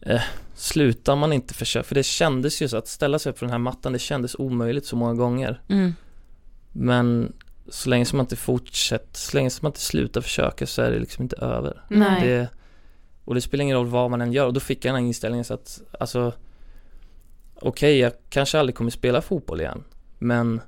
eh, 0.00 0.22
slutar 0.54 1.16
man 1.16 1.32
inte 1.32 1.54
försöka, 1.54 1.84
för 1.84 1.94
det 1.94 2.02
kändes 2.02 2.62
ju 2.62 2.68
så 2.68 2.76
att 2.76 2.88
ställa 2.88 3.18
sig 3.18 3.30
upp 3.30 3.38
på 3.38 3.44
den 3.44 3.52
här 3.52 3.58
mattan, 3.58 3.92
det 3.92 3.98
kändes 3.98 4.34
omöjligt 4.34 4.86
så 4.86 4.96
många 4.96 5.14
gånger. 5.14 5.60
Mm. 5.68 5.94
Men 6.72 7.32
så 7.68 7.88
länge 7.88 8.04
som 8.04 8.16
man 8.16 8.24
inte 8.24 8.36
fortsätter, 8.36 9.18
så 9.18 9.36
länge 9.36 9.50
som 9.50 9.64
man 9.64 9.70
inte 9.70 9.80
slutar 9.80 10.20
försöka 10.20 10.66
så 10.66 10.82
är 10.82 10.90
det 10.90 10.98
liksom 10.98 11.22
inte 11.22 11.36
över. 11.36 11.82
Nej. 11.88 12.28
Det, 12.28 12.48
och 13.24 13.34
det 13.34 13.40
spelar 13.40 13.62
ingen 13.62 13.76
roll 13.76 13.86
vad 13.86 14.10
man 14.10 14.20
än 14.20 14.32
gör 14.32 14.46
och 14.46 14.52
då 14.52 14.60
fick 14.60 14.84
jag 14.84 14.94
den 14.94 15.02
här 15.02 15.08
inställningen 15.08 15.44
så 15.44 15.54
att, 15.54 15.82
alltså 16.00 16.32
Okej, 17.60 17.98
jag 17.98 18.12
kanske 18.30 18.58
aldrig 18.58 18.74
kommer 18.76 18.90
spela 18.90 19.22
fotboll 19.22 19.60
igen 19.60 19.84
Men 20.18 20.60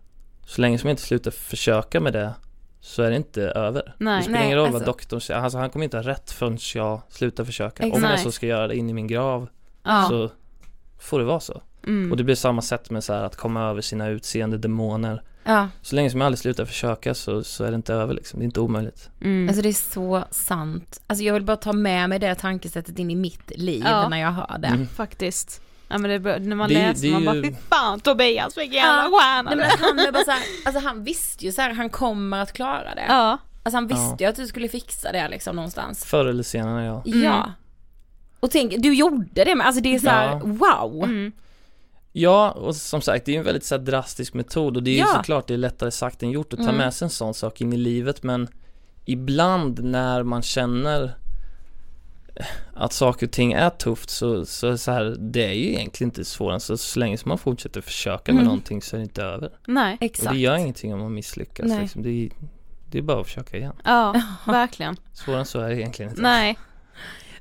så 0.47 0.61
länge 0.61 0.79
som 0.79 0.89
jag 0.89 0.93
inte 0.93 1.03
slutar 1.03 1.31
försöka 1.31 2.01
med 2.01 2.13
det 2.13 2.35
Så 2.81 3.03
är 3.03 3.11
det 3.11 3.17
inte 3.17 3.43
över 3.43 3.95
Nej. 3.99 4.17
Det 4.17 4.23
spelar 4.23 4.39
Nej, 4.39 4.47
ingen 4.47 4.59
roll 4.59 4.67
vad 4.67 4.75
alltså- 4.75 4.91
doktorn 4.91 5.21
säger, 5.21 5.41
alltså 5.41 5.59
han 5.59 5.71
kommer 5.71 5.85
inte 5.85 5.97
ha 5.97 6.05
rätt 6.05 6.31
förrän 6.31 6.59
jag 6.75 7.01
slutar 7.09 7.45
försöka 7.45 7.83
Om 7.85 7.93
Exakt. 7.93 8.11
jag 8.11 8.21
så 8.21 8.33
ska 8.33 8.47
göra 8.47 8.69
det 8.69 8.77
in 8.77 8.91
i 8.91 8.93
min 8.93 9.07
grav 9.07 9.49
Ja. 9.83 10.07
så 10.09 10.31
får 10.99 11.19
det 11.19 11.25
vara 11.25 11.41
så 11.41 11.63
Mm. 11.87 12.11
Och 12.11 12.17
det 12.17 12.25
blir 12.25 12.35
samma 12.35 12.63
sätt 12.63 12.91
med 12.91 13.05
så 13.05 13.13
här 13.13 13.23
att 13.23 13.37
komma 13.37 13.63
över 13.71 13.81
sina 13.81 14.09
utseende 14.09 14.59
demoner 14.59 15.23
Ja, 15.47 15.69
Så 15.83 15.95
länge 15.97 16.11
som 16.11 16.21
jag 16.21 16.27
aldrig 16.27 16.39
slutar 16.39 16.65
försöka 16.65 17.15
så, 17.15 17.45
så 17.45 17.65
är 17.65 17.71
det 17.71 17.75
inte 17.77 17.95
över 17.95 18.15
liksom, 18.15 18.39
det 18.39 18.43
är 18.43 18.47
inte 18.47 18.61
omöjligt 18.61 19.11
Mm. 19.21 19.49
alltså 19.49 19.63
det 19.63 19.69
är 19.69 19.73
så 19.93 20.25
sant. 20.31 21.01
Alltså 21.07 21.25
jag 21.25 21.35
vill 21.35 21.45
bara 21.45 21.57
ta 21.57 21.73
med 21.73 22.09
mig 22.09 22.19
det 22.19 22.35
tankesättet 22.35 22.99
in 22.99 23.11
i 23.11 23.15
mitt 23.15 23.51
liv 23.59 23.83
Ja. 23.87 24.09
när 24.09 24.21
jag 24.21 24.33
hör 24.33 24.59
det. 24.59 24.69
Mm. 24.69 24.87
Faktiskt. 24.87 25.61
Ja 25.89 25.99
men 25.99 26.23
det, 26.23 26.39
när 26.39 26.57
man 26.57 26.69
Det 26.69 26.75
läser 26.75 27.07
det 27.07 27.13
man 27.13 27.25
bara 27.25 27.37
ju- 27.37 27.43
fy 27.43 27.53
fan 27.71 28.01
Tobias 28.01 28.57
vilken 28.59 28.75
jävla 28.77 29.03
Ja. 29.13 29.19
stjärna 29.21 29.51
Nej, 29.51 29.57
men 29.57 29.67
är." 29.67 29.79
han, 29.89 29.99
är 29.99 30.13
bara 30.13 30.25
så 30.25 30.31
här, 30.31 30.41
alltså 30.65 30.83
han 30.89 31.05
visste 31.05 31.45
ju 31.45 31.53
så 31.53 31.63
här, 31.63 31.73
han 31.73 31.91
kommer 31.91 32.43
att 32.43 32.53
klara 32.53 32.95
det. 32.95 33.05
Ja. 33.09 33.39
Alltså 33.63 33.77
han 33.77 33.87
visste 33.87 34.03
Ja. 34.11 34.17
ju 34.21 34.27
att 34.27 34.37
du 34.37 34.47
skulle 34.47 34.69
fixa 34.69 35.13
det 35.13 35.29
liksom 35.29 35.57
någonstans. 35.57 36.05
Förr 36.05 36.27
eller 36.27 36.43
senare 36.43 36.85
ja 36.85 37.03
Ja. 37.05 37.53
Och 38.41 38.51
tänk, 38.51 38.75
du 38.79 38.95
gjorde 38.95 39.45
det 39.45 39.55
med, 39.55 39.67
alltså 39.67 39.83
det 39.83 39.95
är 39.95 39.99
så 39.99 40.09
här, 40.09 40.29
Ja. 40.31 40.41
wow. 40.45 41.31
Ja, 42.19 42.51
och 42.51 42.77
som 42.77 43.01
sagt 43.01 43.25
det 43.27 43.35
är 43.35 43.39
en 43.39 43.45
väldigt 43.45 43.65
så 43.65 43.75
här, 43.77 43.83
drastisk 43.83 44.35
metod 44.35 44.77
och 44.77 44.83
det 44.83 44.91
är 44.91 44.93
ju 44.93 44.99
Ja. 44.99 45.07
såklart 45.17 45.47
det 45.49 45.55
är 45.55 45.59
lättare 45.59 45.91
sagt 45.91 46.23
än 46.23 46.31
gjort 46.31 46.53
att 46.53 46.59
ta 46.59 46.65
Mm. 46.65 46.77
med 46.77 46.95
sig 46.95 47.07
en 47.07 47.11
sån 47.11 47.35
sak 47.35 47.61
in 47.61 47.73
i 47.73 47.77
livet 47.77 48.23
men 48.23 48.49
ibland 49.05 49.85
när 49.85 50.23
man 50.23 50.43
känner 50.43 51.17
att 52.75 52.93
saker 52.93 53.27
och 53.27 53.33
ting 53.33 53.53
är 53.53 53.71
tufft 53.71 54.11
så, 54.11 54.47
så, 54.47 54.79
så 54.79 54.91
här, 54.93 55.17
det 55.19 55.45
är 55.47 55.53
ju 55.53 55.69
egentligen 55.69 56.09
inte 56.09 56.25
svårare 56.25 56.55
än 56.55 56.61
så, 56.61 56.77
så 56.77 56.99
länge 57.01 57.19
som 57.19 57.29
man 57.29 57.39
fortsätter 57.39 57.81
försöka 57.81 58.33
med 58.33 58.41
Mm. 58.41 58.45
någonting 58.45 58.83
så 58.83 58.97
är 58.97 58.99
det 58.99 59.03
inte 59.05 59.23
över. 59.23 59.51
Nej. 59.67 59.95
Och 59.95 60.03
Exakt. 60.03 60.31
det 60.33 60.39
gör 60.39 60.57
ingenting 60.57 60.95
om 60.95 61.01
man 61.01 61.15
misslyckas 61.15 61.67
Nej. 61.69 61.81
liksom. 61.83 62.03
det, 62.03 62.11
är, 62.11 62.29
det 62.91 62.99
är 62.99 63.03
bara 63.03 63.21
att 63.21 63.27
försöka 63.27 63.57
igen. 63.57 63.73
Ja, 63.85 64.23
verkligen. 64.47 64.97
Svårare 65.13 65.41
än 65.41 65.47
så 65.47 65.61
är 65.61 65.69
det 65.69 65.77
egentligen 65.81 66.11
inte. 66.11 66.23
Nej. 66.23 66.59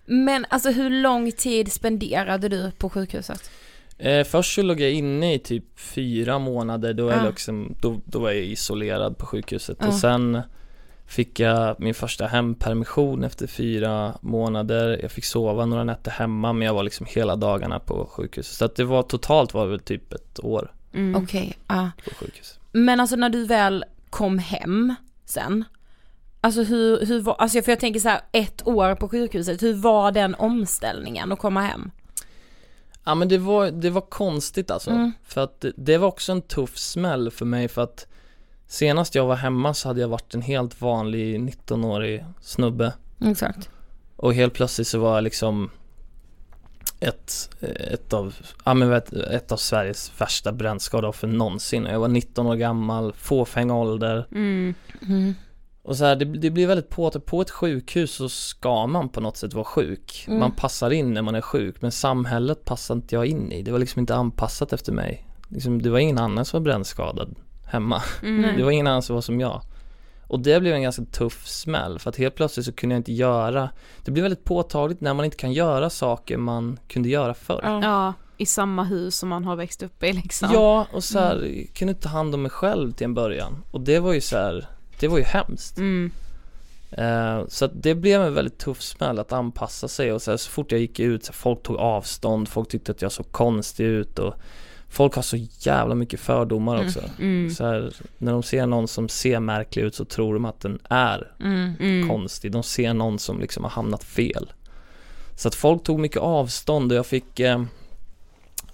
Men 0.05 0.45
alltså 0.49 0.69
hur 0.71 0.89
lång 0.89 1.31
tid 1.31 1.71
spenderade 1.71 2.49
du 2.49 2.71
på 2.71 2.89
sjukhuset? 2.89 3.49
Eh, 3.97 4.23
först 4.23 4.55
så 4.55 4.61
låg 4.61 4.79
jag 4.81 4.91
inne 4.91 5.33
i 5.33 5.39
typ 5.39 5.79
fyra 5.79 6.39
månader, 6.39 6.93
då, 6.93 7.09
Ja. 7.09 7.15
jag 7.15 7.25
liksom, 7.25 7.75
då, 7.81 8.01
då 8.05 8.19
var 8.19 8.31
jag 8.31 8.43
isolerad 8.43 9.17
på 9.17 9.25
sjukhuset 9.25 9.77
Ja. 9.81 9.87
och 9.87 9.93
sen 9.93 10.41
fick 11.07 11.39
jag 11.39 11.75
min 11.79 11.93
första 11.93 12.27
hempermission 12.27 13.23
efter 13.23 13.47
fyra 13.47 14.17
månader, 14.21 14.99
jag 15.01 15.11
fick 15.11 15.25
sova 15.25 15.65
några 15.65 15.83
nätter 15.83 16.11
hemma 16.11 16.53
men 16.53 16.65
jag 16.67 16.73
var 16.73 16.83
liksom 16.83 17.05
hela 17.09 17.35
dagarna 17.35 17.79
på 17.79 18.05
sjukhuset. 18.11 18.53
Så 18.55 18.65
att 18.65 18.75
det 18.75 18.83
var 18.83 19.03
totalt 19.03 19.53
var 19.53 19.65
det 19.65 19.71
väl 19.71 19.79
typ 19.79 20.13
ett 20.13 20.39
år 20.43 20.71
Mm. 20.93 21.23
Okej, 21.23 21.57
på 22.05 22.15
sjukhus. 22.15 22.59
Men 22.71 22.99
alltså 22.99 23.15
när 23.15 23.29
du 23.29 23.45
väl 23.45 23.85
kom 24.09 24.39
hem 24.39 24.95
sen, 25.25 25.63
alltså 26.41 26.63
hur, 26.63 27.05
hur 27.05 27.21
var, 27.21 27.33
alltså 27.39 27.61
för 27.61 27.71
jag 27.71 27.79
tänker 27.79 27.99
så 27.99 28.09
här, 28.09 28.21
ett 28.31 28.67
år 28.67 28.95
på 28.95 29.09
sjukhuset, 29.09 29.63
hur 29.63 29.73
var 29.73 30.11
den 30.11 30.35
omställningen 30.35 31.31
att 31.31 31.39
komma 31.39 31.61
hem? 31.61 31.91
Ja 33.05 33.15
men 33.15 33.27
det 33.27 33.37
var, 33.37 33.71
det 33.71 33.89
var 33.89 34.01
konstigt 34.01 34.71
alltså. 34.71 34.89
Mm. 34.91 35.11
För 35.23 35.43
att 35.43 35.61
det, 35.61 35.71
det 35.75 35.97
var 35.97 36.07
också 36.07 36.31
en 36.31 36.41
tuff 36.41 36.77
smäll 36.77 37.31
för 37.31 37.45
mig 37.45 37.67
för 37.67 37.81
att 37.81 38.07
senast 38.67 39.15
jag 39.15 39.25
var 39.25 39.35
hemma 39.35 39.73
så 39.73 39.87
hade 39.87 40.01
jag 40.01 40.07
varit 40.07 40.33
en 40.33 40.41
helt 40.41 40.81
vanlig 40.81 41.39
19-årig 41.39 42.25
snubbe. 42.41 42.93
Exakt. 43.25 43.69
Och 44.15 44.33
helt 44.33 44.53
plötsligt 44.53 44.87
så 44.87 44.99
var 44.99 45.15
jag 45.15 45.23
liksom 45.23 45.69
ett, 46.99 47.49
ett 47.91 48.13
av, 48.13 48.35
ja 48.65 48.73
men 48.73 48.89
vet, 48.89 49.13
ett 49.13 49.51
av 49.51 49.57
Sveriges 49.57 50.21
värsta 50.21 50.51
brännskadeoffer 50.51 51.27
någonsin. 51.27 51.85
Jag 51.85 51.99
var 51.99 52.07
19 52.07 52.47
år 52.47 52.55
gammal, 52.55 53.13
fåfäng 53.13 53.71
ålder. 53.71 54.27
Mm. 54.31 54.73
Mm. 55.07 55.35
Och 55.85 55.97
så 55.97 56.05
här, 56.05 56.15
det, 56.15 56.25
det 56.25 56.49
blir 56.49 56.67
väldigt 56.67 56.89
på 56.89 57.11
på 57.11 57.41
ett 57.41 57.51
sjukhus 57.51 58.11
så 58.11 58.29
ska 58.29 58.87
man 58.87 59.09
på 59.09 59.21
något 59.21 59.37
sätt 59.37 59.53
vara 59.53 59.65
sjuk. 59.65 60.25
Mm. 60.27 60.39
Man 60.39 60.51
passar 60.51 60.91
in 60.91 61.13
när 61.13 61.21
man 61.21 61.35
är 61.35 61.41
sjuk 61.41 61.81
men 61.81 61.91
samhället 61.91 62.65
passar 62.65 62.95
inte 62.95 63.15
jag 63.15 63.25
in 63.25 63.51
i. 63.51 63.61
Det 63.61 63.71
var 63.71 63.79
liksom 63.79 63.99
inte 63.99 64.15
anpassat 64.15 64.73
efter 64.73 64.91
mig. 64.91 65.27
Liksom, 65.49 65.81
det 65.81 65.89
var 65.89 65.99
ingen 65.99 66.17
annan 66.17 66.45
som 66.45 66.59
var 66.59 66.63
brännskadad 66.63 67.35
hemma. 67.65 68.01
Mm. 68.23 68.57
Det 68.57 68.63
var 68.63 68.71
ingen 68.71 68.87
annan 68.87 69.01
som 69.01 69.13
var 69.13 69.21
som 69.21 69.39
jag. 69.39 69.61
Och 70.27 70.39
det 70.39 70.59
blev 70.59 70.73
en 70.73 70.81
ganska 70.81 71.05
tuff 71.05 71.47
smäll 71.47 71.99
för 71.99 72.09
att 72.09 72.17
helt 72.17 72.35
plötsligt 72.35 72.65
så 72.65 72.71
kunde 72.71 72.95
jag 72.95 72.99
inte 72.99 73.13
göra 73.13 73.69
Det 74.05 74.11
blir 74.11 74.23
väldigt 74.23 74.43
påtagligt 74.43 75.01
när 75.01 75.13
man 75.13 75.25
inte 75.25 75.37
kan 75.37 75.53
göra 75.53 75.89
saker 75.89 76.37
man 76.37 76.79
kunde 76.87 77.09
göra 77.09 77.33
förr. 77.33 77.61
Ja. 77.63 77.79
Ja, 77.83 78.13
i 78.37 78.45
samma 78.45 78.83
hus 78.83 79.15
som 79.17 79.29
man 79.29 79.45
har 79.45 79.55
växt 79.55 79.83
upp 79.83 80.03
i 80.03 80.13
liksom. 80.13 80.49
Ja, 80.53 80.87
och 80.93 81.03
så 81.03 81.19
här, 81.19 81.65
kunde 81.73 81.91
inte 81.91 82.03
ta 82.03 82.09
hand 82.09 82.35
om 82.35 82.41
mig 82.41 82.51
själv 82.51 82.91
till 82.91 83.05
en 83.05 83.13
början. 83.13 83.63
Och 83.71 83.81
det 83.81 83.99
var 83.99 84.13
ju 84.13 84.21
så 84.21 84.37
här, 84.37 84.67
det 84.99 85.07
var 85.07 85.17
ju 85.17 85.23
hemskt. 85.23 85.77
Mm. 85.77 86.11
Eh, 86.91 87.47
så 87.47 87.67
det 87.67 87.95
blev 87.95 88.21
en 88.21 88.33
väldigt 88.33 88.57
tuff 88.57 88.81
smäll 88.81 89.19
att 89.19 89.31
anpassa 89.31 89.87
sig 89.87 90.11
och 90.11 90.21
så, 90.21 90.31
här, 90.31 90.37
så 90.37 90.49
fort 90.49 90.71
jag 90.71 90.81
gick 90.81 90.99
ut, 90.99 91.25
så 91.25 91.31
här, 91.31 91.35
folk 91.35 91.63
tog 91.63 91.75
avstånd, 91.77 92.49
folk 92.49 92.69
tyckte 92.69 92.91
att 92.91 93.01
jag 93.01 93.11
såg 93.11 93.31
konstig 93.31 93.85
ut 93.85 94.19
och 94.19 94.33
folk 94.89 95.15
har 95.15 95.21
så 95.21 95.37
jävla 95.59 95.95
mycket 95.95 96.19
fördomar 96.19 96.85
också. 96.85 96.99
Mm. 97.19 97.49
Så 97.51 97.65
här, 97.65 97.93
när 98.17 98.31
de 98.31 98.43
ser 98.43 98.65
någon 98.65 98.87
som 98.87 99.09
ser 99.09 99.39
märklig 99.39 99.83
ut 99.83 99.95
så 99.95 100.05
tror 100.05 100.33
de 100.33 100.45
att 100.45 100.59
den 100.59 100.79
är 100.89 101.31
Mm. 101.39 101.73
Mm. 101.79 102.09
konstig. 102.09 102.51
De 102.51 102.63
ser 102.63 102.93
någon 102.93 103.19
som 103.19 103.39
liksom 103.39 103.63
har 103.63 103.71
hamnat 103.71 104.03
fel. 104.03 104.51
Så 105.37 105.47
att 105.47 105.55
folk 105.55 105.83
tog 105.83 105.99
mycket 105.99 106.21
avstånd 106.21 106.91
och 106.91 106.97
jag 106.97 107.05
fick 107.05 107.39
eh, 107.39 107.63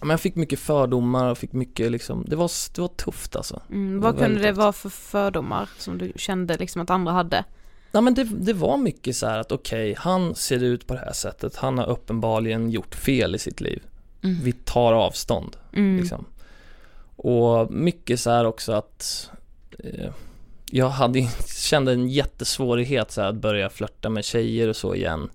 men 0.02 0.10
jag 0.10 0.20
fick 0.20 0.36
mycket 0.36 0.60
fördomar 0.60 1.32
och 1.32 1.38
fick 1.38 1.54
mycket 1.54 1.92
liksom, 1.92 2.26
det 2.28 2.36
var, 2.36 2.52
det 2.76 2.82
var 2.82 2.88
tufft 2.88 3.36
alltså. 3.36 3.62
Mm. 3.70 4.02
Vad 4.02 4.18
kunde 4.18 4.42
det 4.42 4.52
vara 4.52 4.74
för 4.74 4.90
fördomar 4.90 5.70
som 5.78 5.98
du 5.98 6.12
kände 6.16 6.58
liksom 6.58 6.82
att 6.82 6.90
andra 6.90 7.12
hade? 7.12 7.44
Ja 7.92 8.02
men 8.02 8.14
det, 8.14 8.24
det 8.24 8.54
var 8.54 8.78
mycket 8.78 9.16
så 9.16 9.28
här 9.28 9.40
att 9.40 9.52
okej, 9.52 9.96
han 9.98 10.36
ser 10.36 10.64
ut 10.64 10.88
på 10.88 10.94
det 10.94 11.00
här 11.00 11.14
sättet, 11.14 11.56
han 11.56 11.78
har 11.78 11.90
uppenbarligen 11.90 12.72
gjort 12.72 12.96
fel 12.96 13.36
i 13.36 13.40
sitt 13.40 13.62
liv. 13.62 13.84
Mm. 14.24 14.38
Vi 14.44 14.52
tar 14.52 14.94
avstånd 14.94 15.58
Mm. 15.74 16.00
liksom. 16.00 16.26
Och 17.16 17.72
mycket 17.72 18.20
så 18.20 18.30
här 18.30 18.46
också 18.46 18.72
att 18.72 19.30
eh, 19.80 20.12
jag 20.72 20.90
hade, 20.90 21.28
kände 21.48 21.92
en 21.92 22.10
jättesvårighet 22.10 23.12
så 23.12 23.22
här, 23.22 23.30
att 23.30 23.36
börja 23.36 23.70
flörta 23.70 24.10
med 24.10 24.26
tjejer 24.26 24.68
och 24.68 24.76
så 24.76 24.96
igen. 24.96 25.30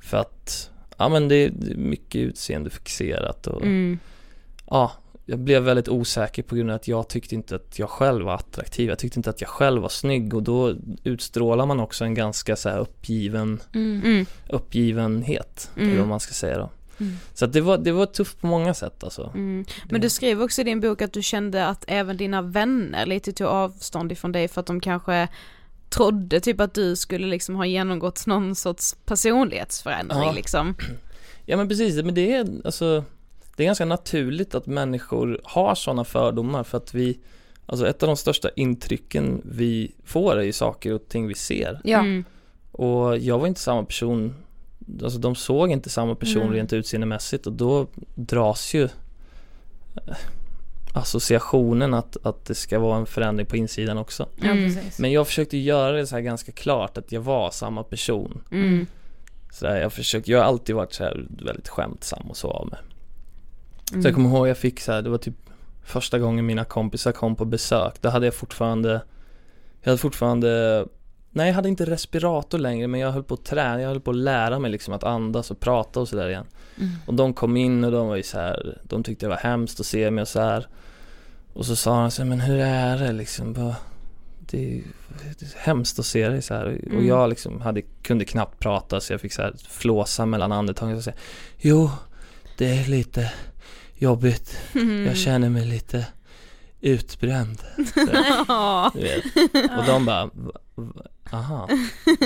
För 0.00 0.16
att, 0.16 0.70
ja 0.98 1.08
men 1.08 1.28
det, 1.28 1.34
är 1.44 1.52
mycket 1.76 2.20
utseendefixerat 2.20 3.46
och 3.46 3.62
Mm. 3.62 3.98
ja, 4.70 4.92
jag 5.26 5.38
blev 5.38 5.62
väldigt 5.62 5.88
osäker 5.88 6.42
på 6.42 6.54
grund 6.56 6.70
av 6.70 6.76
att 6.76 6.88
jag 6.88 7.08
tyckte 7.08 7.34
inte 7.34 7.56
att 7.56 7.78
jag 7.78 7.90
själv 7.90 8.24
var 8.26 8.34
attraktiv. 8.34 8.88
Jag 8.88 8.98
tyckte 8.98 9.18
inte 9.18 9.30
att 9.30 9.40
jag 9.40 9.50
själv 9.50 9.82
var 9.82 9.88
snygg 9.88 10.34
och 10.34 10.42
då 10.42 10.74
utstrålar 11.04 11.66
man 11.66 11.80
också 11.80 12.04
en 12.04 12.14
ganska 12.14 12.56
så 12.56 12.68
här 12.68 12.78
uppgiven, 12.78 13.60
Mm. 13.74 14.00
Mm. 14.04 14.26
uppgivenhet, 14.50 15.70
Mm. 15.76 15.88
eller 15.88 15.98
vad 16.00 16.08
man 16.08 16.20
ska 16.20 16.34
säga 16.34 16.58
då. 16.58 16.70
Mm. 17.00 17.16
Så 17.34 17.44
att 17.44 17.52
det 17.52 17.60
var, 17.60 17.78
det 17.78 17.92
var 17.92 18.06
tufft 18.06 18.40
på 18.40 18.46
många 18.46 18.74
sätt 18.74 19.04
alltså. 19.04 19.32
Mm. 19.34 19.64
Men 19.90 20.00
du 20.00 20.10
skriver 20.10 20.44
också 20.44 20.60
i 20.60 20.64
din 20.64 20.80
bok 20.80 21.02
att 21.02 21.12
du 21.12 21.22
kände 21.22 21.66
att 21.66 21.84
även 21.88 22.16
dina 22.16 22.42
vänner 22.42 23.06
lite 23.06 23.32
tog 23.32 23.46
avstånd 23.46 24.12
ifrån 24.12 24.32
dig 24.32 24.48
för 24.48 24.60
att 24.60 24.66
de 24.66 24.80
kanske 24.80 25.28
trodde 25.88 26.40
typ 26.40 26.60
att 26.60 26.74
du 26.74 26.96
skulle 26.96 27.26
liksom 27.26 27.54
ha 27.56 27.66
genomgått 27.66 28.26
någon 28.26 28.54
sorts 28.54 28.96
personlighetsförändring 29.06 30.18
Ja. 30.22 30.32
liksom. 30.32 30.74
Ja 31.46 31.56
men 31.56 31.68
precis, 31.68 32.02
men 32.02 32.14
det 32.14 32.32
är 32.32 32.46
alltså 32.64 33.04
Det 33.56 33.62
är 33.62 33.66
ganska 33.66 33.84
naturligt 33.84 34.54
att 34.54 34.66
människor 34.66 35.40
har 35.44 35.74
sådana 35.74 36.04
fördomar 36.04 36.64
för 36.64 36.78
att 36.78 36.94
vi 36.94 37.18
Alltså 37.66 37.88
ett 37.88 38.02
av 38.02 38.06
de 38.06 38.16
största 38.16 38.50
intrycken 38.56 39.42
vi 39.44 39.92
får 40.04 40.36
är 40.36 40.42
ju 40.42 40.52
saker 40.52 40.92
och 40.94 41.08
ting 41.08 41.26
vi 41.26 41.34
ser 41.34 41.80
Ja. 41.84 41.98
Mm. 41.98 42.24
Och 42.72 43.18
jag 43.18 43.38
var 43.38 43.46
inte 43.46 43.60
samma 43.60 43.84
person 43.84 44.34
Alltså 45.02 45.18
de 45.18 45.34
såg 45.34 45.70
inte 45.70 45.90
samma 45.90 46.14
person 46.14 46.46
Nej. 46.50 46.58
rent 46.58 46.72
utseendemässigt 46.72 47.46
och 47.46 47.52
då 47.52 47.86
dras 48.14 48.74
ju 48.74 48.88
Associationen 50.92 51.94
att, 51.94 52.16
att 52.22 52.44
det 52.44 52.54
ska 52.54 52.78
vara 52.78 52.98
en 52.98 53.06
förändring 53.06 53.46
på 53.46 53.56
insidan 53.56 53.98
också 53.98 54.28
Mm. 54.42 54.76
Men 54.98 55.12
jag 55.12 55.26
försökte 55.26 55.56
göra 55.56 55.92
det 55.92 56.06
så 56.06 56.14
här 56.14 56.22
ganska 56.22 56.52
klart 56.52 56.98
att 56.98 57.12
jag 57.12 57.20
var 57.20 57.50
samma 57.50 57.82
person 57.82 58.40
Mm. 58.50 58.86
så 59.52 59.66
här, 59.66 59.80
jag 59.80 59.92
försökte, 59.92 60.30
jag 60.30 60.38
har 60.38 60.44
alltid 60.44 60.74
varit 60.74 60.92
så 60.92 61.04
här 61.04 61.26
väldigt 61.28 61.68
skämtsam 61.68 62.30
och 62.30 62.36
så 62.36 62.50
av 62.50 62.68
mig 62.68 62.78
Mm. 63.92 64.02
Så 64.02 64.08
jag 64.08 64.14
kommer 64.14 64.28
ihåg 64.30 64.48
jag 64.48 64.58
fick 64.58 64.80
så 64.80 64.92
här, 64.92 65.02
det 65.02 65.10
var 65.10 65.18
typ 65.18 65.34
första 65.84 66.18
gången 66.18 66.46
mina 66.46 66.64
kompisar 66.64 67.12
kom 67.12 67.36
på 67.36 67.44
besök, 67.44 67.94
då 68.00 68.08
hade 68.08 68.26
jag 68.26 68.34
fortfarande 68.34 69.00
Jag 69.80 69.90
hade 69.90 69.98
fortfarande 69.98 70.84
Nej 71.38 71.46
jag 71.46 71.54
hade 71.54 71.68
inte 71.68 71.84
respirator 71.84 72.58
längre 72.58 72.86
men 72.88 73.00
jag 73.00 73.12
höll 73.12 73.22
på 73.22 73.34
att 73.34 73.44
träna, 73.44 73.80
jag 73.80 73.88
höll 73.88 74.00
på 74.00 74.10
att 74.10 74.16
lära 74.16 74.58
mig 74.58 74.70
liksom 74.70 74.94
att 74.94 75.04
andas 75.04 75.50
och 75.50 75.60
prata 75.60 76.00
och 76.00 76.08
sådär 76.08 76.28
igen 76.28 76.46
Mm. 76.80 76.90
Och 77.06 77.14
de 77.14 77.32
kom 77.34 77.56
in 77.56 77.84
och 77.84 77.92
de 77.92 78.08
var 78.08 78.16
ju 78.16 78.22
så 78.22 78.38
här, 78.38 78.78
de 78.82 79.02
tyckte 79.02 79.26
det 79.26 79.30
var 79.30 79.36
hemskt 79.36 79.80
att 79.80 79.86
se 79.86 80.10
mig 80.10 80.22
och 80.22 80.28
så 80.28 80.40
här 80.40 80.66
Och 81.52 81.66
så 81.66 81.76
sa 81.76 82.00
han 82.00 82.10
så 82.10 82.22
här, 82.22 82.28
men 82.28 82.40
hur 82.40 82.58
är 82.60 82.98
det 82.98 83.12
liksom? 83.12 83.52
Bara, 83.52 83.76
det, 84.40 84.58
är, 84.78 84.82
det 85.38 85.42
är 85.46 85.58
hemskt 85.58 85.98
att 85.98 86.06
se 86.06 86.28
dig 86.28 86.42
så 86.42 86.54
här 86.54 86.64
och 86.66 86.92
Mm. 86.92 87.06
jag 87.06 87.28
liksom 87.28 87.60
hade, 87.60 87.82
kunde 88.02 88.24
knappt 88.24 88.58
prata 88.60 89.00
så 89.00 89.12
jag 89.12 89.20
fick 89.20 89.32
så 89.32 89.42
här 89.42 89.54
flåsa 89.68 90.26
mellan 90.26 90.52
andetagen 90.52 90.96
och 90.96 91.04
säga 91.04 91.16
Jo, 91.58 91.90
det 92.58 92.66
är 92.78 92.88
lite 92.88 93.32
jobbigt 93.94 94.58
Mm. 94.74 95.06
Jag 95.06 95.16
känner 95.16 95.48
mig 95.48 95.66
lite 95.66 96.06
utbränd. 96.80 97.58
Och 99.78 99.84
de 99.86 100.04
bara, 100.06 100.26
"Va- 100.26 100.60
va- 100.74 101.02
aha 101.32 101.68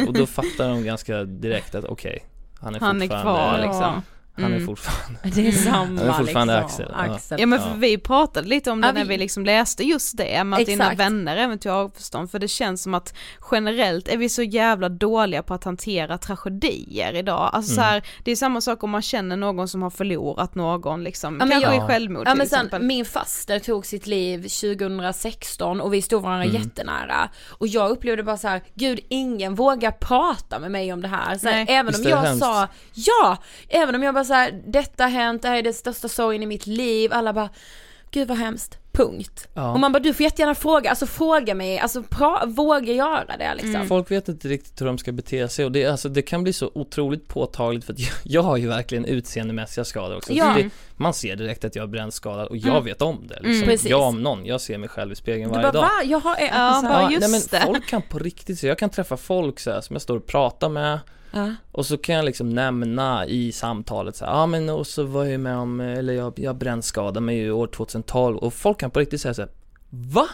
Och 0.07 0.13
då 0.13 0.27
fattar 0.27 0.69
de 0.69 0.85
ganska 0.85 1.25
direkt 1.25 1.75
att 1.75 1.85
okej 1.85 2.25
Han 2.61 2.75
är 2.75 2.81
Han 2.81 2.97
är 3.03 3.07
fortfarande 3.07 3.23
kvar 3.23 3.59
Ja. 3.59 3.67
liksom. 3.67 4.03
Han 4.35 4.45
är 4.45 4.49
Mm. 4.49 4.67
fortfarande 4.67 5.19
Det 5.35 5.49
är 5.49 5.53
samma 5.53 5.77
Han 6.01 6.09
är 6.09 6.13
fortfarande 6.13 6.61
liksom. 6.61 6.85
Axel, 6.85 6.95
ja. 7.07 7.15
Axel. 7.15 7.41
Ja 7.41 7.47
men 7.47 7.59
för 7.61 7.69
Ja. 7.69 7.75
vi 7.79 7.99
pratade 7.99 8.49
lite 8.49 8.71
om 8.71 8.81
det 8.81 8.87
Ja, 8.87 8.93
när 8.93 9.03
vi- 9.05 9.09
vi 9.09 9.17
liksom 9.19 9.45
läste 9.45 9.85
just 9.85 10.17
det, 10.17 10.45
med 10.45 10.61
att 10.61 10.67
dina 10.67 10.95
vänner 10.95 11.37
eventuellt 11.37 11.75
har 11.77 11.85
avstånd, 11.85 12.31
för 12.31 12.39
det 12.39 12.49
känns 12.49 12.83
som 12.83 12.95
att 12.95 13.15
generellt 13.51 14.09
är 14.09 14.17
vi 14.17 14.29
så 14.29 14.43
jävla 14.43 14.89
dåliga 14.89 15.43
på 15.43 15.55
att 15.55 15.65
hantera 15.65 16.19
tragedier 16.19 17.15
idag. 17.15 17.51
Alltså 17.53 17.75
så 17.75 17.81
Mm. 17.81 17.91
här, 17.93 18.03
det 18.25 18.31
är 18.31 18.37
samma 18.37 18.61
sak 18.61 18.83
om 18.83 18.91
man 18.91 19.03
känner 19.03 19.37
någon 19.37 19.69
som 19.69 19.83
har 19.83 19.91
förlorat 19.91 20.55
någon 20.55 21.05
liksom, 21.05 21.35
Ja, 21.41 21.45
men 21.47 21.51
kanske 21.61 21.75
jag- 21.77 21.85
i 21.85 21.89
självmord 21.89 22.27
Ja 22.27 22.31
till 22.31 22.39
men 22.39 22.49
sen, 22.49 22.59
exempel. 22.59 22.83
min 22.83 23.05
faster 23.05 23.59
tog 23.59 23.87
sitt 23.87 24.07
liv 24.07 24.49
2016 24.49 25.81
och 25.81 25.95
vi 25.95 26.03
stod 26.03 26.23
varandra 26.23 26.45
Mm. 26.45 26.63
jättenära. 26.63 27.29
Och 27.49 27.67
jag 27.69 27.91
upplevde 27.91 28.23
bara 28.23 28.37
så 28.37 28.49
här: 28.49 28.63
gud 28.75 29.01
ingen 29.09 29.55
vågar 29.55 29.91
prata 29.91 30.59
med 30.59 30.71
mig 30.71 30.93
om 30.93 31.03
det 31.03 31.09
här. 31.09 31.39
Så 31.39 31.49
här 31.49 31.67
även 31.69 31.87
Visst 31.87 32.01
om 32.01 32.07
är 32.07 32.11
jag 32.11 32.17
hemskt? 32.23 32.41
sa, 32.45 32.69
ja! 32.95 33.37
Även 33.69 33.95
om 33.95 34.03
jag 34.03 34.15
bara 34.15 34.22
så 34.25 34.33
här, 34.35 34.63
detta 34.67 35.05
har 35.05 35.11
hänt, 35.11 35.43
det 35.43 35.49
här 35.49 35.57
är 35.57 35.63
den 35.63 35.75
största 35.75 36.09
sorgen 36.09 36.43
i 36.43 36.47
mitt 36.47 36.67
liv. 36.67 37.13
Alla 37.13 37.33
bara, 37.33 37.49
gud 38.11 38.29
vad 38.29 38.39
hemskt, 38.39 38.79
punkt. 38.93 39.49
Ja. 39.55 39.73
Och 39.73 39.81
man 39.81 39.93
bara, 39.93 39.99
du 39.99 40.15
får 40.15 40.25
jättegärna 40.25 40.55
fråga, 40.55 40.91
alltså 40.91 41.07
fråga 41.07 41.55
mig, 41.55 41.79
alltså 41.79 42.01
pra- 42.01 42.47
våga 42.55 42.93
göra 42.93 43.37
det 43.39 43.55
liksom. 43.55 43.87
Folk 43.87 44.11
vet 44.11 44.29
inte 44.29 44.49
riktigt 44.49 44.81
hur 44.81 44.87
de 44.87 44.99
ska 44.99 45.13
bete 45.13 45.49
sig 45.49 45.65
och 45.65 45.73
det, 45.73 45.87
alltså, 45.87 46.09
det 46.09 46.23
kan 46.23 46.43
bli 46.43 46.53
så 46.53 46.71
otroligt 46.75 47.29
påtagligt 47.29 47.85
för 47.85 47.93
att 47.93 47.99
jag, 48.01 48.11
jag 48.23 48.43
har 48.43 48.57
ju 48.57 48.69
verkligen 48.69 49.05
utseendemässiga 49.05 49.85
skador 49.85 50.17
också. 50.17 50.33
Ja. 50.33 50.55
Det, 50.59 50.71
man 50.97 51.15
ser 51.15 51.37
direkt 51.37 51.65
att 51.65 51.77
jag 51.77 51.83
är 51.83 51.87
brännskadad 51.87 52.47
och 52.49 52.57
jag 52.57 52.71
Mm. 52.73 52.85
vet 52.85 53.03
om 53.03 53.27
det. 53.29 53.35
Mm, 53.37 53.51
Liksom. 53.51 53.69
precis. 53.69 53.91
jag 53.91 54.01
om 54.03 54.23
någon, 54.23 54.47
jag 54.47 54.61
ser 54.61 54.79
mig 54.79 54.89
själv 54.89 55.13
i 55.13 55.15
spegeln 55.17 55.49
Du 55.53 55.55
varje 55.55 55.63
bara, 55.63 55.73
dag. 55.73 55.81
va? 55.83 55.91
Jag 56.05 56.21
har 56.21 56.37
Ja, 56.41 56.47
så 56.49 56.55
här, 56.55 56.83
bara 56.83 57.03
Ja, 57.03 57.11
just 57.11 57.21
nej, 57.21 57.31
men 57.31 57.61
det. 57.61 57.67
folk 57.67 57.87
kan 57.89 58.03
på 58.03 58.19
riktigt 58.19 58.59
så 58.59 58.67
jag 58.67 58.79
kan 58.79 58.91
träffa 58.91 59.17
folk 59.17 59.61
så 59.61 59.71
här, 59.71 59.81
som 59.81 59.95
jag 59.95 60.03
står 60.03 60.17
och 60.17 60.27
pratar 60.27 60.69
med 60.69 60.99
ja. 61.33 61.55
och 61.73 61.87
så 61.87 61.99
kan 61.99 62.15
jag 62.15 62.25
liksom 62.25 62.49
nämna 62.49 63.27
i 63.27 63.53
samtalet 63.53 64.17
så 64.17 64.25
ja 64.25 64.43
ja 64.43 64.47
men 64.47 64.69
och 64.71 64.87
så 64.87 65.03
var 65.03 65.25
jag 65.25 65.41
med 65.41 65.57
om, 65.57 65.81
eh, 65.81 65.99
eller 65.99 66.13
jag, 66.13 66.33
jag 66.37 66.57
brännskadade 66.57 67.21
mig 67.21 67.37
ju 67.37 67.53
år 67.53 67.67
2012 67.67 68.37
och 68.37 68.55
folk 68.55 68.81
kan 68.81 68.91
på 68.91 69.01
riktigt 69.01 69.21
säga 69.21 69.35
så 69.35 69.43
här, 69.43 69.51
Va? 69.91 70.29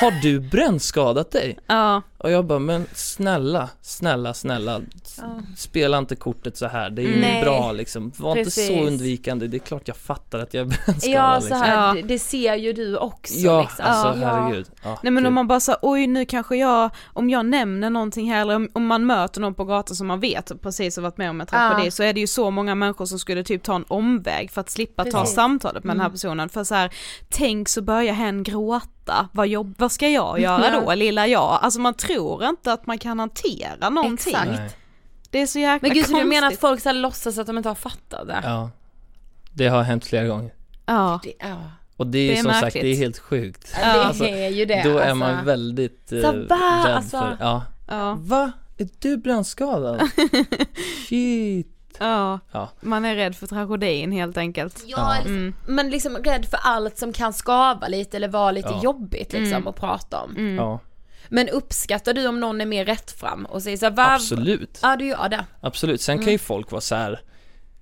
Har 0.00 0.10
du 0.22 0.40
brännskadat 0.40 1.30
dig? 1.30 1.58
Ja, 1.66 2.02
Och 2.18 2.30
jag 2.30 2.44
bara, 2.46 2.58
men 2.58 2.86
snälla, 2.94 3.68
snälla, 3.82 4.34
snälla 4.34 4.80
s- 5.04 5.20
Spela 5.56 5.98
inte 5.98 6.16
kortet 6.16 6.56
så 6.56 6.66
här, 6.66 6.90
det 6.90 7.02
är 7.02 7.06
ju 7.06 7.20
Nej. 7.20 7.42
bra 7.42 7.72
liksom 7.72 8.12
Var 8.16 8.30
inte 8.30 8.44
Precis. 8.44 8.66
så 8.66 8.80
undvikande, 8.86 9.46
det 9.46 9.56
är 9.56 9.58
klart 9.58 9.88
jag 9.88 9.96
fattar 9.96 10.38
att 10.38 10.54
jag 10.54 10.60
är 10.60 10.64
brännskadad 10.66 11.14
Ja, 11.16 11.34
så 11.40 11.46
liksom. 11.46 11.62
här, 11.62 11.96
Ja. 11.96 12.02
det, 12.02 12.18
ser 12.18 12.54
ju 12.54 12.72
du 12.72 12.96
också 12.96 13.34
Ja, 13.34 13.60
liksom. 13.62 13.84
alltså 13.88 14.20
Ja. 14.20 14.26
herregud 14.28 14.66
ja, 14.82 14.98
nej 15.02 15.12
men 15.12 15.26
om 15.26 15.34
man 15.34 15.48
bara 15.48 15.60
säger 15.60 15.78
oj 15.82 16.06
nu 16.06 16.24
kanske 16.24 16.56
jag, 16.56 16.90
om 17.12 17.30
jag 17.30 17.46
nämner 17.46 17.90
någonting 17.90 18.32
här 18.32 18.40
eller 18.40 18.56
om, 18.56 18.68
om 18.72 18.86
man 18.86 19.06
möter 19.06 19.40
någon 19.40 19.54
på 19.54 19.64
gatan 19.64 19.96
som 19.96 20.06
man 20.06 20.20
vet 20.20 20.52
precis 20.62 20.96
har 20.96 21.02
varit 21.02 21.18
med 21.18 21.30
om 21.30 21.40
en 21.40 21.46
tragedi 21.46 21.84
Ja. 21.84 21.90
så 21.90 22.02
är 22.02 22.12
det 22.12 22.20
ju 22.20 22.26
så 22.26 22.50
många 22.50 22.74
människor 22.74 23.06
som 23.06 23.18
skulle 23.18 23.44
typ 23.44 23.62
ta 23.62 23.74
en 23.76 23.84
omväg 23.88 24.50
för 24.50 24.60
att 24.60 24.70
slippa 24.70 25.04
ta 25.04 25.20
Precis. 25.20 25.34
samtalet 25.34 25.84
med 25.84 25.94
den 25.96 26.00
här 26.00 26.06
Mm. 26.06 26.12
personen 26.14 26.48
för 26.48 26.64
så 26.64 26.74
här, 26.74 26.90
tänk 27.28 27.68
så 27.68 27.82
börjar 27.82 28.14
hen 28.14 28.42
gråta, 28.42 28.86
vad, 29.32 29.46
jobb, 29.48 29.74
vad 29.78 29.92
ska 29.92 30.08
jag 30.08 30.40
göra 30.40 30.70
Ja. 30.70 30.80
då 30.80 30.94
lilla 30.94 31.26
jag? 31.26 31.58
Alltså 31.62 31.80
man 31.80 31.94
tror 31.94 32.44
inte 32.44 32.72
att 32.72 32.86
man 32.86 32.98
kan 32.98 33.18
hantera 33.18 33.90
någonting. 33.90 34.34
Exakt. 34.34 34.76
Det 35.30 35.38
är 35.42 35.46
så 35.46 35.58
jäkla 35.58 35.88
Men 35.88 35.94
gud, 35.96 36.06
så 36.06 36.18
du 36.18 36.24
menar 36.24 36.48
att 36.48 36.60
folk 36.60 36.80
så 36.80 36.88
här 36.88 36.96
låtsas 36.96 37.38
att 37.38 37.46
de 37.46 37.56
inte 37.56 37.68
har 37.68 37.74
fattat 37.74 38.26
det? 38.26 38.40
Ja 38.44 38.70
Det 39.52 39.66
har 39.68 39.82
hänt 39.82 40.06
flera 40.06 40.26
gånger 40.26 40.54
Ja. 40.86 41.20
Det, 41.22 41.32
ja. 41.38 41.56
Och 41.96 42.06
det 42.06 42.18
är, 42.18 42.32
Det 42.32 42.38
är 42.38 42.42
som 42.42 42.50
sagt, 42.50 42.62
märkligt. 42.62 42.82
det 42.82 42.88
är 42.88 42.96
helt 42.96 43.18
sjukt 43.18 43.72
det 43.76 43.84
Alltså, 43.84 44.24
är 44.24 44.48
ju 44.48 44.64
det. 44.64 44.82
Då 44.84 44.90
är 44.98 45.02
alltså. 45.02 45.14
man 45.14 45.44
väldigt 45.44 46.12
eh, 46.12 46.20
Så 46.20 46.32
va? 46.32 46.82
rädd 46.86 46.94
Alltså- 46.96 47.18
för, 47.18 47.36
ja 47.40 47.62
Ja. 47.88 48.16
Va? 48.20 48.52
Är 48.78 48.88
du 48.98 49.16
brännskadad? 49.16 50.10
Shit 51.08 51.71
ja, 52.08 52.38
Ja. 52.52 52.68
man 52.80 53.04
är 53.04 53.14
rädd 53.16 53.36
för 53.36 53.46
tragedin 53.46 54.12
helt 54.12 54.36
enkelt. 54.36 54.82
Ja, 54.86 55.16
Mm. 55.16 55.54
men 55.66 55.90
liksom 55.90 56.16
rädd 56.16 56.46
för 56.46 56.58
allt 56.62 56.98
som 56.98 57.12
kan 57.12 57.32
skava 57.32 57.88
lite 57.88 58.16
eller 58.16 58.28
vara 58.28 58.50
lite 58.50 58.68
Ja. 58.68 58.80
jobbigt 58.82 59.32
liksom 59.32 59.52
Mm. 59.54 59.66
att 59.68 59.76
prata 59.76 60.20
om. 60.20 60.30
Mm. 60.36 60.54
Ja, 60.56 60.78
Men 61.28 61.48
uppskattar 61.48 62.12
du 62.14 62.26
om 62.26 62.40
någon 62.40 62.60
är 62.60 62.66
mer 62.66 62.84
rätt 62.84 63.10
fram 63.10 63.44
och 63.44 63.62
säger 63.62 63.76
så 63.76 63.86
här, 63.86 63.92
vad... 63.92 64.06
absolut 64.12 64.78
Ja, 64.82 64.96
du 64.96 65.06
gör 65.06 65.28
det. 65.28 65.44
Absolut, 65.60 66.00
sen 66.00 66.16
kan 66.18 66.22
Mm. 66.22 66.32
ju 66.32 66.38
folk 66.38 66.70
vara 66.70 66.80
så 66.80 66.94
här 66.94 67.20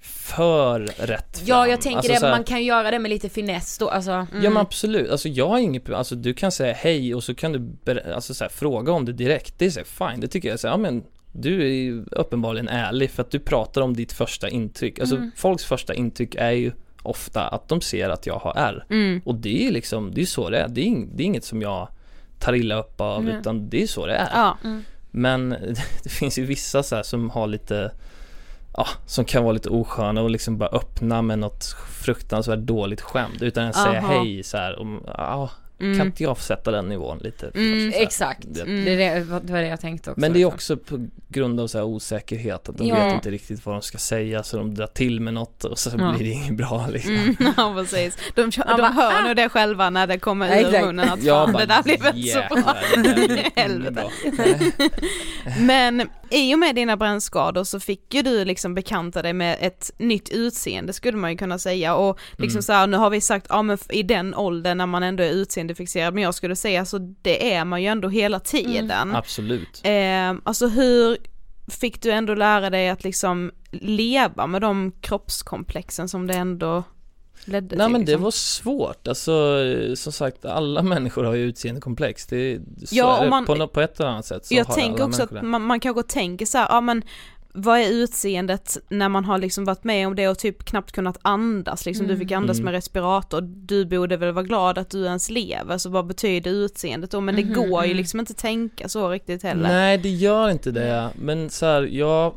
för 0.05 0.81
rätt 0.81 1.39
fram. 1.39 1.47
Ja, 1.47 1.67
jag 1.69 1.81
tänker 1.81 1.99
Alltså 1.99 2.13
det, 2.13 2.27
här- 2.27 2.31
man 2.31 2.45
kan 2.45 2.65
göra 2.65 2.91
det 2.91 2.99
med 2.99 3.09
lite 3.11 3.29
finess 3.29 3.79
då, 3.79 3.89
alltså. 3.89 4.11
Ja 4.11 4.27
men 4.33 4.57
absolut, 4.57 5.11
alltså 5.11 5.29
jag 5.29 5.49
har 5.49 5.59
inget 5.59 5.91
alltså 5.91 6.15
du 6.15 6.35
kan 6.35 6.53
säga 6.53 6.73
hej 6.75 7.15
och 7.15 7.25
så 7.25 7.35
kan 7.35 7.53
du 7.53 8.03
alltså, 8.15 8.35
så 8.35 8.45
här, 8.45 8.49
fråga 8.49 8.93
om 8.93 9.05
det 9.05 9.13
direkt, 9.13 9.59
det 9.59 9.67
är 9.67 9.71
så 9.71 9.81
här, 9.81 10.11
fine, 10.11 10.21
det 10.21 10.29
tycker 10.29 10.49
jag 10.49 10.61
så 10.61 10.67
här, 10.69 10.75
ja 10.75 10.79
men 10.79 11.05
du 11.33 11.63
är 11.63 11.67
ju 11.75 12.05
uppenbarligen 12.13 12.69
ärlig 12.69 13.11
för 13.11 13.23
att 13.23 13.31
du 13.31 13.39
pratar 13.39 13.81
om 13.81 13.95
ditt 13.97 14.13
första 14.13 14.49
intryck, 14.49 14.99
alltså 14.99 15.17
Mm. 15.17 15.31
folks 15.37 15.65
första 15.65 15.95
intryck 15.95 16.35
är 16.35 16.51
ju 16.51 16.73
ofta 17.03 17.49
att 17.49 17.69
de 17.69 17.81
ser 17.81 18.09
att 18.11 18.27
jag 18.27 18.39
har 18.39 18.53
R 18.57 18.85
Mm. 18.91 19.21
och 19.25 19.35
det 19.35 19.61
är 19.63 19.65
ju 19.65 19.71
liksom, 19.71 20.15
det 20.15 20.21
är 20.21 20.27
så 20.27 20.51
det 20.51 20.59
är, 20.59 20.69
det 20.69 20.81
är, 20.81 20.85
ing- 20.85 21.09
det 21.15 21.23
är 21.23 21.25
inget 21.25 21.45
som 21.45 21.63
jag 21.63 21.89
tar 22.39 22.53
illa 22.55 22.75
upp 22.79 23.01
av 23.01 23.25
Nej. 23.25 23.35
utan 23.41 23.69
det 23.69 23.83
är 23.83 23.87
så 23.87 24.07
det 24.07 24.15
är 24.15 24.29
Ja. 24.33 24.57
Men 25.11 25.49
det 26.03 26.11
finns 26.11 26.39
ju 26.39 26.45
vissa 26.45 26.83
så 26.83 26.97
här 26.97 27.03
som 27.03 27.31
har 27.31 27.47
lite 27.47 27.91
Ja, 28.77 28.87
som 29.07 29.25
kan 29.25 29.43
vara 29.45 29.53
lite 29.53 29.69
osköna 29.69 30.23
och 30.23 30.31
liksom 30.31 30.59
bara 30.59 30.69
öppna 30.71 31.23
med 31.23 31.39
något 31.39 31.65
fruktansvärt 32.05 32.59
dåligt 32.59 33.01
skämt 33.01 33.43
utan 33.43 33.67
att 33.69 33.77
säga 33.77 34.01
hej 34.01 34.43
så 34.43 34.57
här 34.57 34.79
om, 34.79 35.01
ja, 35.07 35.51
Mm. 35.81 35.99
kan 35.99 36.07
inte 36.07 36.23
jag 36.23 36.39
sätta 36.39 36.71
den 36.71 36.89
nivån 36.89 37.19
lite 37.19 37.51
Mm, 37.55 37.93
Exakt, 37.95 38.43
det- 38.51 38.63
Mm. 38.63 38.85
det, 38.85 38.95
det, 38.97 39.15
det 39.43 39.53
var 39.53 39.61
det 39.61 39.67
jag 39.69 39.81
tänkte 39.81 40.11
också. 40.11 40.21
Men 40.21 40.33
det 40.33 40.43
är 40.43 40.47
också 40.47 40.77
på 40.77 41.07
grund 41.29 41.61
av 41.61 41.67
så 41.67 41.79
här 41.79 41.85
osäkerhet 41.85 42.69
att 42.69 42.79
de 42.79 42.87
Ja. 42.87 43.05
vet 43.05 43.15
inte 43.15 43.31
riktigt 43.31 43.67
vad 43.67 43.75
de 43.75 43.83
ska 43.83 43.99
säga 43.99 44.43
så 44.43 44.57
de 44.57 44.75
drar 44.75 44.87
till 44.87 45.21
med 45.21 45.35
något 45.35 45.65
och 45.65 45.79
så 45.79 45.91
Ja. 45.99 46.13
blir 46.17 46.27
det 46.27 46.33
inget 46.33 46.57
bra 46.57 46.87
liksom 46.93 47.15
Mm, 47.15 47.37
ja 47.57 47.75
precis. 47.77 48.17
De, 48.35 48.51
de 48.51 48.61
bara, 48.67 48.89
hör 48.89 49.13
ah. 49.15 49.27
nog 49.27 49.37
det 49.37 49.49
själva 49.49 49.91
när 49.91 50.07
det 50.07 50.19
kommer 50.19 50.57
Ja, 50.61 50.69
ur 50.81 50.87
munnen 50.87 51.09
att 51.09 51.25
fan 51.25 51.53
bara, 51.53 51.67
det 51.67 51.67
där 51.75 51.83
blev 51.83 52.07
inte 52.17 52.29
så 52.29 52.39
bra. 52.39 52.57
"Jäklar, 52.57 52.77
det 52.97 53.03
där 53.09 53.15
blir 53.15 53.31
inget 53.39 53.59
Helvete. 53.59 53.91
bra." 53.93 54.11
Men 55.61 56.09
i 56.31 56.55
och 56.55 56.59
med 56.59 56.75
dina 56.75 56.97
brännskador 56.97 57.65
så 57.65 57.81
fick 57.81 58.15
ju 58.15 58.23
du 58.23 58.45
liksom 58.45 58.75
bekanta 58.75 59.23
dig 59.23 59.33
med 59.33 59.57
ett 59.61 59.91
nytt 59.99 60.29
utseende 60.29 60.93
skulle 60.93 61.17
man 61.19 61.31
ju 61.31 61.37
kunna 61.37 61.59
säga 61.59 61.95
och 61.95 62.19
liksom 62.37 62.57
Mm. 62.57 62.63
så 62.63 62.73
här, 62.73 62.87
nu 62.87 62.97
har 62.97 63.11
vi 63.11 63.21
sagt, 63.21 63.47
ja 63.49 63.63
men 63.63 63.79
i 63.89 64.03
den 64.03 64.35
åldern 64.35 64.79
när 64.79 64.87
man 64.87 65.03
ändå 65.03 65.23
är 65.23 65.31
utseendefixerad, 65.31 66.15
men 66.15 66.23
jag 66.23 66.35
skulle 66.35 66.57
säga 66.57 66.85
så 66.85 66.99
det 67.23 67.55
är 67.55 67.65
man 67.65 67.83
ju 67.83 67.89
ändå 67.89 68.09
hela 68.09 68.41
tiden. 68.41 69.17
Absolut 69.17 69.81
Eh, 69.85 70.35
alltså 70.45 70.69
hur 70.69 71.17
fick 71.81 72.03
du 72.03 72.11
ändå 72.11 72.35
lära 72.35 72.71
dig 72.71 72.89
att 72.89 73.05
liksom 73.05 73.51
leva 73.73 74.47
med 74.47 74.61
de 74.63 74.93
kroppskomplexen 75.01 76.09
som 76.09 76.27
det 76.27 76.35
ändå 76.35 76.83
ledde 77.45 77.77
Nej 77.77 77.87
till? 77.87 77.93
men 77.93 78.01
det 78.01 78.07
liksom? 78.07 78.23
var 78.23 78.31
svårt, 78.31 79.09
alltså 79.09 79.59
som 79.95 80.13
sagt 80.13 80.45
alla 80.45 80.83
människor 80.95 81.25
har 81.25 81.35
ju 81.35 81.45
utseendekomplex, 81.45 82.27
det, 82.27 82.59
så 82.87 82.95
Ja, 82.97 83.19
är 83.19 83.25
det. 83.25 83.31
man- 83.31 83.47
på, 83.47 83.67
på 83.69 83.81
ett 83.81 84.01
eller 84.01 84.11
annat 84.11 84.27
sätt 84.27 84.47
så 84.47 84.55
Jag 84.55 84.65
har 84.65 84.75
tänker 84.75 84.95
alla 85.03 85.05
också 85.07 85.23
att 85.23 85.43
man, 85.43 85.63
man 85.63 85.81
kanske 85.81 86.03
tänker 86.03 86.47
så 86.47 86.59
här, 86.59 86.67
ja 86.71 86.81
men 86.81 87.03
vad 87.53 87.79
är 87.81 87.91
utseendet 87.91 88.77
när 88.89 89.09
man 89.09 89.25
har 89.25 89.39
liksom 89.39 89.65
varit 89.65 89.85
med 89.85 90.07
om 90.07 90.17
det 90.17 90.29
och 90.29 90.39
typ 90.39 90.65
knappt 90.65 90.93
kunnat 90.93 91.19
andas, 91.23 91.87
liksom 91.87 92.07
du 92.07 92.17
fick 92.17 92.33
andas 92.33 92.57
Mm. 92.57 92.65
med 92.65 92.73
respirator, 92.75 93.41
du 93.41 93.85
borde 93.87 94.17
väl 94.17 94.33
vara 94.33 94.45
glad 94.45 94.79
att 94.79 94.91
du 94.91 95.05
ens 95.05 95.31
lever, 95.31 95.79
så 95.79 95.91
vad 95.91 96.07
betyder 96.07 96.51
utseendet 96.51 97.11
då? 97.11 97.21
Men 97.21 97.37
det 97.37 97.45
Mhm, 97.45 97.55
går 97.55 97.83
ju 97.85 97.91
mm. 97.91 97.97
liksom 97.97 98.21
inte 98.21 98.35
tänka 98.35 98.89
så 98.89 99.09
riktigt 99.11 99.43
heller. 99.43 99.63
Nej 99.69 99.99
det 99.99 100.09
gör 100.09 100.51
inte 100.51 100.71
det, 100.71 101.11
men 101.15 101.51
så 101.51 101.67
här, 101.67 101.83
jag 101.83 102.35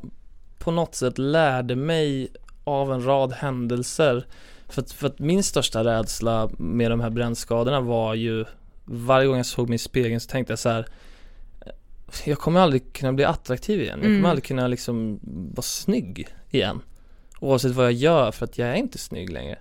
på 0.60 0.72
något 0.72 0.95
sätt 0.95 1.18
lärde 1.18 1.76
mig 1.76 2.28
av 2.64 2.93
en 2.93 3.06
rad 3.06 3.34
händelser 3.34 4.26
för 4.70 4.82
att, 4.82 4.91
för 4.91 5.07
att 5.07 5.20
min 5.20 5.43
största 5.43 5.84
rädsla 5.84 6.49
med 6.57 6.91
de 6.91 6.99
här 6.99 7.09
brännskadorna 7.09 7.82
var 7.82 8.14
ju 8.14 8.45
Varje 8.86 9.28
gång 9.28 9.38
jag 9.38 9.45
såg 9.45 9.70
mig 9.70 9.76
i 9.76 9.80
spegeln 9.80 10.20
så 10.20 10.30
tänkte 10.30 10.51
jag 10.51 10.59
så 10.59 10.70
här. 10.70 10.88
Jag 12.26 12.39
kommer 12.39 12.59
aldrig 12.59 12.93
kunna 12.93 13.14
bli 13.14 13.26
attraktiv 13.26 13.82
igen, 13.82 13.93
jag 13.93 14.03
kommer 14.03 14.16
Mm. 14.18 14.26
aldrig 14.26 14.43
kunna 14.43 14.68
liksom 14.68 15.20
vara 15.53 15.61
snygg 15.61 16.28
igen 16.51 16.82
Oavsett 17.39 17.72
vad 17.72 17.86
jag 17.86 17.93
gör 17.93 18.32
för 18.32 18.45
att 18.45 18.57
jag 18.57 18.70
är 18.70 18.76
inte 18.76 18.97
snygg 18.97 19.30
längre 19.30 19.57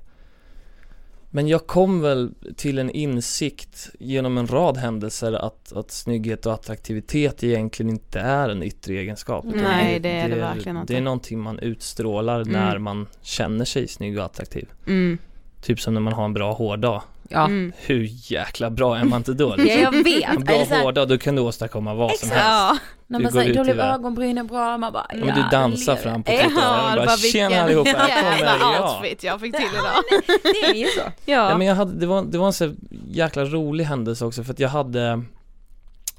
Men 1.35 1.49
jag 1.49 1.67
kom 1.67 2.01
väl 2.01 2.35
till 2.57 2.79
en 2.79 2.91
insikt 2.91 3.91
genom 4.01 4.39
en 4.39 4.47
rad 4.47 4.77
händelser 4.77 5.33
att, 5.33 5.73
att 5.73 5.91
snygghet 5.91 6.47
och 6.47 6.53
attraktivitet 6.53 7.45
egentligen 7.45 7.91
inte 7.91 8.21
är 8.21 8.49
en 8.49 8.63
yttre 8.63 8.95
egenskap. 8.95 9.45
Nej, 9.45 10.01
det 10.01 10.11
är 10.11 10.29
det 10.29 10.35
verkligen 10.35 10.77
inte. 10.77 10.93
Det 10.93 10.97
är 10.97 11.03
någonting 11.03 11.41
man 11.41 11.59
utstrålar 11.59 12.41
Mm. 12.41 12.53
när 12.53 12.79
man 12.79 13.07
känner 13.23 13.65
sig 13.65 13.89
snygg 13.89 14.19
och 14.19 14.25
attraktiv. 14.25 14.69
Mm. 14.87 15.19
Typ 15.63 15.81
som 15.81 15.95
när 15.95 16.01
man 16.01 16.13
har 16.13 16.25
en 16.25 16.35
bra 16.35 16.53
hårdag. 16.53 17.03
Ja. 17.33 17.45
Mm. 17.45 17.73
Hur 17.87 18.09
jäkla 18.33 18.71
bra 18.71 18.97
är 18.97 19.05
man 19.05 19.17
inte 19.21 19.33
då? 19.35 19.55
Ja 19.59 19.65
jag 19.65 19.93
vet. 20.05 20.25
En 20.29 20.45
bra 20.45 20.55
Eller 20.55 20.65
så 20.65 20.75
här, 20.75 20.83
hårdag, 20.83 21.09
då 21.09 21.19
kan 21.19 21.37
du 21.37 21.43
åstadkomma 21.43 21.95
vad 21.95 22.17
som 22.17 22.31
helst. 22.31 22.45
Ja, 22.45 22.79
när 23.07 23.19
man 23.19 23.33
går 23.33 23.41
säger, 23.41 23.51
ut 23.51 23.57
då 23.57 23.61
i 23.61 23.65
blev 23.65 23.77
världen. 23.77 23.95
ögonbrynen 23.95 24.47
bra, 24.47 24.79
man 24.79 24.93
bara 24.93 25.07
Ja, 25.11 25.25
men 25.25 25.35
du 25.35 25.43
dansar 25.51 25.97
fram 25.97 26.23
på 26.23 26.33
Ja, 26.33 26.39
trottoaren 26.43 26.85
och 26.85 26.91
det 26.91 26.97
bara 26.97 27.07
var 27.07 27.17
tjena 27.33 27.63
allihopa, 27.63 27.91
här 27.91 28.23
kommer 28.39 28.75
jag. 28.75 28.97
outfit 29.03 29.25
jag 29.25 29.41
fick 29.41 29.57
till 29.57 29.67
idag. 29.75 30.21
Det 30.43 30.71
är 30.71 30.75
ju 30.75 30.87
så. 30.87 31.01
Ja 31.25 31.51
Ja. 31.51 31.59
men 31.59 31.67
jag 31.67 31.75
hade, 31.75 31.93
det 32.01 32.07
var, 32.07 32.23
det 32.23 32.39
var 32.39 32.47
en 32.47 32.53
så 32.53 32.75
jäkla 33.11 33.45
rolig 33.45 33.85
händelse 33.85 34.25
också 34.25 34.45
för 34.45 34.53
att 34.53 34.59
jag 34.61 34.69
hade 34.69 35.23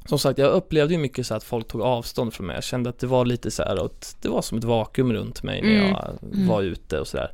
Som 0.05 0.19
sagt 0.19 0.39
jag 0.39 0.51
upplevde 0.51 0.93
ju 0.93 0.99
mycket 0.99 1.27
så 1.27 1.35
att 1.35 1.43
folk 1.43 1.67
tog 1.67 1.81
avstånd 1.81 2.33
från 2.33 2.47
mig, 2.47 2.55
jag 2.55 2.63
kände 2.63 2.89
att 2.89 2.99
det 2.99 3.07
var 3.07 3.25
lite 3.25 3.51
så 3.51 3.63
här 3.63 3.85
att 3.85 4.15
det 4.21 4.29
var 4.29 4.41
som 4.41 4.57
ett 4.57 4.63
vakuum 4.63 5.13
runt 5.13 5.43
mig 5.43 5.61
när 5.61 5.69
Mm. 5.69 5.89
jag 5.91 6.17
var 6.47 6.61
ute 6.61 6.99
och 6.99 7.07
sådär 7.07 7.31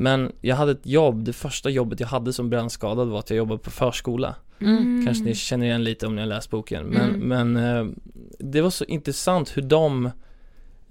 Men 0.00 0.32
jag 0.40 0.56
hade 0.56 0.72
ett 0.72 0.86
jobb, 0.86 1.24
det 1.24 1.32
första 1.32 1.70
jobbet 1.70 2.00
jag 2.00 2.06
hade 2.08 2.32
som 2.32 2.50
brännskadad 2.50 3.08
var 3.08 3.18
att 3.18 3.30
jag 3.30 3.36
jobbade 3.36 3.58
på 3.60 3.70
förskola 3.70 4.34
Mm. 4.62 5.02
Kanske 5.06 5.24
ni 5.24 5.34
känner 5.34 5.66
igen 5.66 5.84
lite 5.84 6.06
om 6.06 6.14
ni 6.14 6.20
har 6.22 6.26
läst 6.28 6.50
boken 6.50 6.86
men, 6.86 7.14
Mm. 7.14 7.52
men 7.52 7.56
eh, 7.56 7.92
det 8.38 8.60
var 8.60 8.70
så 8.70 8.84
intressant 8.84 9.56
hur 9.56 9.62
de 9.62 10.10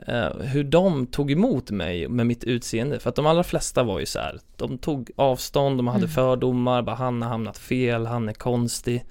eh, 0.08 0.30
hur 0.40 0.64
de 0.64 1.08
tog 1.08 1.32
emot 1.32 1.72
mig 1.72 2.08
med 2.08 2.28
mitt 2.28 2.44
utseende 2.44 3.00
för 3.00 3.10
att 3.10 3.16
de 3.16 3.26
allra 3.26 3.44
flesta 3.44 3.84
var 3.84 4.00
ju 4.00 4.06
så 4.06 4.20
här. 4.20 4.40
De 4.58 4.78
tog 4.78 5.12
avstånd, 5.16 5.80
de 5.80 5.88
hade 5.88 5.98
Mm. 6.00 6.10
fördomar, 6.10 6.82
bara 6.82 6.96
han 6.96 7.22
har 7.22 7.30
hamnat 7.30 7.58
fel, 7.58 8.06
han 8.06 8.30
är 8.30 8.34
konstig 8.34 9.06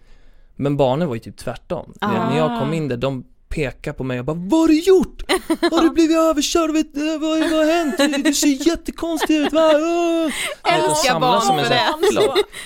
Men 0.57 0.77
barnen 0.77 1.09
var 1.09 1.15
ju 1.15 1.21
typ 1.21 1.37
tvärtom 1.37 1.93
Ah. 2.01 2.13
när, 2.13 2.31
när 2.31 2.37
jag 2.39 2.61
kom 2.61 2.73
in 2.75 2.89
där, 2.89 2.97
de 2.97 3.25
pekade 3.49 3.97
på 3.97 4.05
mig 4.05 4.19
och 4.19 4.25
bara 4.25 4.37
Vad 4.37 4.61
har 4.61 4.69
du 4.69 4.81
gjort? 4.81 5.23
Har 5.71 5.83
du 5.83 5.91
blivit 5.95 6.17
överkörd? 6.17 6.71
Vet, 6.73 6.97
eh, 6.97 7.03
vad, 7.05 7.39
vad 7.39 7.51
har 7.67 7.73
hänt? 7.73 8.25
Du 8.25 8.35
ser 8.35 8.69
jättekonstig 8.69 9.37
ut 9.37 9.53
va? 9.53 9.71
Åh!" 9.75 10.31
De 10.65 10.71
Älskar 10.71 11.21
barn 11.21 11.41
som 11.43 11.59
en 11.59 11.65
för 11.65 11.71
det. 11.71 11.77
här. 11.77 11.95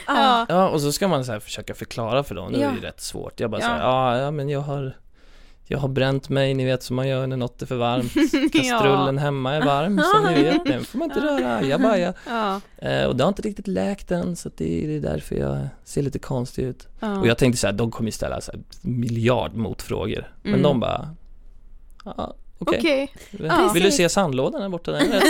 Ja. 0.06 0.46
Ja 0.48 0.68
och 0.68 0.80
så 0.80 0.92
ska 0.92 1.08
man 1.08 1.24
så 1.24 1.32
här 1.32 1.40
försöka 1.40 1.74
förklara 1.74 2.24
för 2.24 2.34
dem, 2.34 2.52
det 2.52 2.58
är 2.58 2.62
Ja. 2.62 2.72
ju 2.74 2.80
rätt 2.80 3.00
svårt 3.00 3.40
Jag 3.40 3.50
bara 3.50 3.60
Ja. 3.60 3.66
säger, 3.66 3.80
ja, 3.80 4.18
ja 4.18 4.30
men 4.30 4.48
jag 4.48 4.60
har 4.60 4.96
Jag 5.72 5.78
har 5.78 5.88
bränt 5.88 6.28
mig, 6.28 6.54
ni 6.54 6.64
vet 6.64 6.82
som 6.82 6.96
man 6.96 7.08
gör 7.08 7.26
när 7.26 7.36
något 7.36 7.62
är 7.62 7.66
för 7.66 7.76
varmt 7.76 8.12
Kastrullen 8.52 9.18
hemma 9.18 9.54
är 9.54 9.64
varm 9.64 10.02
som 10.14 10.32
ni 10.34 10.42
vet, 10.42 10.64
den 10.66 10.84
får 10.84 10.98
man 10.98 11.10
inte 11.10 11.20
röra, 11.20 11.56
ajabaja 11.56 12.14
Ja. 12.28 12.60
eh, 12.78 13.04
Och 13.04 13.16
det 13.16 13.24
har 13.24 13.28
inte 13.28 13.42
riktigt 13.42 13.66
läkt 13.66 14.10
än 14.10 14.36
så 14.36 14.50
det, 14.56 14.84
är, 14.84 14.88
det 14.88 14.96
är 14.96 15.00
därför 15.00 15.36
jag 15.36 15.68
ser 15.84 16.02
lite 16.02 16.18
konstig 16.18 16.62
ut 16.62 16.88
Ja. 17.00 17.18
Och 17.20 17.26
jag 17.26 17.38
tänkte 17.38 17.58
så 17.60 17.66
här, 17.66 17.74
de 17.74 17.90
kommer 17.90 18.08
ju 18.08 18.12
ställa 18.12 18.40
så 18.40 18.52
här 18.52 18.60
miljard 18.82 19.54
motfrågor 19.54 20.32
Men 20.42 20.52
Mm. 20.52 20.62
de 20.62 20.80
bara 20.80 21.08
Ja, 22.04 22.34
okej 22.58 22.78
Okej. 22.78 23.10
Vill 23.74 23.82
du 23.82 23.90
se 23.92 24.08
sandlådan 24.08 24.60
där 24.60 24.68
borta? 24.68 24.92
Den 24.92 25.12
är. 25.12 25.22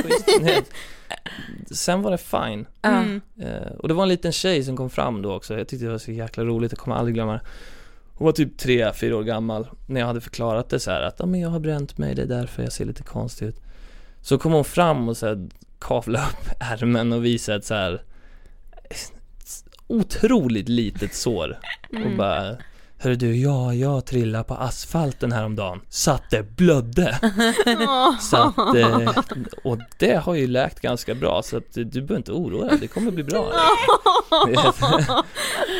Sen 1.74 2.02
var 2.02 2.10
det 2.10 2.18
fine 2.18 2.66
Mm. 2.82 3.20
Eh, 3.40 3.72
och 3.78 3.88
det 3.88 3.94
var 3.94 4.02
en 4.02 4.08
liten 4.08 4.32
tjej 4.32 4.64
som 4.64 4.76
kom 4.76 4.90
fram 4.90 5.22
då 5.22 5.32
också, 5.34 5.58
jag 5.58 5.68
tyckte 5.68 5.86
det 5.86 5.90
var 5.92 5.98
så 5.98 6.12
jäkla 6.12 6.44
roligt, 6.44 6.72
jag 6.72 6.78
kommer 6.78 6.96
aldrig 6.96 7.14
glömma 7.14 7.32
det 7.32 7.40
Hon 8.22 8.26
var 8.26 8.32
typ 8.32 8.58
tre, 8.58 8.92
fyra 8.92 9.16
år 9.16 9.22
gammal. 9.22 9.68
När 9.86 10.00
jag 10.00 10.06
hade 10.06 10.20
förklarat 10.20 10.68
det 10.68 10.80
så 10.80 10.90
här 10.90 11.02
att 11.02 11.16
ja 11.18 11.26
men 11.26 11.40
jag 11.40 11.48
har 11.48 11.60
bränt 11.60 11.98
mig, 11.98 12.14
det 12.14 12.22
är 12.22 12.26
därför 12.26 12.62
jag 12.62 12.72
ser 12.72 12.84
lite 12.84 13.02
konstig 13.02 13.46
ut. 13.46 13.60
Så 14.20 14.38
kom 14.38 14.52
hon 14.52 14.64
fram 14.64 15.08
och 15.08 15.16
så 15.16 15.26
här 15.26 15.48
kavlade 15.78 16.26
upp 16.26 16.48
ärmen 16.60 17.12
och 17.12 17.24
visade 17.24 17.58
ett 17.58 17.64
så 17.64 17.74
här 17.74 18.02
otroligt 19.86 20.68
litet 20.68 21.14
sår. 21.14 21.58
Och 22.04 22.16
bara 22.16 22.56
Hörru 23.02 23.16
du, 23.16 23.36
ja, 23.36 23.74
jag 23.74 24.04
trillade 24.06 24.44
på 24.44 24.54
asfalten 24.54 25.32
häromdagen 25.32 25.80
så 25.88 26.10
att 26.10 26.30
det 26.30 26.42
blödde 26.56 27.18
Så 28.20 28.36
att, 28.36 28.76
eh, 28.76 29.10
och 29.64 29.78
det 29.98 30.14
har 30.16 30.34
ju 30.34 30.46
läkt 30.46 30.80
ganska 30.80 31.14
bra 31.14 31.42
så 31.44 31.56
att 31.56 31.72
du 31.72 31.84
behöver 31.84 32.16
inte 32.16 32.32
oroa 32.32 32.68
dig, 32.68 32.78
det 32.80 32.86
kommer 32.88 33.10
bli 33.10 33.24
bra 33.24 33.52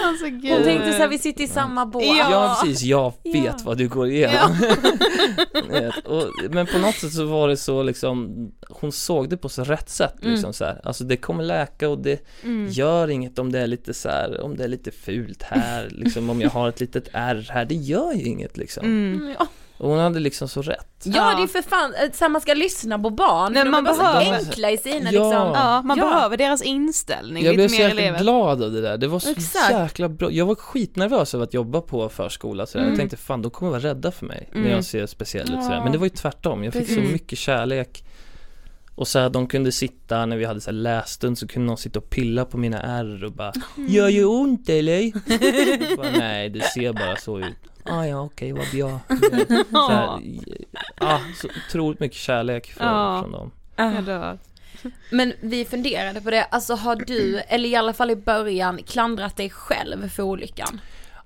Alltså 0.04 0.26
gud. 0.26 0.52
Hon 0.52 0.62
tänkte 0.62 0.92
såhär, 0.92 1.08
vi 1.08 1.18
sitter 1.18 1.44
i 1.44 1.48
samma 1.48 1.86
båt. 1.86 2.04
Ja. 2.04 2.28
Ja 2.30 2.58
precis, 2.62 2.82
jag 2.82 3.12
vet 3.24 3.34
Ja. 3.44 3.54
vad 3.64 3.78
du 3.78 3.88
går 3.88 4.08
igenom 4.08 4.56
och, 6.04 6.24
Men 6.50 6.66
på 6.66 6.78
något 6.78 6.94
sätt 6.94 7.12
så 7.12 7.24
var 7.24 7.48
det 7.48 7.56
så 7.56 7.82
liksom 7.82 8.30
Hon 8.68 8.92
såg 8.92 9.28
det 9.30 9.36
på 9.36 9.48
så 9.48 9.64
rätt 9.64 9.88
sätt 9.90 10.14
liksom 10.20 10.52
så 10.52 10.64
här. 10.64 10.80
Alltså 10.84 11.04
det 11.04 11.16
kommer 11.16 11.44
läka 11.44 11.88
och 11.88 11.98
det 11.98 12.28
Mm. 12.44 12.68
gör 12.70 13.08
inget 13.10 13.38
om 13.38 13.52
det 13.52 13.60
är 13.60 13.66
lite 13.66 13.94
så 13.94 14.08
här, 14.08 14.40
om 14.40 14.56
det 14.56 14.64
är 14.64 14.68
lite 14.68 14.90
fult 14.90 15.42
här 15.42 15.88
liksom 15.90 16.30
om 16.30 16.40
jag 16.40 16.50
har 16.50 16.68
ett 16.68 16.80
litet 16.80 17.11
ärr 17.12 17.48
här, 17.52 17.64
det 17.64 17.74
gör 17.74 18.12
ju 18.12 18.22
inget 18.24 18.56
liksom 18.56 18.84
Mm. 18.84 19.34
Ja. 19.38 19.46
Och 19.78 19.88
hon 19.88 19.98
hade 19.98 20.20
liksom 20.20 20.48
så 20.48 20.62
rätt 20.62 20.86
Ja 21.04 21.34
det 21.36 21.42
är 21.42 21.46
för 21.46 21.62
fan, 21.62 21.94
eh, 21.94 22.12
så 22.12 22.24
här, 22.24 22.28
man 22.28 22.40
ska 22.40 22.54
lyssna 22.54 22.98
på 22.98 23.10
barn, 23.10 23.52
Nej, 23.52 23.64
de 23.64 23.70
man 23.70 23.86
är 23.86 23.90
bara 23.90 23.96
behöver- 24.12 24.38
så 24.38 24.46
enkla 24.46 24.70
i 24.70 24.76
sina 24.78 24.96
Ja. 24.96 25.10
liksom 25.10 25.32
Ja, 25.54 25.82
man 25.82 25.98
Ja. 25.98 26.04
behöver 26.10 26.36
deras 26.36 26.62
inställning 26.62 27.44
Jag 27.44 27.54
blev 27.54 27.68
så 27.68 27.74
jäkla 27.74 28.18
glad 28.18 28.62
av 28.62 28.72
det 28.72 28.80
där, 28.80 28.96
det 28.98 29.06
var 29.08 29.18
så 29.18 29.30
Exakt. 29.30 29.70
jäkla 29.70 30.08
bra 30.08 30.30
Jag 30.30 30.46
var 30.46 30.54
skitnervös 30.54 31.34
över 31.34 31.44
att 31.44 31.54
jobba 31.54 31.80
på 31.80 32.08
förskola 32.08 32.66
sådär. 32.66 32.80
Mm. 32.84 32.92
Jag 32.92 32.98
tänkte 32.98 33.16
fan 33.16 33.42
de 33.42 33.50
kommer 33.50 33.70
vara 33.72 33.82
rädda 33.82 34.10
för 34.12 34.26
mig 34.26 34.48
när 34.52 34.60
Mm. 34.60 34.72
jag 34.72 34.84
ser 34.84 35.06
speciell 35.06 35.44
ut 35.54 35.62
sådär. 35.62 35.76
Ja. 35.76 35.82
Men 35.82 35.92
det 35.92 35.98
var 35.98 36.06
ju 36.06 36.10
tvärtom, 36.10 36.64
jag 36.64 36.72
fick 36.72 36.88
så 36.88 36.94
Precis. 36.94 37.12
mycket 37.12 37.38
kärlek 37.38 38.04
Och 39.02 39.08
så 39.08 39.18
här, 39.18 39.30
de 39.30 39.46
kunde 39.46 39.72
sitta 39.72 40.26
när 40.26 40.36
vi 40.36 40.44
hade 40.44 40.60
så 40.60 40.70
här 40.70 40.78
lässtund 40.78 41.38
så 41.38 41.46
kunde 41.48 41.66
någon 41.66 41.78
sitta 41.78 41.98
och 41.98 42.10
pilla 42.10 42.44
på 42.44 42.58
mina 42.58 42.82
ärr 42.82 43.24
och 43.24 43.32
bara 43.32 43.52
Gör 43.88 44.08
ju 44.08 44.24
ont 44.24 44.68
eller? 44.68 45.12
Jag 45.88 45.96
bara, 45.98 46.10
Nej 46.10 46.48
det 46.48 46.60
ser 46.60 46.92
bara 46.92 47.16
så 47.16 47.38
ut 47.38 47.56
Ah, 47.84 48.04
ja 48.04 48.20
okej 48.20 48.52
vad 48.52 48.66
bra 48.74 49.00
så 49.70 49.92
här, 49.92 50.20
Ja, 51.00 51.20
så 51.36 51.48
otroligt 51.68 52.00
mycket 52.00 52.18
kärlek 52.18 52.66
från, 52.72 52.86
Ja. 52.86 53.20
från 53.22 53.32
dem 53.32 53.50
Jag 53.76 54.04
dör. 54.04 54.38
Men 55.10 55.32
vi 55.40 55.64
funderade 55.64 56.20
på 56.20 56.30
det, 56.30 56.44
alltså 56.44 56.74
har 56.74 56.96
du, 56.96 57.38
eller 57.38 57.68
i 57.68 57.76
alla 57.76 57.92
fall 57.92 58.10
i 58.10 58.16
början, 58.16 58.78
klandrat 58.86 59.36
dig 59.36 59.50
själv 59.50 60.08
för 60.08 60.22
olyckan? 60.22 60.80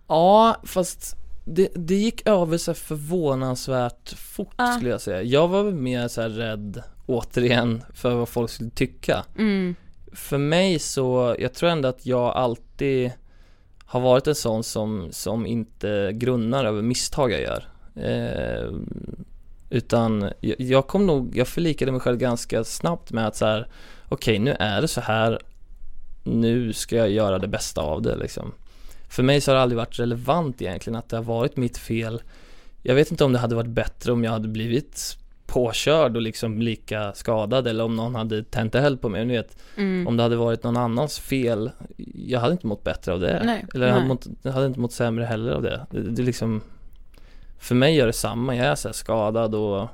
Ja, 0.09 0.57
fast 0.64 1.16
det, 1.45 1.68
det 1.74 1.95
gick 1.95 2.29
över 2.29 2.59
så 2.59 2.74
förvånansvärt 2.74 4.12
fort 4.18 4.55
Ja. 4.57 4.66
skulle 4.72 4.91
jag 4.91 5.01
säga. 5.01 5.22
Jag 5.22 5.49
var 5.49 5.62
väl 5.62 5.74
mer 5.74 6.09
så 6.09 6.20
här 6.22 6.29
rädd, 6.29 6.83
återigen, 7.07 7.82
för 7.94 8.14
vad 8.14 8.28
folk 8.28 8.50
skulle 8.50 8.70
tycka. 8.70 9.24
Mm. 9.38 9.74
För 10.12 10.38
mig 10.38 10.78
så, 10.78 11.36
jag 11.38 11.54
tror 11.54 11.70
ändå 11.70 11.88
att 11.88 12.07
jag 12.07 12.36
alltid 12.36 13.12
har 13.84 14.00
varit 14.00 14.26
en 14.26 14.34
sån 14.34 14.64
som, 14.64 15.09
som 15.11 15.46
inte 15.46 16.11
grunnar 16.14 16.64
över 16.64 16.82
misstag 16.82 17.32
jag 17.32 17.40
gör. 17.40 17.68
Eh, 17.94 18.70
utan 19.70 20.30
jag, 20.40 20.61
jag 20.61 20.86
kom 20.86 21.07
nog, 21.07 21.36
jag 21.36 21.48
förlikade 21.48 21.92
mig 21.92 22.00
själv 22.00 22.18
ganska 22.18 22.64
snabbt 22.64 23.12
med 23.12 23.26
att 23.26 23.36
så 23.36 23.46
här, 23.46 23.68
okej 24.09 24.38
nu 24.38 24.57
är 24.59 24.80
det 24.80 24.88
så 24.88 25.00
här, 25.00 25.40
nu 26.24 26.72
ska 26.72 26.96
jag 26.96 27.11
göra 27.11 27.38
det 27.38 27.48
bästa 27.48 27.80
av 27.80 28.02
det 28.02 28.16
liksom. 28.16 28.52
För 29.09 29.22
mig 29.22 29.40
så 29.40 29.50
har 29.50 29.57
det 29.57 29.62
aldrig 29.62 29.76
varit 29.76 29.98
relevant 29.98 30.62
egentligen 30.62 30.96
att 30.96 31.09
det 31.09 31.16
har 31.16 31.24
varit 31.24 31.57
mitt 31.57 31.78
fel. 31.78 32.22
Jag 32.82 32.94
vet 32.94 33.11
inte 33.11 33.24
om 33.24 33.32
det 33.32 33.38
hade 33.38 33.54
varit 33.54 33.70
bättre 33.70 34.12
om 34.12 34.24
jag 34.24 34.30
hade 34.30 34.48
blivit 34.48 35.18
påkörd 35.47 36.16
och 36.16 36.22
liksom 36.22 36.62
lika 36.62 37.12
skadad 37.12 37.66
eller 37.66 37.84
om 37.84 37.97
någon 37.97 38.14
hade 38.14 38.44
tänt 38.44 38.74
eld 38.74 39.01
på 39.01 39.09
mig. 39.09 39.24
Ni 39.24 39.36
vet, 39.36 39.57
Mm. 39.76 40.07
om 40.07 40.16
det 40.16 40.22
hade 40.22 40.36
varit 40.36 40.62
någon 40.62 40.76
annans 40.76 41.18
fel, 41.18 41.70
jag 42.14 42.40
hade 42.40 42.53
inte 42.53 42.66
mått 42.66 42.84
bättre 42.84 43.12
av 43.12 43.20
det. 43.20 43.42
Nej, 43.44 43.64
eller 43.74 43.86
jag 43.86 43.94
hade, 43.94 44.07
mått, 44.07 44.26
jag 44.42 44.53
hade 44.53 44.66
inte 44.66 44.80
mått 44.80 44.92
sämre 44.92 45.24
heller 45.24 45.53
av 45.53 45.62
det. 45.62 45.86
det. 45.90 46.01
Det 46.01 46.22
är 46.22 46.26
liksom, 46.26 46.61
för 47.59 47.74
mig 47.74 47.94
gör 47.97 48.07
det 48.07 48.12
samma, 48.12 48.57
jag 48.57 48.66
är 48.66 48.74
så 48.74 48.92
skadad 48.92 49.55
och 49.55 49.88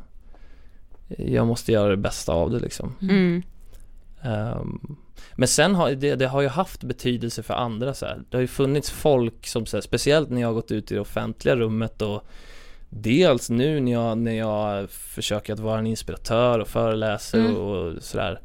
jag 1.19 1.47
måste 1.47 1.73
göra 1.73 1.89
det 1.91 1.97
bästa 1.97 2.33
av 2.33 2.51
det 2.51 2.59
liksom. 2.59 2.95
Mm. 3.03 3.43
Ehm, 4.23 4.97
men 5.35 5.49
sen 5.49 5.75
har 5.75 5.91
det, 5.91 6.15
det 6.15 6.27
har 6.27 6.41
ju 6.41 6.49
haft 6.49 6.85
betydelse 6.85 7.43
för 7.43 7.55
andra 7.55 7.95
så 7.95 8.07
här. 8.07 8.23
Det 8.31 8.37
har 8.37 8.41
ju 8.43 8.47
funnits 8.47 8.91
folk 8.91 9.47
som 9.47 9.67
så 9.67 9.77
här, 9.77 9.83
speciellt 9.83 10.31
när 10.31 10.41
jag 10.41 10.49
har 10.49 10.55
gått 10.55 10.71
ut 10.71 10.93
i 10.93 10.95
det 10.95 11.01
offentliga 11.01 11.57
rummet 11.57 12.03
och 12.03 12.23
Dels 12.95 13.51
nu 13.51 13.81
när 13.81 13.93
jag, 13.93 14.19
när 14.19 14.33
jag 14.33 14.91
försöker 14.91 15.53
att 15.53 15.59
vara 15.61 15.79
en 15.79 15.87
inspiratör 15.87 16.59
och 16.59 16.69
föreläser 16.69 17.39
Mm. 17.39 17.57
och 17.57 18.03
sådär 18.03 18.41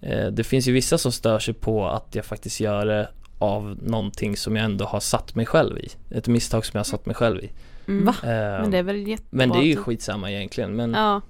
eh, 0.00 0.26
Det 0.26 0.44
finns 0.44 0.68
ju 0.68 0.72
vissa 0.72 0.98
som 0.98 1.12
stör 1.12 1.38
sig 1.38 1.54
på 1.54 1.86
att 1.86 2.14
jag 2.14 2.24
faktiskt 2.24 2.60
gör 2.60 2.86
det 2.86 3.08
av 3.38 3.78
någonting 3.82 4.36
som 4.36 4.56
jag 4.56 4.64
ändå 4.64 4.84
har 4.84 5.00
satt 5.00 5.34
mig 5.34 5.46
själv 5.46 5.78
i 5.78 5.88
Ett 6.10 6.26
misstag 6.28 6.66
som 6.66 6.70
jag 6.72 6.78
har 6.80 6.84
satt 6.84 7.06
mig 7.06 7.14
själv 7.14 7.44
i 7.44 7.50
Mm. 7.88 8.04
Va? 8.04 8.14
Ehm, 8.22 8.62
Men 8.62 8.70
det 8.70 8.78
är 8.78 8.82
väl 8.82 9.08
jättebra 9.08 9.28
men 9.30 9.48
det 9.50 9.58
är 9.58 9.62
ju 9.66 9.76
skitsamma 9.76 10.30
egentligen 10.30 10.76
men, 10.76 10.92
Ja. 10.94 11.20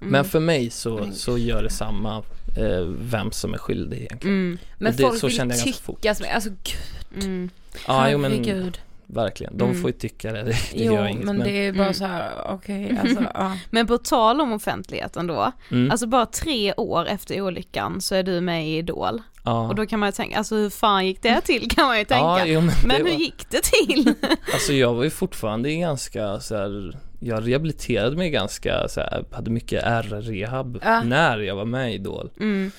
Mm. 0.00 0.12
men 0.12 0.24
för 0.24 0.40
mig 0.40 0.70
så, 0.70 1.08
så 1.12 1.38
gör 1.38 1.62
det 1.62 1.70
samma 1.70 2.22
eh, 2.58 2.80
vem 3.00 3.30
som 3.32 3.54
är 3.54 3.58
skyldig 3.58 3.96
egentligen 4.00 4.36
Mm. 4.36 4.58
Men 4.78 4.96
det- 4.96 5.02
folk 5.02 5.18
så 5.20 5.26
vill 5.26 5.36
kände 5.36 5.54
jag 5.56 5.64
ganska 5.66 5.82
fort. 5.84 5.96
tycka 6.00 6.14
som, 6.14 6.26
alltså 6.34 6.50
gud, 6.50 7.24
Mm. 7.24 7.50
Ja, 7.86 8.10
jo 8.10 8.18
men 8.18 8.30
herregud. 8.32 8.78
Verkligen. 9.06 9.58
De 9.58 9.70
Mm. 9.70 9.82
får 9.82 9.90
ju 9.90 9.96
tycka 9.96 10.32
det, 10.32 10.42
det, 10.42 10.54
Jo, 10.74 10.92
gör 10.94 11.06
inget. 11.06 11.24
men, 11.24 11.38
det 11.38 11.50
är 11.66 11.72
bara 11.72 11.82
Mm. 11.82 11.94
så 11.94 12.04
här, 12.04 12.32
okej, 12.48 12.98
alltså, 13.02 13.24
ja. 13.34 13.56
Men 13.70 13.86
på 13.86 13.98
tal 13.98 14.40
om 14.40 14.52
offentligheten 14.52 15.26
då, 15.26 15.52
mm, 15.70 15.90
alltså 15.90 16.06
bara 16.06 16.26
tre 16.26 16.74
år 16.76 17.06
efter 17.06 17.40
olyckan 17.40 18.00
så 18.00 18.14
är 18.14 18.22
du 18.22 18.40
med 18.40 18.68
i 18.68 18.76
Idol. 18.78 19.22
ja. 19.44 19.68
Och 19.68 19.74
då 19.74 19.86
kan 19.86 20.00
man 20.00 20.08
ju 20.08 20.12
tänka, 20.12 20.38
alltså 20.38 20.54
hur 20.54 20.70
fan 20.70 21.06
gick 21.06 21.22
det 21.22 21.40
till 21.40 21.70
kan 21.70 21.86
man 21.86 21.98
ju 21.98 22.04
tänka. 22.04 22.22
Ja, 22.24 22.46
jo, 22.46 22.60
men 22.60 22.74
men 22.86 22.96
hur 22.96 23.04
var- 23.04 23.10
gick 23.10 23.50
det 23.50 23.62
till? 23.62 24.14
Alltså 24.54 24.72
jag 24.72 24.94
var 24.94 25.04
ju 25.04 25.10
fortfarande 25.10 25.70
i 25.70 25.76
ganska 25.76 26.40
så 26.40 26.56
här, 26.56 26.98
jag 27.20 27.48
rehabiliterade 27.48 28.16
mig 28.16 28.30
ganska 28.30 28.88
så 28.88 29.00
här, 29.00 29.24
hade 29.32 29.50
mycket 29.50 29.82
R-rehab 29.84 30.78
Ja. 30.84 31.02
när 31.02 31.38
jag 31.38 31.56
var 31.56 31.64
med 31.64 31.90
i 31.92 31.94
Idol. 31.94 32.30
Mm. 32.40 32.70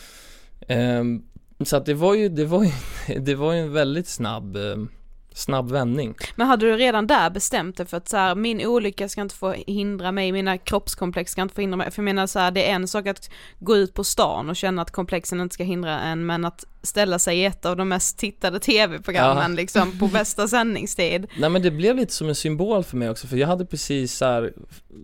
Ehm, 0.67 1.21
så 1.65 1.77
att 1.77 1.85
det 1.85 1.93
var 1.93 2.15
ju, 2.15 2.29
det 2.29 2.45
var 2.45 2.63
ju, 2.63 2.71
det 3.19 3.35
var 3.35 3.53
ju 3.53 3.59
en 3.59 3.73
väldigt 3.73 4.07
snabb, 4.07 4.55
ehm, 4.55 4.89
snabb 5.37 5.71
vändning. 5.71 6.15
Men 6.35 6.47
hade 6.47 6.65
du 6.65 6.77
redan 6.77 7.07
där 7.07 7.29
bestämt 7.29 7.77
dig 7.77 7.85
för 7.85 7.97
att 7.97 8.09
så 8.09 8.17
här, 8.17 8.35
min 8.35 8.65
olycka 8.65 9.09
ska 9.09 9.21
inte 9.21 9.35
få 9.35 9.51
hindra 9.51 10.11
mig, 10.11 10.31
mina 10.31 10.57
kroppskomplex 10.57 11.31
ska 11.31 11.41
inte 11.41 11.55
få 11.55 11.61
hindra 11.61 11.77
mig. 11.77 11.91
För 11.91 12.01
jag 12.01 12.05
menar 12.05 12.27
så 12.27 12.39
här, 12.39 12.51
det 12.51 12.69
är 12.69 12.75
en 12.75 12.87
sak 12.87 13.07
att 13.07 13.29
gå 13.59 13.77
ut 13.77 13.93
på 13.93 14.03
stan 14.03 14.49
och 14.49 14.55
känna 14.55 14.81
att 14.81 14.91
komplexen 14.91 15.41
inte 15.41 15.53
ska 15.53 15.63
hindra 15.63 15.99
en, 15.99 16.25
men 16.25 16.45
att 16.45 16.65
ställa 16.83 17.19
sig 17.19 17.37
i 17.37 17.45
ett 17.45 17.65
av 17.65 17.77
de 17.77 17.89
mest 17.89 18.17
tittade 18.17 18.59
tv-programmen 18.59 19.51
Ja. 19.51 19.55
liksom 19.55 19.99
på 19.99 20.07
bästa 20.13 20.47
sändningstid. 20.47 21.27
Nej 21.39 21.49
men 21.49 21.61
det 21.61 21.71
blev 21.71 21.95
lite 21.95 22.13
som 22.13 22.29
en 22.29 22.35
symbol 22.35 22.83
för 22.83 22.97
mig 22.97 23.09
också 23.09 23.27
för 23.27 23.37
jag 23.37 23.47
hade 23.47 23.65
precis 23.65 24.17
så 24.17 24.25
här, 24.25 24.53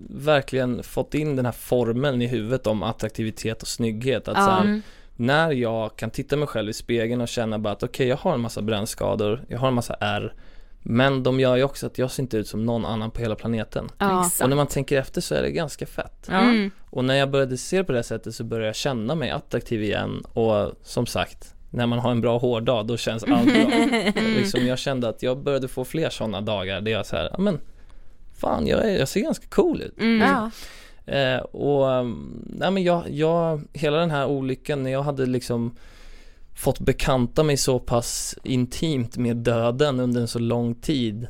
verkligen 0.09 0.83
fått 0.83 1.13
in 1.13 1.35
den 1.35 1.45
här 1.45 1.51
formeln 1.51 2.21
i 2.21 2.27
huvudet 2.27 2.67
om 2.67 2.83
attraktivitet 2.83 3.61
och 3.61 3.67
snygghet. 3.67 4.27
Att 4.27 4.35
så 4.35 4.41
här. 4.41 4.81
När 5.15 5.51
jag 5.51 5.95
kan 5.95 6.09
titta 6.09 6.37
mig 6.37 6.47
själv 6.47 6.69
i 6.69 6.73
spegeln 6.73 7.21
och 7.21 7.27
känna 7.27 7.59
bara 7.59 7.73
att 7.73 7.83
okej 7.83 8.07
jag 8.07 8.17
har 8.17 8.33
en 8.33 8.41
massa 8.41 8.61
brännskador, 8.61 9.45
jag 9.47 9.59
har 9.59 9.67
en 9.67 9.73
massa 9.73 9.93
ärr 9.99 10.33
men 10.85 11.23
de 11.23 11.39
gör 11.39 11.55
ju 11.55 11.63
också 11.63 11.87
att 11.87 11.97
jag 11.97 12.11
ser 12.11 12.23
inte 12.23 12.37
ut 12.37 12.47
som 12.47 12.65
någon 12.65 12.85
annan 12.85 13.11
på 13.11 13.21
hela 13.21 13.35
planeten. 13.35 13.89
Ja. 13.97 14.29
Och 14.41 14.49
när 14.49 14.55
man 14.55 14.67
tänker 14.67 14.99
efter 14.99 15.21
så 15.21 15.35
är 15.35 15.41
det 15.41 15.51
ganska 15.51 15.85
fett. 15.85 16.29
Mm. 16.29 16.71
Och 16.89 17.05
när 17.05 17.15
jag 17.15 17.31
började 17.31 17.57
se 17.57 17.83
på 17.83 17.91
det 17.91 18.03
sättet 18.03 18.35
så 18.35 18.43
började 18.43 18.65
jag 18.65 18.75
känna 18.75 19.15
mig 19.15 19.29
attraktiv 19.29 19.83
igen 19.83 20.23
och 20.33 20.71
som 20.81 21.05
sagt 21.05 21.53
när 21.69 21.87
man 21.87 21.99
har 21.99 22.11
en 22.11 22.21
bra 22.21 22.37
hårdag 22.37 22.87
då 22.87 22.97
känns 22.97 23.23
allt 23.23 23.45
bra. 23.45 23.71
liksom, 24.37 24.67
jag 24.67 24.79
kände 24.79 25.09
att 25.09 25.23
jag 25.23 25.37
började 25.43 25.67
få 25.67 25.85
fler 25.85 26.09
sådana 26.09 26.41
dagar 26.41 26.81
där 26.81 26.91
jag 26.91 27.05
så 27.05 27.15
här, 27.15 27.29
ja 27.31 27.37
men 27.39 27.59
fan 28.37 28.67
jag, 28.67 28.85
är, 28.85 28.99
jag 28.99 29.07
ser 29.07 29.21
ganska 29.21 29.47
cool 29.47 29.81
ut. 29.81 29.99
Mm. 29.99 30.21
Ja. 30.21 30.51
Eh, 31.05 31.37
och, 31.37 31.91
mm, 31.91 32.45
nej 32.45 32.71
men 32.71 32.83
jag, 32.83 33.09
jag, 33.09 33.61
hela 33.73 33.97
den 33.97 34.11
här 34.11 34.27
olyckan 34.27 34.83
när 34.83 34.91
jag 34.91 35.03
hade 35.03 35.25
liksom 35.25 35.75
fått 36.55 36.79
bekanta 36.79 37.43
mig 37.43 37.57
så 37.57 37.79
pass 37.79 38.35
intimt 38.43 39.17
med 39.17 39.37
döden 39.37 39.99
under 39.99 40.21
en 40.21 40.27
så 40.27 40.39
lång 40.39 40.75
tid 40.75 41.27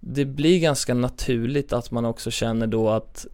Det 0.00 0.24
blir 0.24 0.60
ganska 0.60 0.94
naturligt 0.94 1.72
att 1.72 1.90
man 1.90 2.04
också 2.04 2.30
känner 2.30 2.66
då 2.66 2.90
att 2.90 3.26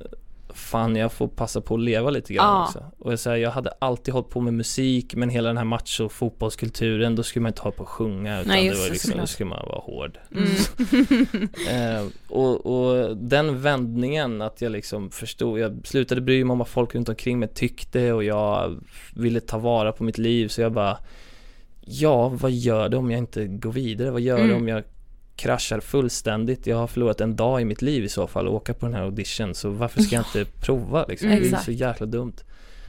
Fan 0.54 0.96
jag 0.96 1.12
får 1.12 1.28
passa 1.28 1.60
på 1.60 1.74
att 1.74 1.80
leva 1.80 2.10
lite 2.10 2.34
grann 2.34 2.46
Ja. 2.46 2.64
också 2.66 2.84
Och 2.98 3.12
jag, 3.12 3.18
säger, 3.18 3.36
jag 3.36 3.50
hade 3.50 3.70
alltid 3.78 4.14
hållit 4.14 4.28
på 4.30 4.40
med 4.40 4.54
musik 4.54 5.14
men 5.14 5.28
hela 5.30 5.48
den 5.48 5.56
här 5.56 5.64
macho 5.64 6.08
fotbollskulturen 6.08 7.14
då 7.16 7.22
skulle 7.22 7.42
man 7.42 7.50
inte 7.50 7.62
hålla 7.62 7.72
på 7.76 7.82
att 7.82 7.88
sjunga 7.88 8.40
utan 8.40 8.48
Nej, 8.48 8.68
det 8.68 8.74
var 8.78 8.84
det, 8.84 8.90
liksom, 8.90 9.18
då 9.20 9.26
skulle 9.26 9.48
man 9.48 9.66
vara 9.68 9.80
hård 9.80 10.18
Mm. 10.36 10.46
Eh, 11.70 12.06
och, 12.28 12.66
och 12.66 13.16
den 13.16 13.62
vändningen 13.62 14.42
att 14.42 14.60
jag 14.60 14.72
liksom 14.72 15.10
förstod, 15.10 15.58
jag 15.58 15.80
slutade 15.84 16.20
bry 16.20 16.44
mig 16.44 16.52
om 16.52 16.58
vad 16.58 16.68
folk 16.68 16.94
runt 16.94 17.08
omkring 17.08 17.38
mig 17.38 17.48
tyckte 17.48 18.12
och 18.12 18.24
jag 18.24 18.80
ville 19.14 19.40
ta 19.40 19.58
vara 19.58 19.92
på 19.92 20.04
mitt 20.04 20.18
liv 20.18 20.48
så 20.48 20.60
jag 20.60 20.72
bara 20.72 20.98
Ja, 21.92 22.28
vad 22.28 22.50
gör 22.50 22.88
det 22.88 22.96
om 22.96 23.10
jag 23.10 23.18
inte 23.18 23.46
går 23.46 23.72
vidare? 23.72 24.10
Vad 24.10 24.20
gör 24.20 24.36
det 24.36 24.42
Mm. 24.44 24.56
om 24.56 24.68
jag 24.68 24.82
kraschar 25.36 25.80
fullständigt? 25.80 26.66
Jag 26.66 26.76
har 26.76 26.86
förlorat 26.86 27.20
en 27.20 27.36
dag 27.36 27.60
i 27.60 27.64
mitt 27.64 27.82
liv 27.82 28.04
i 28.04 28.08
så 28.08 28.26
fall 28.26 28.48
och 28.48 28.54
åka 28.54 28.74
på 28.74 28.86
den 28.86 28.94
här 28.94 29.02
audition 29.02 29.54
så 29.54 29.70
varför 29.70 30.00
ska 30.02 30.16
jag 30.16 30.24
inte 30.26 30.44
prova 30.44 31.04
liksom? 31.08 31.28
Mm. 31.28 31.42
Det 31.42 31.56
är 31.56 31.60
så 31.60 31.72
jäkla 31.72 32.06
dumt 32.06 32.36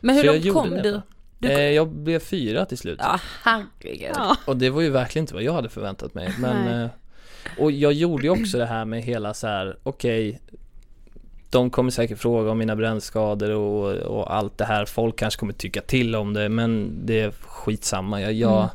Men 0.02 0.16
hur 0.16 0.24
Så 0.24 0.34
långt 0.34 0.54
kom 0.54 0.70
du? 0.70 1.02
Du 1.40 1.48
eh, 1.52 1.60
Jag 1.60 1.88
blev 1.88 2.20
fyra 2.20 2.66
till 2.66 2.78
slut 2.78 3.00
Ja, 3.02 3.20
herregud. 3.44 4.16
Och 4.46 4.58
det 4.58 4.70
var 4.70 4.82
ju 4.82 4.90
verkligen 4.90 5.24
inte 5.24 5.34
vad 5.34 5.44
jag 5.44 5.54
hade 5.54 5.70
förväntat 5.70 6.14
mig 6.14 6.34
men 6.40 6.84
eh, 6.84 6.90
Och 7.60 7.72
jag 7.72 7.94
gjorde 7.94 8.24
ju 8.24 8.30
också 8.30 8.58
det 8.58 8.66
här 8.66 8.86
med 8.86 9.04
hela 9.04 9.34
så 9.34 9.48
här: 9.48 9.78
okej 9.84 10.42
De 11.50 11.70
kommer 11.70 11.92
säkert 11.92 12.20
fråga 12.20 12.52
om 12.52 12.58
mina 12.58 12.76
brännskador 12.76 13.50
och, 13.52 13.94
och 13.94 14.36
allt 14.36 14.58
det 14.58 14.66
här 14.66 14.86
Folk 14.86 15.16
kanske 15.16 15.40
kommer 15.40 15.54
tycka 15.54 15.82
till 15.82 16.16
om 16.16 16.34
det 16.34 16.50
men 16.50 17.00
det 17.06 17.20
är 17.20 17.32
skitsamma 17.32 18.22
Jag, 18.22 18.34
jag 18.34 18.58
Mm. 18.58 18.70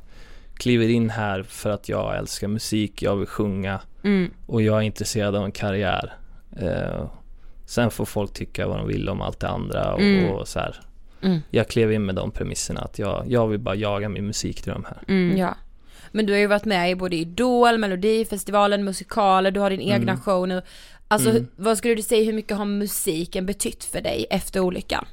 Kliver 0.57 0.89
in 0.89 1.11
här 1.11 1.43
för 1.43 1.71
att 1.71 1.89
jag 1.89 2.17
älskar 2.17 2.49
musik, 2.49 3.03
jag 3.03 3.17
vill 3.17 3.27
sjunga 3.27 3.81
Mm. 4.05 4.31
och 4.47 4.63
jag 4.63 4.77
är 4.79 4.83
intresserad 4.83 5.35
av 5.37 5.45
en 5.45 5.53
karriär 5.53 6.13
eh, 6.61 7.07
Sen 7.69 7.91
får 7.91 8.05
folk 8.05 8.33
tycka 8.33 8.67
vad 8.69 8.79
de 8.79 8.87
vill 8.89 9.09
om 9.09 9.21
allt 9.21 9.41
det 9.41 9.49
andra 9.49 9.95
och, 9.95 10.01
Mm. 10.01 10.31
och 10.31 10.49
så 10.49 10.59
här. 10.59 10.81
Mm. 11.23 11.39
Jag 11.51 11.69
klev 11.69 11.93
in 11.93 12.05
med 12.07 12.15
de 12.15 12.31
premisserna 12.31 12.81
att 12.81 12.99
jag, 12.99 13.25
jag 13.29 13.47
vill 13.49 13.59
bara 13.61 13.75
jaga 13.75 14.09
min 14.09 14.27
musikdröm 14.27 14.85
här 14.89 15.03
Mm. 15.09 15.37
Ja. 15.39 15.55
Men 16.13 16.27
du 16.27 16.33
har 16.33 16.41
ju 16.41 16.47
varit 16.47 16.65
med 16.65 16.91
i 16.91 16.95
både 16.95 17.17
Idol, 17.17 17.79
Melodifestivalen, 17.79 18.85
musikaler, 18.85 19.51
du 19.51 19.61
har 19.61 19.71
din 19.71 19.81
egna 19.81 20.13
Mm. 20.13 20.21
show 20.23 20.49
nu. 20.49 20.63
Alltså 21.09 21.31
Mm. 21.31 21.47
vad 21.57 21.79
skulle 21.79 21.95
du 21.95 22.03
säga, 22.03 22.25
hur 22.25 22.33
mycket 22.33 22.57
har 22.57 22.65
musiken 22.65 23.47
betytt 23.47 23.85
för 23.85 24.01
dig 24.01 24.27
efter 24.31 24.61
olyckan? 24.61 25.05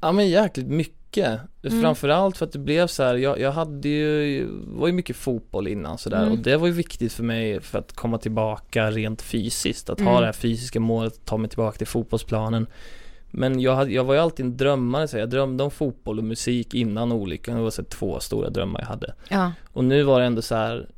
Ja 0.00 0.12
men 0.12 0.28
jäkligt 0.28 0.66
mycket 0.66 0.99
Mm. 1.16 1.80
Framförallt 1.82 2.36
för 2.36 2.46
att 2.46 2.52
det 2.52 2.58
blev 2.58 2.86
så 2.86 3.02
här, 3.02 3.14
jag, 3.16 3.40
jag 3.40 3.52
hade 3.52 3.88
ju, 3.88 4.46
var 4.66 4.86
ju 4.86 4.92
mycket 4.92 5.16
fotboll 5.16 5.68
innan 5.68 5.98
sådär 5.98 6.20
Mm. 6.22 6.32
och 6.32 6.38
det 6.38 6.56
var 6.56 6.66
ju 6.66 6.72
viktigt 6.72 7.12
för 7.12 7.22
mig 7.22 7.60
för 7.60 7.78
att 7.78 7.92
komma 7.92 8.18
tillbaka 8.18 8.90
rent 8.90 9.22
fysiskt 9.22 9.90
Att 9.90 10.00
Mm. 10.00 10.12
ha 10.12 10.20
det 10.20 10.26
här 10.26 10.32
fysiska 10.32 10.80
målet, 10.80 11.24
ta 11.24 11.36
mig 11.36 11.48
tillbaka 11.50 11.78
till 11.78 11.86
fotbollsplanen 11.86 12.66
Men 13.32 13.60
jag, 13.60 13.74
hade, 13.76 13.92
jag 13.92 14.04
var 14.04 14.14
ju 14.14 14.20
alltid 14.20 14.46
en 14.46 14.56
drömmare 14.56 15.08
så 15.08 15.18
jag 15.18 15.30
drömde 15.30 15.64
om 15.64 15.70
fotboll 15.70 16.18
och 16.18 16.24
musik 16.24 16.74
innan 16.74 17.12
olyckan, 17.12 17.56
det 17.56 17.62
var 17.62 17.70
så 17.70 17.84
två 17.84 18.20
stora 18.20 18.50
drömmar 18.50 18.80
jag 18.80 18.86
hade 18.86 19.14
Ja. 19.28 19.52
Och 19.72 19.84
nu 19.84 20.02
var 20.02 20.20
det 20.20 20.26
ändå 20.26 20.42
så 20.42 20.54
här, 20.54 20.88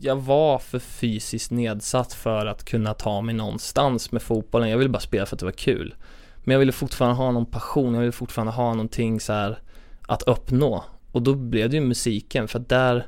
jag 0.00 0.16
var 0.16 0.58
för 0.58 0.78
fysiskt 0.78 1.50
nedsatt 1.50 2.12
för 2.12 2.46
att 2.46 2.64
kunna 2.64 2.94
ta 2.94 3.20
mig 3.20 3.34
någonstans 3.34 4.12
med 4.12 4.22
fotbollen. 4.22 4.68
Jag 4.70 4.78
ville 4.78 4.90
bara 4.90 5.00
spela 5.00 5.26
för 5.26 5.36
att 5.36 5.40
det 5.40 5.44
var 5.46 5.52
kul. 5.52 5.94
Men 6.44 6.52
jag 6.52 6.58
ville 6.58 6.72
fortfarande 6.72 7.16
ha 7.16 7.30
någon 7.32 7.46
passion, 7.46 7.94
jag 7.94 8.00
ville 8.00 8.12
fortfarande 8.12 8.52
ha 8.52 8.70
någonting 8.74 9.20
så 9.20 9.32
här 9.32 9.58
att 10.06 10.22
uppnå. 10.22 10.84
Och 11.12 11.22
då 11.22 11.34
blev 11.34 11.70
det 11.70 11.76
ju 11.76 11.82
musiken 11.82 12.48
för 12.48 12.58
att 12.58 12.68
där 12.68 13.06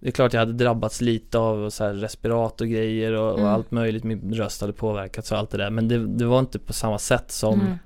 det 0.00 0.08
är 0.08 0.12
klart 0.12 0.32
jag 0.32 0.40
hade 0.40 0.52
drabbats 0.52 1.00
lite 1.00 1.38
av 1.38 1.70
så 1.70 1.84
här 1.84 1.94
respiratorgrejer 1.94 3.12
och, 3.12 3.30
Mm. 3.32 3.44
och 3.44 3.50
allt 3.50 3.70
möjligt, 3.70 4.04
min 4.04 4.34
röst 4.34 4.60
hade 4.60 4.72
påverkats 4.72 5.32
och 5.32 5.38
allt 5.38 5.50
det 5.50 5.58
där 5.58 5.70
men 5.70 5.88
det, 5.88 6.06
det 6.06 6.24
var 6.26 6.38
inte 6.38 6.58
på 6.58 6.72
samma 6.72 6.98
sätt 6.98 7.30
som 7.32 7.60
Mm. 7.60 7.78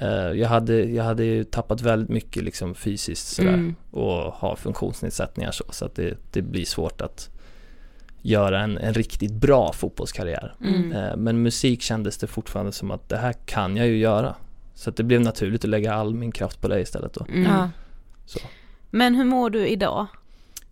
eh, 0.00 0.40
jag, 0.40 0.48
hade, 0.48 0.84
jag 0.84 1.04
hade 1.04 1.24
ju 1.24 1.44
tappat 1.44 1.80
väldigt 1.80 2.08
mycket 2.08 2.42
liksom 2.44 2.74
fysiskt 2.74 3.26
sådär 3.28 3.48
Mm. 3.54 3.74
och 3.90 4.32
har 4.32 4.56
funktionsnedsättningar 4.56 5.50
så, 5.52 5.64
så 5.70 5.84
att 5.84 5.94
det, 5.94 6.14
det 6.30 6.42
blir 6.42 6.64
svårt 6.64 7.00
att 7.00 7.30
göra 8.22 8.60
en, 8.60 8.78
en 8.78 8.94
riktigt 8.94 9.32
bra 9.32 9.72
fotbollskarriär. 9.72 10.54
Mm. 10.60 10.92
Eh, 10.92 11.16
men 11.16 11.42
musik 11.42 11.82
kändes 11.82 12.18
det 12.18 12.26
fortfarande 12.26 12.72
som 12.72 12.90
att 12.90 13.08
det 13.08 13.16
här 13.16 13.32
kan 13.32 13.76
jag 13.76 13.86
ju 13.86 13.98
göra. 13.98 14.34
Så 14.74 14.90
att 14.90 14.96
det 14.96 15.02
blev 15.02 15.20
naturligt 15.20 15.64
att 15.64 15.70
lägga 15.70 15.94
all 15.94 16.14
min 16.14 16.32
kraft 16.32 16.60
på 16.60 16.68
det 16.68 16.80
istället 16.80 17.14
då. 17.14 17.26
Mm. 17.28 17.68
Så. 18.26 18.38
Men 18.90 19.14
hur 19.14 19.24
mår 19.24 19.50
du 19.50 19.68
idag? 19.68 20.06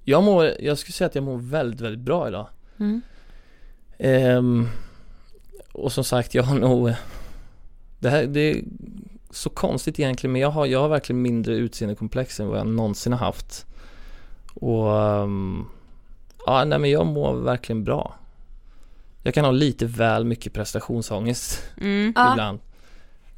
Jag 0.04 0.22
mår, 0.22 0.50
jag 0.60 0.78
skulle 0.78 0.92
säga 0.92 1.06
att 1.06 1.14
jag 1.14 1.24
mår 1.24 1.38
väldigt, 1.38 1.80
väldigt 1.80 2.00
bra 2.00 2.28
idag. 2.28 2.48
Mm. 2.78 3.00
Ehm, 3.98 4.68
och 5.72 5.92
som 5.92 6.04
sagt, 6.04 6.34
jag 6.34 6.42
har 6.42 6.58
nog 6.58 6.92
Det 7.98 8.10
här, 8.10 8.26
det 8.26 8.40
är 8.40 8.64
så 9.30 9.50
konstigt 9.50 10.00
egentligen 10.00 10.32
men 10.32 10.40
jag 10.40 10.50
har, 10.50 10.66
jag 10.66 10.80
har 10.80 10.88
verkligen 10.88 11.22
mindre 11.22 11.54
utseendekomplex 11.54 12.40
än 12.40 12.48
vad 12.48 12.58
jag 12.58 12.66
någonsin 12.66 13.12
har 13.12 13.20
haft 13.20 13.66
Och 14.54 15.00
ehm, 15.00 15.64
Ja, 16.46 16.64
nej 16.64 16.78
men 16.78 16.90
jag 16.90 17.06
mår 17.06 17.34
verkligen 17.34 17.84
bra 17.84 18.14
Jag 19.22 19.34
kan 19.34 19.44
ha 19.44 19.52
lite 19.52 19.86
väl 19.86 20.24
mycket 20.24 20.52
prestationsångest 20.52 21.62
Mm. 21.80 22.12
Ja. 22.16 22.32
ibland 22.32 22.58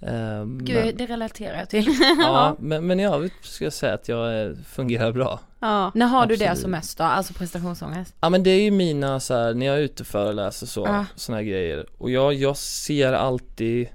Ehm, 0.01 0.59
Gud, 0.65 0.85
men, 0.85 0.97
det 0.97 1.07
relaterar 1.07 1.59
jag 1.59 1.69
till. 1.71 1.87
ja, 2.19 2.57
men, 2.59 2.87
men 2.87 3.01
i 3.01 3.07
övrigt 3.07 3.33
ska 3.43 3.65
jag 3.65 3.73
säga 3.73 3.95
att 3.95 4.09
jag 4.09 4.43
eh, 4.43 4.51
fungerar 4.69 5.13
bra 5.13 5.41
Ja. 5.61 5.93
När 5.95 6.07
har 6.07 6.27
du 6.27 6.37
det 6.37 6.45
Absolut. 6.45 6.63
som 6.63 6.71
mest 6.71 6.99
då? 6.99 7.05
Alltså 7.05 7.35
prestationsångest? 7.35 8.15
Ja 8.21 8.29
men 8.29 8.43
det 8.43 8.51
är 8.51 8.61
ju 8.63 8.71
mina 8.71 9.21
så 9.21 9.35
här, 9.35 9.55
när 9.55 9.67
jag 9.67 9.77
är 9.77 9.81
ute 9.81 10.03
och 10.03 10.07
föreläser 10.07 10.67
så, 10.67 10.85
Ja. 10.87 11.05
såna 11.17 11.39
här 11.39 11.45
grejer 11.45 11.87
Och 11.99 12.11
jag, 12.11 12.35
jag 12.35 12.57
ser 12.57 13.13
alltid 13.13 13.89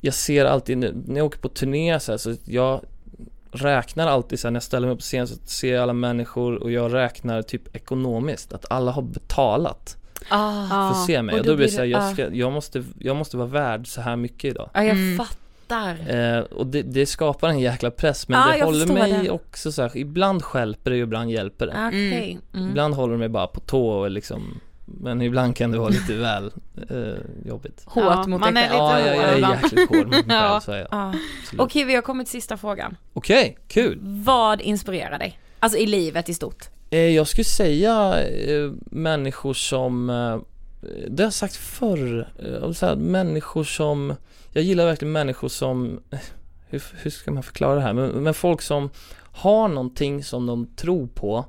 Jag 0.00 0.14
ser 0.14 0.44
alltid, 0.44 0.78
när 0.78 0.92
när 1.06 1.16
jag 1.16 1.26
åker 1.26 1.38
på 1.38 1.48
turné 1.48 2.00
så, 2.00 2.12
här, 2.12 2.16
så 2.18 2.34
jag 2.44 2.80
räknar 3.62 4.06
alltid 4.06 4.40
så 4.40 4.46
här, 4.48 4.50
när 4.52 4.56
jag 4.56 4.62
ställer 4.62 4.86
mig 4.86 4.96
på 4.96 5.02
scen 5.02 5.28
så 5.28 5.34
ser 5.44 5.74
jag 5.74 5.82
alla 5.82 5.92
människor 5.92 6.62
och 6.62 6.70
jag 6.72 6.94
räknar 6.94 7.42
typ 7.42 7.76
ekonomiskt, 7.76 8.52
att 8.52 8.64
alla 8.70 8.90
har 8.90 9.02
betalat 9.02 9.96
Ah. 10.30 10.68
för 10.68 10.90
att 11.00 11.06
se 11.06 11.22
mig 11.22 11.32
Och 11.34 11.40
och 11.40 11.46
då 11.46 11.56
blir 11.56 11.66
det 11.66 11.72
så 11.72 11.78
här, 11.78 11.84
det- 11.84 11.90
jag, 11.90 12.02
ja. 12.02 12.12
ska, 12.12 12.34
jag, 12.34 12.52
måste, 12.52 12.84
jag 12.98 13.16
måste 13.16 13.36
vara 13.36 13.48
värd 13.48 13.86
så 13.86 14.00
här 14.00 14.16
mycket 14.16 14.44
idag 14.50 14.70
Ja, 14.74 14.82
jag 14.84 14.96
Mm. 14.96 15.16
fattar. 15.18 15.96
Eh, 16.08 16.40
och 16.40 16.66
det, 16.66 16.82
det 16.82 17.06
skapar 17.06 17.48
en 17.48 17.58
jäkla 17.58 17.90
press 17.90 18.28
men 18.28 18.38
Ja, 18.40 18.56
det 18.58 18.64
håller 18.64 18.86
mig 18.86 19.20
det. 19.22 19.30
också 19.30 19.72
så 19.72 19.82
här, 19.82 19.96
ibland 19.96 20.44
stjälper 20.44 20.90
det 20.90 20.96
och 20.96 21.02
ibland 21.02 21.30
hjälper 21.30 21.66
det 21.66 21.86
Okej. 21.88 22.38
Mm. 22.54 22.68
Ibland 22.68 22.94
håller 22.94 23.12
det 23.12 23.18
mig 23.18 23.28
bara 23.28 23.46
på 23.46 23.60
tå 23.60 23.88
och 23.88 24.10
liksom 24.10 24.60
Men 25.00 25.22
ibland 25.22 25.56
kan 25.56 25.70
det 25.70 25.78
vara 25.78 25.88
lite 25.88 26.14
väl 26.14 26.52
eh, 26.90 27.48
jobbigt 27.48 27.82
Hårt 27.84 28.04
Ja, 28.04 28.24
mot 28.26 28.40
man 28.40 28.56
är 28.56 28.62
lite 28.62 28.74
Ja, 28.74 29.00
jag, 29.00 29.16
jag 29.16 29.24
är 29.24 29.50
jäkligt 29.62 29.88
hård 29.88 30.06
mot 30.06 30.26
mig 30.26 30.36
Ja. 30.36 30.48
själv 30.50 30.60
så 30.60 30.72
är 30.72 30.78
jag 30.78 30.88
Ja. 30.90 31.12
Absolut. 31.42 31.60
Okej, 31.60 31.84
vi 31.84 31.94
har 31.94 32.02
kommit 32.02 32.26
till 32.26 32.32
sista 32.40 32.56
frågan. 32.56 32.96
Okej, 33.12 33.58
kul! 33.68 33.98
Vad 34.02 34.60
inspirerar 34.60 35.18
dig? 35.18 35.38
Alltså 35.60 35.78
i 35.78 35.86
livet 35.86 36.28
i 36.28 36.34
stort. 36.34 36.64
Eh, 36.90 36.98
jag 37.00 37.28
skulle 37.28 37.44
säga 37.44 38.24
eh, 38.28 38.72
människor 38.90 39.54
som, 39.54 40.10
eh, 40.10 40.38
det 41.08 41.22
har 41.22 41.26
jag 41.26 41.32
sagt 41.32 41.56
förr, 41.56 42.28
eh, 42.38 42.72
så 42.72 42.86
här, 42.86 42.96
människor 42.96 43.64
som, 43.64 44.14
jag 44.52 44.64
gillar 44.64 44.86
verkligen 44.86 45.12
människor 45.12 45.48
som, 45.48 46.00
eh, 46.10 46.18
hur, 46.68 46.82
hur 47.02 47.10
ska 47.10 47.30
man 47.30 47.42
förklara 47.42 47.74
det 47.74 47.80
här, 47.80 47.92
men, 47.92 48.08
men 48.10 48.34
folk 48.34 48.62
som 48.62 48.90
har 49.32 49.68
någonting 49.68 50.24
som 50.24 50.46
de 50.46 50.66
tror 50.76 51.06
på 51.06 51.44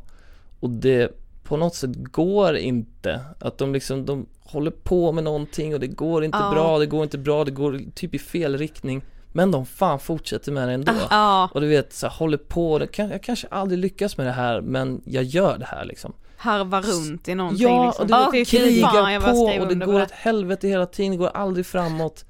och 0.59 0.69
det 0.69 1.11
på 1.49 1.57
något 1.57 1.75
sätt 1.75 1.91
går 1.95 2.57
inte, 2.57 3.19
att 3.39 3.57
de 3.57 3.73
liksom, 3.73 4.05
de 4.05 4.25
håller 4.43 4.71
på 4.71 5.11
med 5.11 5.23
någonting 5.23 5.73
och 5.73 5.79
det 5.79 5.87
går 5.87 6.23
inte 6.23 6.37
Ja. 6.37 6.51
bra, 6.51 6.79
det 6.79 6.85
går 6.85 7.03
inte 7.03 7.17
bra, 7.17 7.43
det 7.43 7.51
går 7.51 7.81
typ 7.95 8.15
i 8.15 8.19
fel 8.19 8.57
riktning 8.57 9.01
men 9.31 9.51
de 9.51 9.65
fan 9.65 9.99
fortsätter 9.99 10.51
med 10.51 10.67
det 10.67 10.73
ändå. 10.73 10.91
Ja, 11.09 11.49
Och 11.53 11.61
du 11.61 11.67
vet, 11.67 11.93
så 11.93 12.07
här, 12.07 12.13
håller 12.13 12.37
på, 12.37 12.81
jag 12.95 13.23
kanske 13.23 13.47
aldrig 13.51 13.79
lyckas 13.79 14.17
med 14.17 14.25
det 14.27 14.31
här 14.31 14.61
men 14.61 15.01
jag 15.05 15.23
gör 15.23 15.57
det 15.57 15.65
här 15.65 15.85
liksom. 15.85 16.13
harva 16.37 16.81
runt 16.81 17.27
i 17.27 17.35
någonting 17.35 17.67
Ja, 17.67 17.85
liksom. 17.85 18.01
och 18.03 18.07
du 18.07 18.37
vet, 18.39 18.51
jag 18.53 18.61
krigar 18.61 19.19
på 19.31 19.61
och 19.61 19.67
det 19.67 19.85
går 19.85 20.01
åt 20.01 20.11
helvete 20.11 20.67
hela 20.67 20.85
tiden, 20.85 21.11
det 21.11 21.17
går 21.17 21.31
aldrig 21.33 21.65
framåt. 21.65 22.25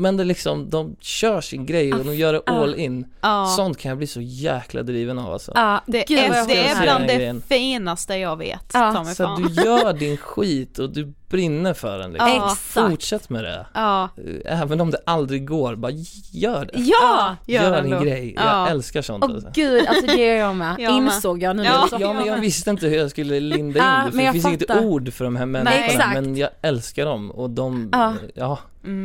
Men 0.00 0.16
det 0.16 0.24
liksom, 0.24 0.70
de 0.70 0.96
kör 1.00 1.40
sin 1.40 1.66
grej 1.66 1.92
och 1.94 2.04
de 2.04 2.14
gör 2.14 2.32
det 2.32 2.42
all 2.46 2.74
in. 2.74 3.06
Ja. 3.20 3.46
Sånt 3.56 3.78
kan 3.78 3.88
jag 3.88 3.98
bli 3.98 4.06
så 4.06 4.20
jäkla 4.20 4.82
driven 4.82 5.18
av 5.18 5.32
alltså. 5.32 5.52
Ja, 5.54 5.80
Det 5.86 6.04
gud 6.08 6.18
är, 6.18 6.46
det 6.46 6.58
är 6.68 6.82
bland 6.82 7.06
det 7.06 7.14
grejen. 7.16 7.42
finaste 7.48 8.14
jag 8.14 8.36
vet, 8.36 8.74
mig 9.04 9.14
Så 9.14 9.36
du 9.36 9.62
gör 9.62 9.92
din 9.92 10.16
skit 10.16 10.78
och 10.78 10.90
du 10.92 11.12
brinner 11.30 11.74
för 11.74 11.98
den 11.98 12.12
liksom. 12.12 12.28
Ja. 12.28 12.44
Exakt. 12.44 12.60
Fortsätt 12.90 13.30
med 13.30 13.44
det. 13.44 13.66
Ja, 13.74 14.08
Även 14.44 14.80
om 14.80 14.90
det 14.90 14.98
aldrig 15.06 15.46
går, 15.48 15.74
bara 15.74 15.92
gör 16.32 16.64
det. 16.64 16.80
Ja! 16.80 17.36
gör 17.46 17.62
Gör 17.62 17.70
det 17.70 17.82
din 17.82 17.92
ändå. 17.92 18.04
grej. 18.04 18.34
Ja. 18.36 18.42
Jag 18.60 18.70
älskar 18.70 19.02
sånt 19.02 19.24
Åh 19.24 19.30
alltså. 19.30 19.50
gud, 19.54 19.86
alltså 19.88 20.06
det 20.06 20.26
gör 20.26 20.34
jag 20.36 20.56
med. 20.56 20.76
Jag 20.78 20.92
med. 21.02 21.02
Insåg 21.14 21.42
jag 21.42 21.56
nu. 21.56 21.64
Ja. 21.64 21.88
Ja 22.00 22.12
men 22.12 22.26
jag 22.26 22.36
visste 22.40 22.70
inte 22.70 22.86
hur 22.86 22.96
jag 22.96 23.10
skulle 23.10 23.40
linda 23.40 23.78
in 23.78 23.84
Ja, 23.84 23.90
det, 23.96 24.02
men 24.02 24.10
för 24.12 24.18
det 24.18 24.24
jag 24.24 24.32
finns 24.32 24.46
inget 24.46 24.66
fattar. 24.68 24.84
ord 24.84 25.12
för 25.12 25.24
de 25.24 25.36
här 25.36 25.46
människorna 25.46 25.84
exakt. 25.84 26.14
men 26.14 26.36
jag 26.36 26.50
älskar 26.62 27.04
dem 27.06 27.30
och 27.30 27.50
de, 27.50 27.88
Ja. 27.92 28.14
ja, 28.34 28.58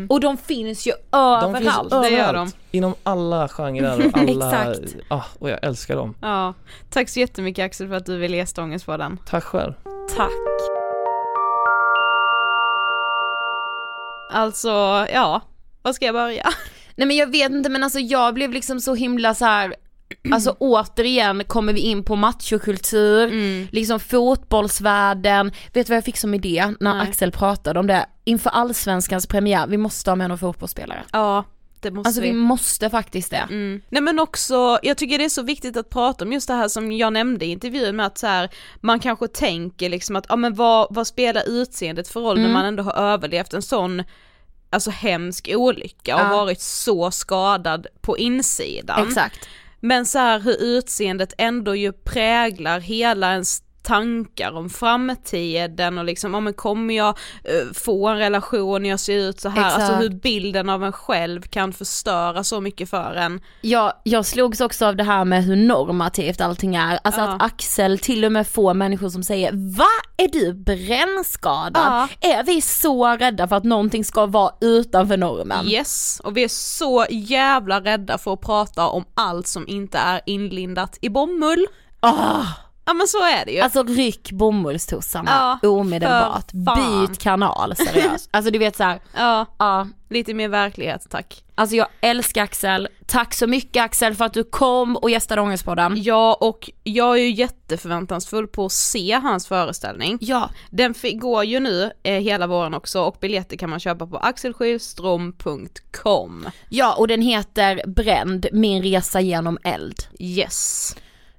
Och 0.10 0.20
de 0.20 0.38
finns 0.38 0.88
ju 0.88 0.92
de 1.12 1.54
finns 1.56 1.68
överallt. 1.68 1.90
det 2.04 2.10
gör 2.10 2.24
överallt. 2.24 2.56
Inom 2.72 2.96
alla 3.04 3.48
genrer 3.48 4.08
och 4.08 4.18
alla, 4.18 4.66
Exakt. 4.74 4.96
ja, 5.10 5.26
och 5.40 5.50
jag 5.50 5.60
älskar 5.64 5.96
dem. 5.96 6.16
ja. 6.22 6.54
Tack 6.90 7.10
så 7.10 7.20
jättemycket 7.20 7.66
Axel 7.66 7.88
för 7.88 7.96
att 7.96 8.06
du 8.06 8.18
ville 8.18 8.38
gästa 8.38 8.64
Ångestpodden. 8.64 9.18
Tack 9.26 9.44
själv. 9.44 9.74
Tack. 10.18 10.85
Alltså, 14.30 14.70
ja, 15.14 15.42
vad 15.82 15.96
ska 15.96 16.06
jag 16.06 16.16
börja? 16.16 16.50
Nej 16.96 17.08
men 17.08 17.18
jag 17.18 17.32
vet 17.32 17.52
inte 17.52 17.70
men 17.70 17.84
alltså 17.84 18.00
jag 18.00 18.34
blev 18.34 18.52
liksom 18.52 18.80
så 18.82 18.96
himla 18.96 19.34
så 19.34 19.46
här. 19.46 19.76
Alltså 20.32 20.56
återigen 20.60 21.44
kommer 21.44 21.74
vi 21.74 21.80
in 21.80 22.04
på 22.04 22.16
machokultur, 22.16 23.24
Mm. 23.28 23.68
liksom 23.72 24.00
fotbollsvärlden. 24.00 25.52
Vet 25.74 25.88
du 25.88 25.92
vad 25.92 25.98
jag 25.98 26.04
fick 26.06 26.18
som 26.18 26.34
idé 26.34 26.74
när 26.80 26.94
Nej. 26.94 27.08
Axel 27.08 27.32
pratade 27.32 27.80
om 27.80 27.88
det? 27.88 28.06
Inför 28.24 28.50
allsvenskans 28.50 29.28
premiär, 29.28 29.68
vi 29.68 29.78
måste 29.78 30.12
ha 30.12 30.16
med 30.16 30.30
någon 30.30 30.38
fotbollsspelare. 30.38 31.04
Ja, 31.12 31.44
det 31.86 31.92
måste 31.92 32.08
Alltså 32.08 32.22
vi 32.22 32.34
måste 32.34 32.90
faktiskt 32.90 33.32
det. 33.32 33.38
Mm. 33.50 33.82
Nej 33.90 34.02
men 34.02 34.20
också, 34.20 34.80
jag 34.84 34.98
tycker 34.98 35.18
det 35.18 35.26
är 35.26 35.30
så 35.30 35.42
viktigt 35.42 35.78
att 35.78 35.90
prata 35.90 36.26
om 36.26 36.34
just 36.34 36.48
det 36.48 36.54
här 36.54 36.68
som 36.68 36.92
jag 36.92 37.14
nämnde 37.14 37.46
i 37.46 37.50
intervjun 37.50 37.96
med 37.96 38.06
att 38.06 38.18
så 38.18 38.28
här, 38.28 38.50
man 38.82 39.00
kanske 39.00 39.28
tänker 39.28 39.90
liksom 39.90 40.16
att, 40.16 40.26
ja 40.30 40.36
men 40.36 40.54
vad, 40.54 40.88
vad 40.90 41.08
spelar 41.08 41.44
utseendet 41.50 42.08
för 42.08 42.20
roll 42.20 42.36
när 42.38 42.44
Mm. 42.44 42.54
man 42.54 42.66
ändå 42.66 42.84
har 42.84 42.94
överlevt 42.94 43.54
en 43.54 43.62
sån 43.62 44.04
alltså 44.70 44.90
hemsk 44.92 45.52
olycka 45.56 46.16
och 46.16 46.22
Ja. 46.22 46.30
varit 46.38 46.62
så 46.62 47.12
skadad 47.12 47.88
på 48.02 48.18
insidan. 48.18 49.08
Exakt. 49.08 49.50
Men 49.80 50.06
så 50.06 50.20
här 50.20 50.40
hur 50.40 50.64
utseendet 50.64 51.34
ändå 51.38 51.76
ju 51.76 51.92
präglar 51.94 52.80
hela 52.80 53.32
ens 53.32 53.62
tankar 53.86 54.52
om 54.52 54.70
framtiden 54.70 55.98
och 55.98 56.06
liksom, 56.06 56.34
ja 56.34 56.40
men 56.40 56.54
kommer 56.54 56.94
jag 56.94 57.18
eh, 57.44 57.74
få 57.74 58.08
en 58.08 58.18
relation 58.18 58.84
när 58.84 58.90
jag 58.90 59.00
ser 59.00 59.18
ut 59.18 59.40
så 59.40 59.50
här, 59.50 59.64
alltså 59.64 59.82
Exakt. 59.82 60.02
hur 60.04 60.10
bilden 60.10 60.70
av 60.70 60.84
en 60.84 60.92
själv 60.92 61.42
kan 61.42 61.74
förstöra 61.74 62.44
så 62.44 62.62
mycket 62.62 62.90
för 62.90 63.14
en. 63.16 63.42
Jag, 63.62 63.94
jag 64.04 64.26
slogs 64.26 64.62
också 64.62 64.86
av 64.86 64.96
det 64.96 65.04
här 65.04 65.26
med 65.26 65.44
hur 65.44 65.56
normativt 65.56 66.42
allting 66.42 66.76
är. 66.76 67.00
Alltså 67.04 67.22
Ja. 67.22 67.28
att 67.28 67.42
Axel 67.42 68.00
till 68.00 68.26
och 68.26 68.32
med 68.32 68.48
får 68.48 68.74
människor 68.74 69.10
som 69.10 69.24
säger 69.24 69.52
Va? 69.78 69.86
Är 70.18 70.28
du 70.28 70.54
brännskadad? 70.54 71.84
Ja. 71.86 72.08
Är 72.30 72.44
vi 72.44 72.62
så 72.62 73.08
rädda 73.18 73.48
för 73.48 73.56
att 73.56 73.64
någonting 73.64 74.06
ska 74.06 74.26
vara 74.26 74.52
utanför 74.62 75.18
normen? 75.18 75.68
Yes, 75.68 76.22
och 76.24 76.38
vi 76.38 76.44
är 76.44 76.48
så 76.48 77.06
jävla 77.10 77.82
rädda 77.82 78.18
för 78.18 78.34
att 78.34 78.42
prata 78.42 78.88
om 78.88 79.06
allt 79.14 79.48
som 79.48 79.68
inte 79.68 79.98
är 79.98 80.22
inlindat 80.26 80.98
i 81.02 81.10
bomull. 81.10 81.66
Ah, 82.00 82.44
Ja 82.86 82.94
men 82.94 83.08
så 83.08 83.18
är 83.18 83.46
det 83.46 83.52
ju. 83.52 83.60
alltså 83.60 83.84
ryck 83.84 84.32
bomullstussarna 84.32 85.60
Ja, 85.62 85.70
omedelbart. 85.70 86.52
Byt 86.52 87.20
kanal 87.20 87.76
seriöst. 87.76 88.30
Alltså 88.32 88.52
du 88.52 88.60
vet 88.60 88.76
så 88.76 88.84
här, 88.84 89.00
ja, 89.16 89.46
ja. 89.60 89.88
lite 90.10 90.34
mer 90.34 90.50
verklighet 90.50 91.08
tack. 91.10 91.44
Alltså 91.56 91.76
jag 91.76 91.88
älskar 92.02 92.44
Axel. 92.44 92.88
Tack 93.08 93.34
så 93.34 93.48
mycket 93.48 93.84
Axel 93.84 94.16
för 94.16 94.26
att 94.26 94.34
du 94.34 94.44
kom 94.44 94.96
och 94.96 95.10
gästade 95.10 95.42
Ångestpodden. 95.42 96.04
Ja 96.04 96.38
och 96.42 96.70
jag 96.84 97.18
är 97.18 97.22
ju 97.22 97.32
jätteförväntansfull 97.32 98.48
på 98.48 98.66
att 98.66 98.72
se 98.72 99.20
hans 99.24 99.48
föreställning. 99.48 100.18
Ja, 100.22 100.50
Den 100.70 100.94
går 101.14 101.44
ju 101.44 101.60
nu 101.60 101.92
eh, 102.04 102.14
hela 102.14 102.48
våren 102.48 102.74
också 102.74 103.02
och 103.02 103.18
biljetter 103.22 103.58
kan 103.58 103.70
man 103.70 103.80
köpa 103.80 104.08
på 104.08 104.18
axelskivstrom.com. 104.18 106.50
ja 106.70 106.96
och 106.96 107.08
den 107.08 107.22
heter 107.22 107.82
Bränd, 107.88 108.48
min 108.52 108.84
resa 108.84 109.22
genom 109.22 109.58
eld. 109.64 110.04
Yes, 110.20 110.96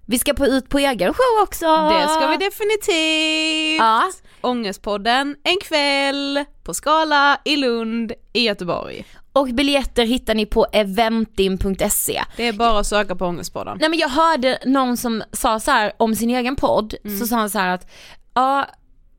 Vi 0.09 0.19
ska 0.19 0.35
på, 0.35 0.47
ut 0.47 0.69
på 0.69 0.79
egen 0.79 1.15
show 1.15 1.43
också. 1.43 1.67
det 1.67 2.09
ska 2.09 2.27
vi 2.27 2.37
definitivt! 2.37 3.79
Ja. 3.79 4.11
Ångestpodden 4.41 5.37
en 5.43 5.59
kväll 5.63 6.45
på 6.63 6.75
Skala 6.75 7.41
i 7.45 7.57
Lund 7.57 8.13
i 8.33 8.41
Göteborg. 8.47 9.05
Och 9.33 9.47
biljetter 9.47 10.05
hittar 10.05 10.35
ni 10.35 10.47
på 10.47 10.67
eventim.se. 10.73 12.23
Det 12.37 12.49
är 12.49 12.53
bara 12.53 12.81
att 12.81 12.87
söka 12.87 13.17
på 13.17 13.27
Ångestpodden. 13.27 13.79
Nej 13.81 13.91
men 13.91 13.99
jag 13.99 14.09
hörde 14.09 14.59
någon 14.65 14.97
som 14.97 15.23
sa 15.33 15.61
så 15.61 15.71
här 15.71 15.93
om 15.97 16.15
sin 16.15 16.31
egen 16.31 16.57
podd, 16.57 16.95
så 17.21 17.27
sa 17.27 17.37
han 17.37 17.51
så 17.51 17.59
här 17.59 17.75
att 17.75 17.91
ja, 18.35 18.67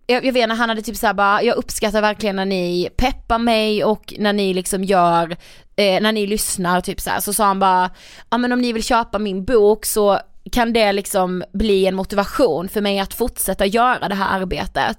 jag, 0.08 0.26
jag 0.26 0.34
vet 0.34 0.44
inte, 0.44 0.56
han 0.56 0.70
hade 0.70 0.82
typ 0.82 0.98
såhär 0.98 1.14
bara, 1.14 1.44
jag 1.44 1.58
uppskattar 1.58 2.02
verkligen 2.02 2.36
när 2.36 2.46
ni 2.46 2.90
peppar 2.98 3.38
mig 3.38 3.84
och 3.84 4.14
när 4.20 4.34
ni 4.34 4.54
liksom 4.54 4.84
gör, 4.84 5.32
eh, 5.76 6.02
när 6.02 6.12
ni 6.12 6.28
lyssnar 6.28 6.82
typ 6.82 7.02
så 7.02 7.10
här. 7.10 7.20
så 7.20 7.34
sa 7.34 7.46
han 7.46 7.60
bara, 7.60 7.90
ja 8.30 8.38
men 8.38 8.52
om 8.52 8.62
ni 8.62 8.74
vill 8.74 8.84
köpa 8.84 9.20
min 9.20 9.46
bok 9.46 9.86
så 9.86 10.20
kan 10.52 10.74
det 10.74 10.92
liksom 10.94 11.44
bli 11.54 11.86
en 11.86 11.96
motivation 11.96 12.70
för 12.70 12.82
mig 12.82 13.00
att 13.00 13.14
fortsätta 13.14 13.66
göra 13.66 14.10
det 14.10 14.16
här 14.16 14.40
arbetet. 14.42 14.98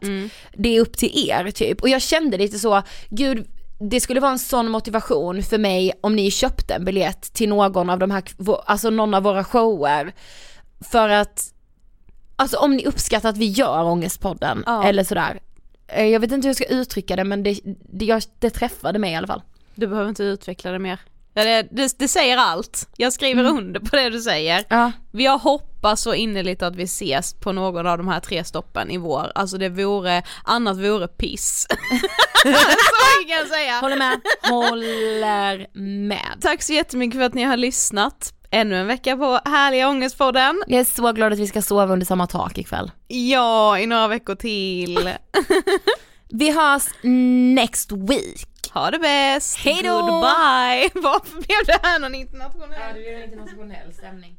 Det 0.55 0.76
är 0.76 0.80
upp 0.80 0.96
till 0.96 1.28
er 1.30 1.51
typ. 1.51 1.80
Och 1.82 1.88
jag 1.88 2.03
kände 2.03 2.36
lite 2.38 2.59
så, 2.59 2.82
gud 3.11 3.46
det 3.80 4.01
skulle 4.01 4.20
vara 4.20 4.32
en 4.32 4.38
sån 4.38 4.68
motivation 4.70 5.42
för 5.42 5.59
mig 5.59 5.92
om 6.01 6.16
ni 6.16 6.30
köpte 6.30 6.74
en 6.74 6.84
biljett 6.84 7.32
till 7.32 7.49
någon 7.49 7.90
av 7.90 7.99
de 7.99 8.11
här, 8.11 8.22
alltså 8.66 8.90
någon 8.90 9.14
av 9.14 9.22
våra 9.22 9.44
shower. 9.44 10.12
För 10.90 11.09
att, 11.09 11.53
alltså 12.36 12.57
om 12.57 12.76
ni 12.76 12.86
uppskattar 12.86 13.28
att 13.28 13.36
vi 13.36 13.46
gör 13.46 13.84
Ångestpodden 13.84 14.62
Ja. 14.66 14.84
eller 14.84 15.05
sådär. 15.05 15.40
Eh, 15.88 16.07
Jag 16.07 16.20
vet 16.20 16.32
inte 16.32 16.46
hur 16.46 16.51
jag 16.51 16.57
ska 16.57 16.64
uttrycka 16.74 17.16
det 17.16 17.24
men 17.24 17.42
det, 17.42 17.61
det, 17.92 18.05
jag, 18.05 18.22
det 18.38 18.51
träffade 18.51 18.99
mig 18.99 19.12
i 19.12 19.14
alla 19.14 19.26
fall. 19.26 19.42
Du 19.74 19.86
behöver 19.86 20.09
inte 20.09 20.22
utveckla 20.24 20.70
det 20.72 20.78
mer. 20.78 20.99
Ja, 21.39 21.45
det, 21.45 21.68
det, 21.70 21.99
det 21.99 22.09
säger 22.09 22.36
allt. 22.36 22.89
Jag 22.97 23.12
skriver 23.12 23.45
under 23.45 23.80
på 23.80 23.97
det 23.97 24.11
du 24.11 24.20
säger. 24.20 24.64
Ja. 24.68 24.93
Jag 25.12 25.39
hoppas 25.39 26.01
så 26.01 26.14
innerligt 26.14 26.62
att 26.62 26.76
vi 26.76 26.82
ses 26.82 27.34
på 27.34 27.53
någon 27.53 27.86
av 27.86 27.99
de 27.99 28.09
här 28.09 28.20
tre 28.20 28.45
stoppen 28.45 28.91
i 28.91 28.97
vår. 28.97 29.32
Alltså 29.34 29.59
det 29.59 29.68
vore, 29.68 30.22
annat 30.45 30.76
vore 30.76 31.09
piss. 31.09 31.66
så 32.43 33.26
kan 33.28 33.39
jag 33.39 33.47
säga. 33.47 33.80
Håller 33.80 33.97
med. 33.97 34.20
Håller 34.43 35.78
med. 36.09 36.39
Tack 36.41 36.62
så 36.62 36.72
jättemycket 36.72 37.18
för 37.18 37.26
att 37.26 37.34
ni 37.34 37.43
har 37.43 37.57
lyssnat. 37.57 38.32
Ännu 38.51 38.76
en 38.76 38.86
vecka 38.86 39.16
på 39.16 39.41
härliga 39.45 39.89
Ångestpodden. 39.89 40.62
Jag 40.66 40.80
är 40.80 40.84
så 40.84 41.12
glad 41.12 41.32
att 41.32 41.39
vi 41.39 41.47
ska 41.47 41.62
sova 41.62 41.93
under 41.93 42.07
samma 42.07 42.26
tak 42.26 42.59
ikväll. 42.59 42.91
Ja, 43.09 43.78
i 43.78 43.86
några 43.86 44.09
veckor 44.09 44.34
till. 44.34 45.11
Vi 46.30 46.51
hörs 46.51 46.84
next 47.55 47.93
week. 47.93 48.58
Ha 48.79 48.91
det 48.91 48.99
bäst. 48.99 49.57
Hej 49.57 49.81
då! 49.83 50.01
Goodbye. 50.01 50.91
Varför 51.03 51.37
blev 51.37 51.66
det 51.66 51.81
här 51.83 51.99
någon 51.99 52.14
internationell? 52.14 52.95
det 52.95 53.01
blir 53.01 53.16
en 53.16 53.24
internationell 53.24 53.95
stämning. 53.95 54.37